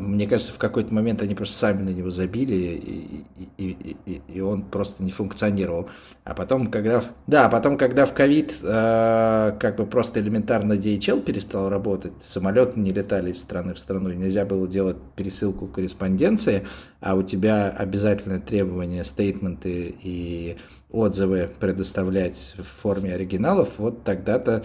мне 0.00 0.26
кажется, 0.26 0.52
в 0.52 0.58
какой-то 0.58 0.92
момент 0.92 1.22
они 1.22 1.34
просто 1.34 1.56
сами 1.56 1.82
на 1.82 1.90
него 1.90 2.10
забили 2.10 2.54
и, 2.54 3.24
и, 3.56 3.96
и, 4.06 4.22
и 4.28 4.40
он 4.40 4.62
просто 4.62 5.02
не 5.02 5.10
функционировал. 5.10 5.88
А 6.24 6.34
потом, 6.34 6.70
когда, 6.70 7.02
да, 7.26 7.48
потом, 7.48 7.78
когда 7.78 8.04
в 8.04 8.12
ковид 8.12 8.54
э, 8.62 9.56
как 9.58 9.76
бы 9.76 9.86
просто 9.86 10.20
элементарно 10.20 10.74
DHL 10.74 11.22
перестал 11.22 11.70
работать, 11.70 12.12
самолеты 12.22 12.78
не 12.78 12.92
летали 12.92 13.32
из 13.32 13.40
страны 13.40 13.72
в 13.74 13.78
страну, 13.78 14.10
нельзя 14.10 14.44
было 14.44 14.68
делать 14.68 14.98
пересылку 15.16 15.66
корреспонденции, 15.66 16.66
а 17.00 17.14
у 17.14 17.22
тебя 17.22 17.70
обязательное 17.70 18.40
требование, 18.40 19.04
стейтменты 19.04 19.94
и 20.02 20.58
отзывы 20.92 21.50
предоставлять 21.60 22.54
в 22.58 22.64
форме 22.64 23.14
оригиналов, 23.14 23.78
вот 23.78 24.04
тогда-то 24.04 24.64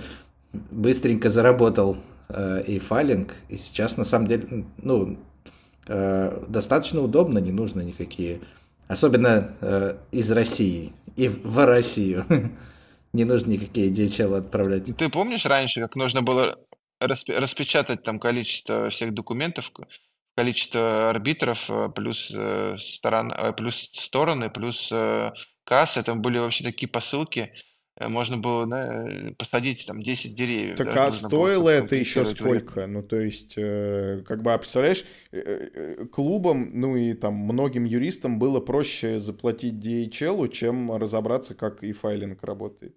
быстренько 0.54 1.30
заработал 1.30 1.98
э, 2.30 2.64
и 2.66 2.80
файлинг, 2.80 3.36
и 3.50 3.58
сейчас 3.58 3.98
на 3.98 4.06
самом 4.06 4.28
деле, 4.28 4.66
ну, 4.78 5.20
э, 5.88 6.46
достаточно 6.48 7.02
удобно, 7.02 7.40
не 7.40 7.52
нужно 7.52 7.82
никакие, 7.82 8.42
особенно 8.88 9.56
э, 9.62 9.98
из 10.12 10.32
России 10.32 10.94
и 11.16 11.28
в 11.28 11.66
Россию, 11.66 12.26
не 13.14 13.24
нужно 13.24 13.52
никакие 13.52 13.92
DHL 13.92 14.38
отправлять. 14.38 14.96
Ты 14.98 15.10
помнишь 15.10 15.46
раньше, 15.46 15.82
как 15.82 15.96
нужно 15.96 16.22
было 16.22 16.56
распечатать 17.00 18.04
там 18.04 18.20
количество 18.20 18.90
всех 18.90 19.14
документов, 19.14 19.72
количество 20.36 21.10
арбитров 21.10 21.70
плюс, 21.94 22.34
сторон, 22.78 23.34
плюс 23.56 23.90
стороны, 23.94 24.50
плюс 24.50 24.92
кассы, 25.66 26.01
там 26.03 26.22
были 26.22 26.38
вообще 26.38 26.63
такие 26.63 26.88
посылки, 26.88 27.51
можно 27.99 28.38
было 28.38 28.66
да, 28.68 29.07
посадить 29.38 29.86
там 29.86 30.01
10 30.01 30.36
деревьев. 30.36 30.78
Так 30.78 30.95
а 30.95 31.11
стоило 31.11 31.70
это 31.70 31.95
еще 31.95 32.26
сколько? 32.26 32.88
Ну, 32.88 33.03
то 33.03 33.16
есть, 33.18 33.55
как 33.55 34.41
бы, 34.41 34.53
а 34.53 34.57
представляешь, 34.57 35.05
клубам, 36.11 36.72
ну 36.74 36.95
и 36.95 37.13
там 37.13 37.36
многим 37.36 37.86
юристам 37.86 38.39
было 38.39 38.59
проще 38.59 39.20
заплатить 39.20 39.76
DHL, 39.76 40.49
чем 40.49 40.95
разобраться, 40.95 41.55
как 41.55 41.84
и 41.84 41.93
файлинг 41.93 42.43
работает 42.43 42.95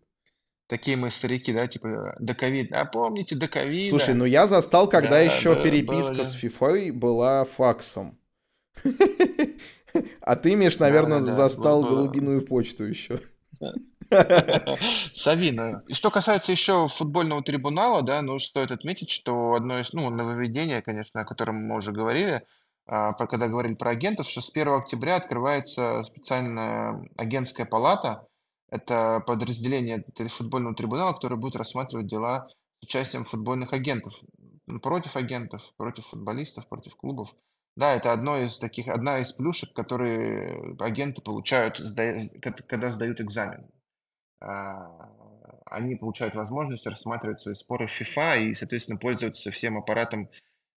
такие 0.68 0.96
мы 0.96 1.10
старики, 1.10 1.52
да, 1.52 1.66
типа 1.66 2.14
до 2.20 2.34
ковида. 2.34 2.80
А 2.80 2.84
помните, 2.84 3.34
до 3.34 3.48
ковида? 3.48 3.90
Слушай, 3.90 4.14
ну 4.14 4.24
я 4.24 4.46
застал, 4.46 4.88
когда 4.88 5.10
да, 5.10 5.20
еще 5.20 5.54
было, 5.54 5.64
переписка 5.64 6.12
было, 6.12 6.24
с 6.24 6.36
FIFA 6.36 6.92
была 6.92 7.44
факсом. 7.44 8.18
А 10.20 10.36
ты, 10.36 10.54
Миш, 10.54 10.78
наверное, 10.78 11.20
застал 11.20 11.82
голубиную 11.82 12.44
почту 12.44 12.84
еще. 12.84 13.20
Савина. 15.14 15.82
И 15.88 15.94
что 15.94 16.10
касается 16.10 16.52
еще 16.52 16.88
футбольного 16.88 17.42
трибунала, 17.42 18.02
да, 18.02 18.22
ну, 18.22 18.38
стоит 18.38 18.70
отметить, 18.70 19.10
что 19.10 19.52
одно 19.54 19.80
из, 19.80 19.92
ну, 19.92 20.08
нововведений, 20.10 20.80
конечно, 20.82 21.20
о 21.20 21.24
котором 21.24 21.56
мы 21.56 21.76
уже 21.76 21.92
говорили, 21.92 22.42
а, 22.86 23.12
когда 23.12 23.48
говорили 23.48 23.74
про 23.74 23.90
агентов, 23.90 24.28
что 24.28 24.40
с 24.40 24.50
1 24.50 24.68
октября 24.74 25.16
открывается 25.16 26.02
специальная 26.02 27.06
агентская 27.16 27.66
палата, 27.66 28.26
это 28.70 29.22
подразделение 29.26 30.04
футбольного 30.28 30.74
трибунала, 30.74 31.12
которое 31.12 31.36
будет 31.36 31.56
рассматривать 31.56 32.06
дела 32.06 32.48
с 32.48 32.84
участием 32.84 33.24
футбольных 33.24 33.72
агентов. 33.72 34.22
Против 34.82 35.16
агентов, 35.16 35.72
против 35.76 36.06
футболистов, 36.06 36.68
против 36.68 36.96
клубов. 36.96 37.34
Да, 37.78 37.94
это 37.94 38.12
одно 38.12 38.36
из 38.38 38.58
таких, 38.58 38.88
одна 38.88 39.20
из 39.20 39.30
плюшек, 39.30 39.72
которые 39.72 40.74
агенты 40.80 41.22
получают, 41.22 41.80
когда 42.66 42.90
сдают 42.90 43.20
экзамен. 43.20 43.70
А, 44.40 44.98
они 45.70 45.94
получают 45.94 46.34
возможность 46.34 46.86
рассматривать 46.86 47.40
свои 47.40 47.54
споры 47.54 47.86
в 47.86 48.00
FIFA 48.00 48.48
и, 48.48 48.54
соответственно, 48.54 48.98
пользоваться 48.98 49.52
всем 49.52 49.78
аппаратом, 49.78 50.28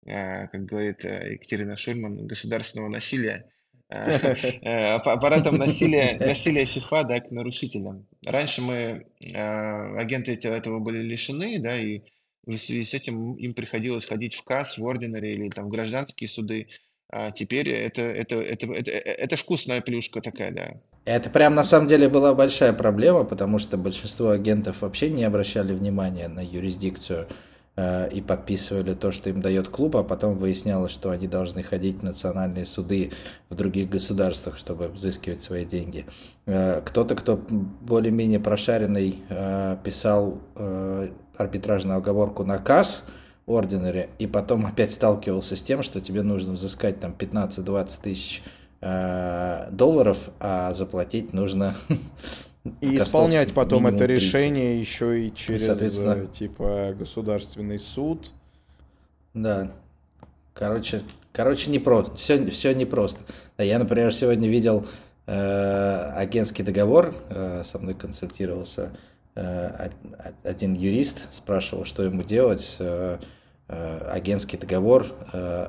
э, 0.07 0.49
как 0.49 0.65
говорит 0.65 1.05
э, 1.05 1.35
Екатерина 1.35 1.77
Шульман, 1.77 2.27
государственного 2.27 2.89
насилия 2.89 3.49
Э, 3.91 4.97
аппаратом 4.97 5.57
насилия, 5.57 6.19
насилия 6.19 6.67
ФИФА, 6.67 7.05
да, 7.05 7.21
к 7.21 7.31
нарушителям. 7.31 8.07
Раньше 8.27 8.61
мы, 8.61 9.07
агенты 9.35 10.35
этого 10.35 10.79
были 10.79 10.99
лишены, 10.99 11.59
да, 11.59 11.81
и 11.81 12.03
в 12.45 12.57
связи 12.59 12.85
с 12.85 12.95
этим 12.95 13.35
им 13.35 13.55
приходилось 13.55 14.07
ходить 14.07 14.35
в 14.35 14.43
КАС, 14.43 14.79
в 14.79 14.87
Ординаре 14.87 15.33
или 15.33 15.49
там 15.49 15.67
в 15.67 15.69
гражданские 15.69 16.29
суды. 16.29 16.69
А 17.11 17.31
теперь 17.31 17.71
это, 17.71 18.03
это, 18.03 18.37
это, 18.37 18.67
это, 18.67 18.91
это 18.91 19.37
вкусная 19.37 19.81
плюшка 19.81 20.21
такая, 20.21 20.53
да. 20.53 20.75
Это 21.07 21.31
прям 21.31 21.55
на 21.55 21.65
самом 21.65 21.89
деле 21.89 22.07
была 22.07 22.35
большая 22.35 22.75
проблема, 22.75 23.25
потому 23.25 23.59
что 23.59 23.79
большинство 23.79 24.29
агентов 24.29 24.83
вообще 24.83 25.09
не 25.09 25.25
обращали 25.25 25.73
внимания 25.73 26.29
на 26.29 26.41
юрисдикцию 26.41 27.29
э, 27.77 28.11
и 28.11 28.21
подписывали 28.21 28.93
то, 28.93 29.11
что 29.11 29.31
им 29.31 29.41
дает 29.41 29.69
клуб, 29.69 29.97
а 29.97 30.05
потом 30.05 30.37
выяснялось, 30.37 30.93
что 30.93 31.09
они 31.09 31.27
должны 31.27 31.63
ходить 31.63 32.01
в 32.01 32.03
национальные 32.03 32.67
суды 32.67 33.13
в 33.49 33.55
других 33.55 33.89
государствах, 33.89 34.59
чтобы 34.59 34.89
взыскивать 34.89 35.43
свои 35.43 35.65
деньги. 35.65 36.05
Э, 36.45 36.83
кто-то, 36.85 37.15
кто 37.15 37.39
более-менее 37.39 38.41
прошаренный, 38.41 39.23
э, 39.31 39.79
писал 39.83 40.43
арбитражную 41.39 41.97
оговорку 41.97 42.45
на 42.45 42.59
КАС, 42.59 43.05
ординере, 43.49 44.11
и 44.19 44.27
потом 44.27 44.67
опять 44.67 44.93
сталкивался 44.93 45.57
с 45.57 45.63
тем, 45.63 45.83
что 45.83 46.01
тебе 46.01 46.23
нужно 46.23 46.53
взыскать 46.53 47.01
там 47.01 47.15
15-20 47.19 47.91
тысяч 48.03 48.43
долларов, 48.81 50.31
а 50.39 50.73
заплатить 50.73 51.33
нужно 51.33 51.75
И 52.81 52.97
исполнять 52.97 53.55
потом 53.55 53.87
это 53.87 53.99
30. 53.99 54.25
решение 54.25 54.81
еще 54.81 55.27
и 55.27 55.35
через 55.35 55.69
э, 55.69 56.27
типа 56.33 56.95
государственный 56.99 57.79
суд. 57.79 58.31
Да. 59.35 59.73
Короче, 60.55 61.03
короче, 61.33 61.71
не 61.71 61.79
просто. 61.79 62.17
Все, 62.17 62.51
все 62.51 62.75
непросто. 62.75 63.21
Да, 63.57 63.65
я, 63.65 63.79
например, 63.79 64.13
сегодня 64.13 64.49
видел 64.49 64.87
э, 65.27 66.13
агентский 66.17 66.65
договор, 66.65 67.15
э, 67.31 67.63
со 67.65 67.79
мной 67.79 67.95
консультировался 67.95 68.93
э, 69.35 69.91
один 70.43 70.75
юрист, 70.75 71.33
спрашивал, 71.33 71.85
что 71.85 72.03
ему 72.03 72.23
делать. 72.23 72.77
Э, 72.81 73.19
э, 73.19 73.25
агентский 73.69 74.59
договор 74.59 75.07
э, 75.33 75.69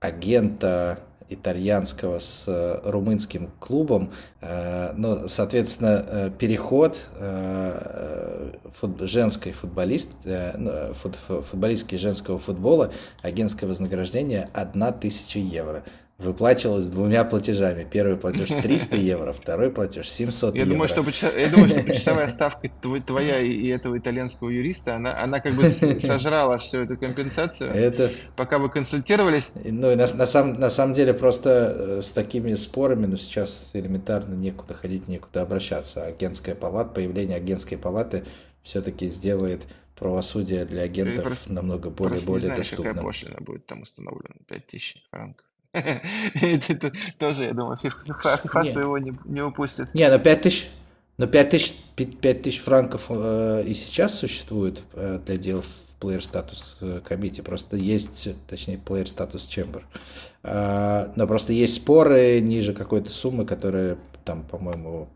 агента 0.00 0.98
итальянского 1.30 2.18
с 2.18 2.44
э, 2.46 2.80
румынским 2.84 3.50
клубом. 3.60 4.12
Э, 4.40 4.92
ну, 4.96 5.28
соответственно, 5.28 6.04
э, 6.06 6.30
переход 6.36 6.98
женской 9.00 9.52
футболист, 9.52 10.08
ну, 10.24 10.92
футболистки 10.94 11.94
женского 11.94 12.38
футбола, 12.38 12.92
агентское 13.22 13.68
вознаграждение 13.68 14.50
1000 14.52 15.38
евро 15.38 15.84
выплачивалось 16.20 16.86
двумя 16.86 17.24
платежами. 17.24 17.86
Первый 17.90 18.16
платеж 18.16 18.48
300 18.62 18.96
евро, 18.96 19.32
второй 19.32 19.70
платеж 19.70 20.08
700 20.08 20.54
я 20.54 20.60
евро. 20.62 20.72
Думаю, 20.72 20.88
что, 20.88 21.38
я 21.38 21.48
думаю, 21.48 21.68
что 21.68 21.82
почасовая 21.86 22.28
ставка 22.28 22.68
твоя 23.06 23.40
и 23.40 23.68
этого 23.68 23.98
итальянского 23.98 24.50
юриста, 24.50 24.96
она, 24.96 25.16
она 25.20 25.40
как 25.40 25.54
бы 25.54 25.64
сожрала 26.00 26.58
всю 26.58 26.80
эту 26.80 26.96
компенсацию, 26.96 27.70
Это... 27.70 28.10
пока 28.36 28.58
вы 28.58 28.68
консультировались. 28.68 29.52
Ну, 29.64 29.90
и 29.90 29.96
на, 29.96 30.06
на, 30.14 30.26
сам, 30.26 30.54
на 30.54 30.70
самом 30.70 30.94
деле 30.94 31.14
просто 31.14 31.50
э, 31.50 32.02
с 32.02 32.10
такими 32.10 32.54
спорами, 32.54 33.06
ну, 33.06 33.16
сейчас 33.16 33.70
элементарно 33.72 34.34
некуда 34.34 34.74
ходить, 34.74 35.08
некуда 35.08 35.42
обращаться. 35.42 36.04
Агентская 36.04 36.54
палата, 36.54 36.90
появление 36.94 37.36
агентской 37.36 37.78
палаты 37.78 38.24
все-таки 38.62 39.08
сделает 39.08 39.62
правосудие 39.96 40.64
для 40.64 40.82
агентов 40.82 41.24
просто, 41.24 41.52
намного 41.52 41.90
более, 41.90 42.20
более 42.20 42.34
не 42.34 42.46
знаешь, 42.48 42.70
доступным. 42.70 42.94
какая 42.94 43.06
пошлина 43.06 43.36
будет 43.40 43.66
там 43.66 43.82
установлена? 43.82 44.34
5000 44.48 45.06
франков. 45.10 45.46
Это 45.72 46.92
тоже, 47.18 47.44
я 47.44 47.52
думаю, 47.52 47.76
FIFA 47.76 48.64
своего 48.64 48.98
не 48.98 49.40
упустит. 49.40 49.94
Не, 49.94 50.08
ну 50.10 50.18
5 50.18 50.42
тысяч, 50.42 50.68
но 51.16 51.26
5 51.26 51.50
тысяч, 51.50 51.74
5 51.96 52.42
тысяч 52.42 52.60
франков 52.60 53.06
э, 53.08 53.62
и 53.66 53.74
сейчас 53.74 54.14
существует 54.18 54.80
э, 54.94 55.20
для 55.24 55.36
дел 55.36 55.62
в 55.62 56.02
Player 56.02 56.20
Status 56.20 57.04
Committee. 57.04 57.42
Просто 57.42 57.76
есть, 57.76 58.28
точнее, 58.48 58.80
Player 58.84 59.04
Status 59.04 59.46
Chamber. 59.48 59.82
Э, 60.42 61.12
но 61.14 61.26
просто 61.28 61.52
есть 61.52 61.76
споры 61.76 62.40
ниже 62.40 62.72
какой-то 62.72 63.10
суммы, 63.10 63.46
которые 63.46 63.96
там, 64.24 64.42
по-моему, 64.42 65.08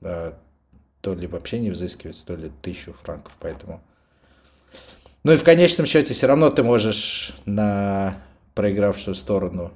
то 0.00 1.14
ли 1.14 1.26
вообще 1.26 1.58
не 1.58 1.70
взыскивается, 1.70 2.24
то 2.26 2.34
ли 2.34 2.50
тысячу 2.62 2.94
франков, 2.94 3.32
поэтому... 3.38 3.82
Ну 5.24 5.32
и 5.32 5.36
в 5.36 5.44
конечном 5.44 5.86
счете 5.86 6.14
все 6.14 6.26
равно 6.26 6.48
ты 6.50 6.62
можешь 6.62 7.34
на 7.44 8.16
проигравшую 8.54 9.14
сторону 9.14 9.72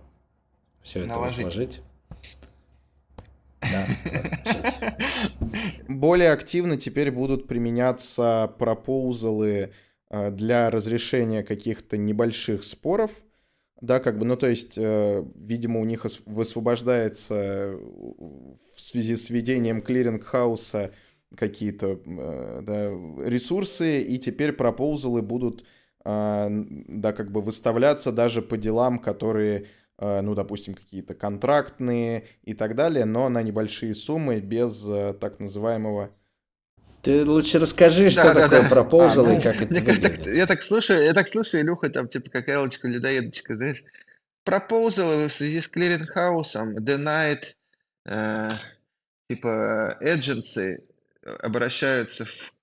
все 0.84 1.00
это 1.00 1.30
сложить. 1.32 1.80
Да, 3.64 3.86
Более 5.88 6.32
активно 6.32 6.76
теперь 6.76 7.10
будут 7.10 7.48
применяться 7.48 8.52
пропоузалы 8.58 9.72
э, 10.10 10.30
для 10.32 10.68
разрешения 10.68 11.42
каких-то 11.42 11.96
небольших 11.96 12.62
споров. 12.62 13.22
Да, 13.80 14.00
как 14.00 14.18
бы, 14.18 14.26
ну 14.26 14.36
то 14.36 14.48
есть, 14.48 14.74
э, 14.76 15.24
видимо, 15.34 15.80
у 15.80 15.86
них 15.86 16.04
высвобождается 16.26 17.78
в 17.78 18.80
связи 18.80 19.16
с 19.16 19.30
введением 19.30 19.80
clearing 19.80 20.43
house 20.43 20.82
а 20.82 20.90
какие-то 21.34 21.98
э, 22.04 22.60
да, 22.62 22.90
ресурсы, 23.26 24.02
и 24.02 24.18
теперь 24.18 24.52
proposal 24.52 25.14
ы 25.14 25.22
будут, 25.22 25.64
да, 26.04 27.14
как 27.16 27.32
бы 27.32 27.40
выставляться 27.40 28.12
даже 28.12 28.42
по 28.42 28.58
делам, 28.58 28.98
которые 28.98 29.60
Э, 29.60 29.66
ну, 30.00 30.34
допустим, 30.34 30.74
какие-то 30.74 31.14
контрактные 31.14 32.26
и 32.42 32.54
так 32.54 32.74
далее, 32.74 33.04
но 33.04 33.28
на 33.28 33.42
небольшие 33.42 33.94
суммы 33.94 34.40
без 34.40 34.84
э, 34.88 35.14
так 35.14 35.38
называемого 35.38 36.10
ты 37.04 37.22
лучше 37.22 37.58
расскажи, 37.58 38.08
что 38.08 38.32
да, 38.32 38.44
такое 38.44 38.62
да. 38.62 38.68
proposal 38.70 39.26
а, 39.26 39.34
и 39.34 39.40
как 39.40 39.60
это 39.60 39.74
выглядит. 39.74 40.24
Так, 40.24 40.34
я 40.34 40.46
так 40.46 40.62
слушаю, 40.62 41.04
я 41.04 41.12
так 41.12 41.28
слушаю, 41.28 41.62
Илюха, 41.62 41.90
там 41.90 42.08
типа 42.08 42.30
как 42.30 42.48
Элочка, 42.48 42.88
людоедочка, 42.88 43.56
знаешь. 43.56 43.84
Пропозалы 44.42 45.28
в 45.28 45.32
связи 45.34 45.60
с 45.60 45.68
клиринг-хаусом, 45.68 46.78
denied, 46.78 47.44
э, 48.06 48.50
типа, 49.28 49.98
agency 50.02 50.82
обращаются 51.42 52.24
в, 52.24 52.54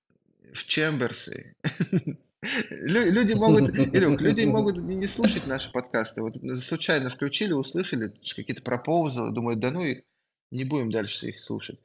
в 0.52 0.66
чемберсы. 0.66 1.54
Люди 2.70 3.34
могут, 3.34 3.76
Илюк, 3.94 4.20
люди 4.20 4.44
могут 4.44 4.76
не 4.78 5.06
слушать 5.06 5.46
наши 5.46 5.70
подкасты. 5.70 6.22
Вот 6.22 6.34
случайно 6.60 7.08
включили, 7.08 7.52
услышали 7.52 8.12
какие-то 8.34 8.62
пропозалы, 8.62 9.32
думают, 9.32 9.60
да 9.60 9.70
ну 9.70 9.84
их, 9.84 10.02
не 10.50 10.64
будем 10.64 10.90
дальше 10.90 11.28
их 11.28 11.40
слушать. 11.40 11.78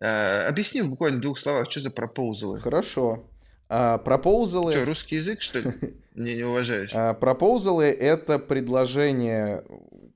А, 0.00 0.46
объясни 0.46 0.82
в 0.82 0.88
буквально 0.88 1.20
двух 1.20 1.38
словах, 1.38 1.70
что 1.70 1.80
за 1.80 1.90
пропозалы. 1.90 2.60
Хорошо. 2.60 3.28
А. 3.68 3.98
Что, 4.72 4.84
русский 4.84 5.16
язык, 5.16 5.42
что 5.42 5.60
ли? 5.60 5.72
Не, 6.14 6.36
не 6.36 6.44
уважаешь? 6.44 6.90
А, 6.92 7.12
это 7.12 8.38
предложения, 8.38 9.64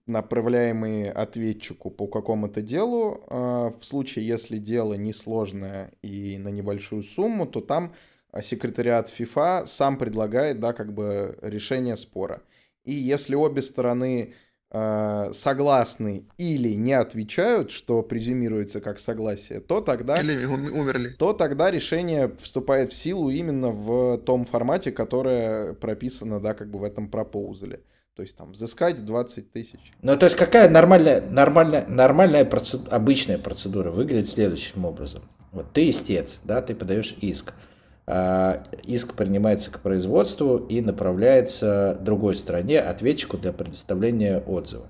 направляемые 0.06 1.10
ответчику 1.10 1.90
по 1.90 2.06
какому-то 2.06 2.62
делу. 2.62 3.24
А, 3.26 3.70
в 3.70 3.84
случае, 3.84 4.28
если 4.28 4.58
дело 4.58 4.94
несложное 4.94 5.90
и 6.02 6.38
на 6.38 6.50
небольшую 6.50 7.02
сумму, 7.02 7.46
то 7.46 7.60
там 7.60 7.94
секретариат 8.42 9.12
FIFA 9.16 9.66
сам 9.66 9.96
предлагает, 9.96 10.60
да, 10.60 10.72
как 10.72 10.92
бы 10.92 11.38
решение 11.42 11.96
спора. 11.96 12.42
И 12.84 12.92
если 12.92 13.34
обе 13.34 13.62
стороны 13.62 14.34
э, 14.70 15.30
согласны 15.32 16.26
или 16.36 16.74
не 16.74 16.92
отвечают, 16.92 17.70
что 17.70 18.02
презюмируется 18.02 18.80
как 18.80 18.98
согласие, 18.98 19.60
то 19.60 19.80
тогда... 19.80 20.20
Или 20.20 20.44
умерли. 20.44 21.10
То 21.18 21.32
тогда 21.32 21.70
решение 21.70 22.34
вступает 22.38 22.92
в 22.92 22.94
силу 22.94 23.30
именно 23.30 23.68
в 23.68 24.18
том 24.18 24.44
формате, 24.44 24.92
которое 24.92 25.74
прописано, 25.74 26.40
да, 26.40 26.54
как 26.54 26.70
бы 26.70 26.78
в 26.78 26.84
этом 26.84 27.08
пропоузале. 27.08 27.80
То 28.14 28.22
есть 28.22 28.36
там 28.36 28.50
взыскать 28.50 29.04
20 29.04 29.52
тысяч. 29.52 29.92
Ну, 30.02 30.16
то 30.16 30.26
есть 30.26 30.36
какая 30.36 30.68
нормальная, 30.68 31.20
нормальная, 31.20 31.86
нормальная 31.86 32.44
процедура, 32.44 32.90
обычная 32.90 33.38
процедура 33.38 33.92
выглядит 33.92 34.28
следующим 34.28 34.84
образом. 34.84 35.22
Вот 35.52 35.72
ты 35.72 35.88
истец, 35.88 36.40
да, 36.42 36.60
ты 36.60 36.74
подаешь 36.74 37.14
иск. 37.20 37.54
А, 38.10 38.64
иск 38.84 39.12
принимается 39.12 39.70
к 39.70 39.80
производству 39.80 40.56
и 40.56 40.80
направляется 40.80 41.98
другой 42.00 42.36
стороне, 42.36 42.80
ответчику 42.80 43.36
для 43.36 43.52
предоставления 43.52 44.38
отзыва. 44.38 44.86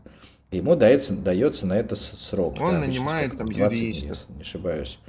Ему 0.52 0.76
дается, 0.76 1.16
дается 1.16 1.66
на 1.66 1.76
это 1.76 1.96
срок. 1.96 2.54
Он 2.60 2.74
да, 2.74 2.78
нанимает 2.78 3.36
там 3.36 3.48
20, 3.48 3.76
юристов. 3.76 4.18
Не, 4.28 4.42
ошибаюсь. 4.42 5.00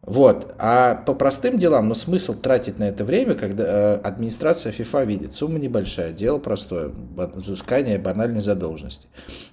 Вот. 0.00 0.54
А 0.58 0.94
по 0.94 1.12
простым 1.12 1.58
делам, 1.58 1.88
ну 1.88 1.94
смысл 1.94 2.32
тратить 2.32 2.78
на 2.78 2.84
это 2.84 3.04
время, 3.04 3.34
когда 3.34 3.64
э, 3.64 3.94
администрация 3.96 4.72
FIFA 4.72 5.04
видит, 5.04 5.34
сумма 5.34 5.58
небольшая, 5.58 6.14
дело 6.14 6.38
простое, 6.38 6.90
взыскание 7.34 7.98
банальной 7.98 8.40
задолженности. 8.40 9.08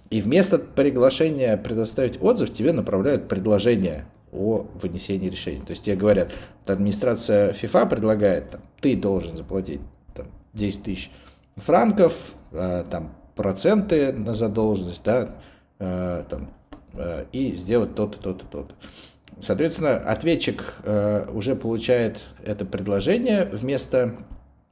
И 0.09 0.21
вместо 0.21 0.57
приглашения 0.57 1.57
предоставить 1.57 2.21
отзыв, 2.23 2.53
тебе 2.53 2.71
направляют 2.71 3.27
предложение 3.27 4.05
о 4.31 4.67
вынесении 4.81 5.29
решений. 5.29 5.61
То 5.65 5.71
есть 5.71 5.85
тебе 5.85 5.95
говорят, 5.95 6.31
вот 6.61 6.71
администрация 6.71 7.53
FIFA 7.53 7.89
предлагает, 7.89 8.51
там, 8.51 8.61
ты 8.81 8.95
должен 8.95 9.37
заплатить 9.37 9.81
там, 10.15 10.27
10 10.53 10.83
тысяч 10.83 11.11
франков, 11.55 12.13
э, 12.51 12.83
там, 12.89 13.15
проценты 13.35 14.11
на 14.11 14.33
задолженность, 14.33 15.03
да, 15.03 15.35
э, 15.79 16.23
там, 16.29 16.51
э, 16.93 17.25
и 17.31 17.55
сделать 17.55 17.95
то-то, 17.95 18.19
то-то, 18.19 18.45
то-то. 18.45 18.75
Соответственно, 19.41 19.95
ответчик 19.97 20.75
э, 20.83 21.27
уже 21.33 21.55
получает 21.55 22.19
это 22.43 22.65
предложение 22.65 23.45
вместо 23.45 24.17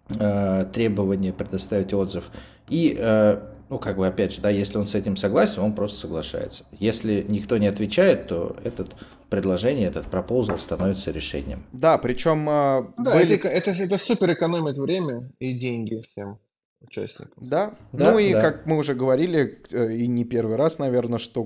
э, 0.09 0.65
требования 0.73 1.31
предоставить 1.31 1.93
отзыв. 1.93 2.29
И 2.67 2.95
э, 2.99 3.39
ну, 3.69 3.79
как 3.79 3.97
бы, 3.97 4.07
опять 4.07 4.33
же, 4.33 4.41
да, 4.41 4.49
если 4.49 4.77
он 4.77 4.87
с 4.87 4.95
этим 4.95 5.15
согласен, 5.17 5.61
он 5.61 5.73
просто 5.73 5.99
соглашается. 5.99 6.63
Если 6.79 7.25
никто 7.27 7.57
не 7.57 7.67
отвечает, 7.67 8.27
то 8.27 8.55
этот 8.63 8.95
предложение, 9.29 9.87
этот 9.87 10.07
пропозал 10.07 10.57
становится 10.57 11.11
решением. 11.11 11.63
Да, 11.71 11.97
причем... 11.97 12.47
А, 12.49 12.93
да, 12.97 13.13
были... 13.13 13.35
это, 13.35 13.47
это, 13.47 13.71
это 13.71 13.97
супер 13.97 14.33
экономит 14.33 14.77
время 14.77 15.31
и 15.39 15.53
деньги 15.53 16.03
всем 16.11 16.39
участникам. 16.81 17.33
Да, 17.37 17.75
да 17.91 18.11
ну 18.11 18.19
и 18.19 18.33
да. 18.33 18.41
как 18.41 18.65
мы 18.65 18.77
уже 18.77 18.93
говорили, 18.93 19.61
э, 19.71 19.93
и 19.93 20.07
не 20.07 20.23
первый 20.23 20.55
раз, 20.55 20.79
наверное, 20.79 21.19
что 21.19 21.43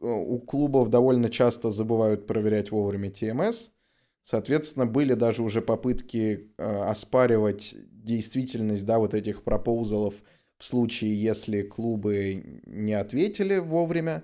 э, 0.00 0.06
у 0.06 0.38
клубов 0.38 0.90
довольно 0.90 1.30
часто 1.30 1.70
забывают 1.70 2.26
проверять 2.26 2.70
вовремя 2.70 3.10
ТМС. 3.10 3.70
Соответственно, 4.22 4.86
были 4.86 5.14
даже 5.14 5.42
уже 5.42 5.60
попытки 5.60 6.52
э, 6.56 6.82
оспаривать 6.84 7.74
действительность, 7.90 8.86
да, 8.86 8.98
вот 8.98 9.14
этих 9.14 9.42
пропозалов 9.42 10.14
в 10.56 10.64
случае, 10.64 11.20
если 11.20 11.62
клубы 11.62 12.62
не 12.64 12.94
ответили 12.94 13.58
вовремя. 13.58 14.22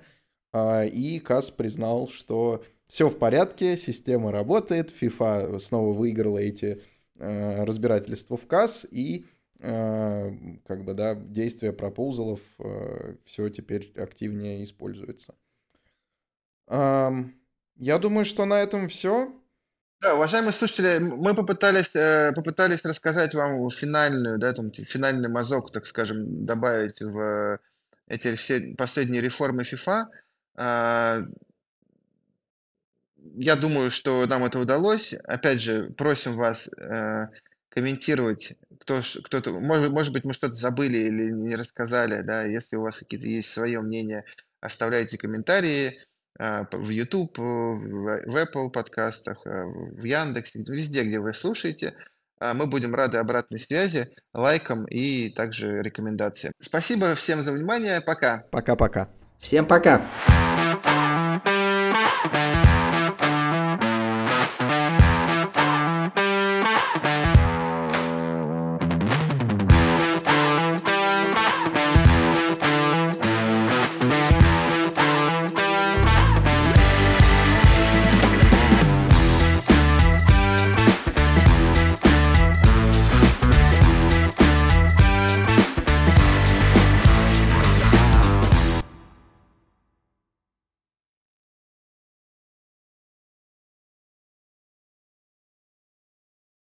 Э, 0.53 0.87
и 0.87 1.19
КАС 1.19 1.51
признал, 1.51 2.09
что 2.09 2.63
все 2.91 3.09
в 3.09 3.19
порядке, 3.19 3.77
система 3.77 4.33
работает, 4.33 4.91
FIFA 4.91 5.61
снова 5.61 5.93
выиграла 5.93 6.39
эти 6.39 6.83
э, 7.21 7.63
разбирательства 7.63 8.37
в 8.37 8.49
КАС, 8.49 8.85
и 8.91 9.27
э, 9.61 10.31
как 10.67 10.85
бы, 10.85 10.95
да, 10.95 11.15
действия 11.15 11.73
пропозалов 11.73 12.41
э, 12.59 13.15
все 13.25 13.49
теперь 13.49 13.93
активнее 13.97 14.65
используется. 14.65 15.37
Э, 16.67 17.11
я 17.77 17.99
думаю, 18.01 18.25
что 18.25 18.45
на 18.45 18.61
этом 18.61 18.89
все. 18.89 19.33
Да, 20.01 20.17
уважаемые 20.17 20.53
слушатели, 20.53 20.99
мы 20.99 21.37
попытались, 21.37 21.95
э, 21.95 22.33
попытались 22.35 22.85
рассказать 22.85 23.35
вам 23.35 23.71
финальную, 23.71 24.37
да, 24.41 24.53
там, 24.53 24.73
финальный 24.73 25.29
мазок, 25.29 25.71
так 25.71 25.87
скажем, 25.87 26.45
добавить 26.45 27.01
в 27.01 27.61
эти 28.09 28.35
все 28.35 28.75
последние 28.77 29.23
реформы 29.23 29.63
FIFA. 29.63 30.07
Я 33.37 33.57
думаю, 33.57 33.91
что 33.91 34.27
нам 34.27 34.45
это 34.45 34.59
удалось. 34.59 35.13
Опять 35.25 35.61
же, 35.61 35.91
просим 35.91 36.37
вас 36.37 36.69
э, 36.69 37.27
комментировать, 37.71 38.55
кто, 38.81 39.01
кто-то, 39.25 39.53
может, 39.53 39.91
может 39.91 40.13
быть, 40.13 40.25
мы 40.25 40.35
что-то 40.35 40.55
забыли 40.55 40.99
или 40.99 41.31
не 41.31 41.57
рассказали, 41.57 42.23
да, 42.23 42.45
если 42.45 42.77
у 42.77 42.83
вас 42.83 42.97
какие-то 42.97 43.27
есть 43.27 43.51
свое 43.51 43.81
мнение, 43.81 44.25
оставляйте 44.61 45.17
комментарии. 45.19 45.99
А, 46.39 46.67
в 46.73 46.89
YouTube, 46.89 47.37
в 47.37 48.37
Apple 48.37 48.71
подкастах, 48.71 49.47
а, 49.47 49.67
в 49.67 50.05
Яндексе, 50.05 50.65
везде, 50.67 51.03
где 51.03 51.21
вы 51.21 51.35
слушаете. 51.35 51.95
А, 52.41 52.55
мы 52.55 52.67
будем 52.67 52.95
рады 52.95 53.19
обратной 53.19 53.61
связи, 53.61 54.09
лайкам 54.33 54.87
и 54.87 55.29
также 55.31 55.83
рекомендациям. 55.83 56.55
Спасибо 56.59 57.15
всем 57.15 57.43
за 57.43 57.53
внимание. 57.53 58.01
Пока. 58.01 58.45
Пока-пока. 58.51 59.09
Всем 59.39 59.67
пока. 59.67 60.01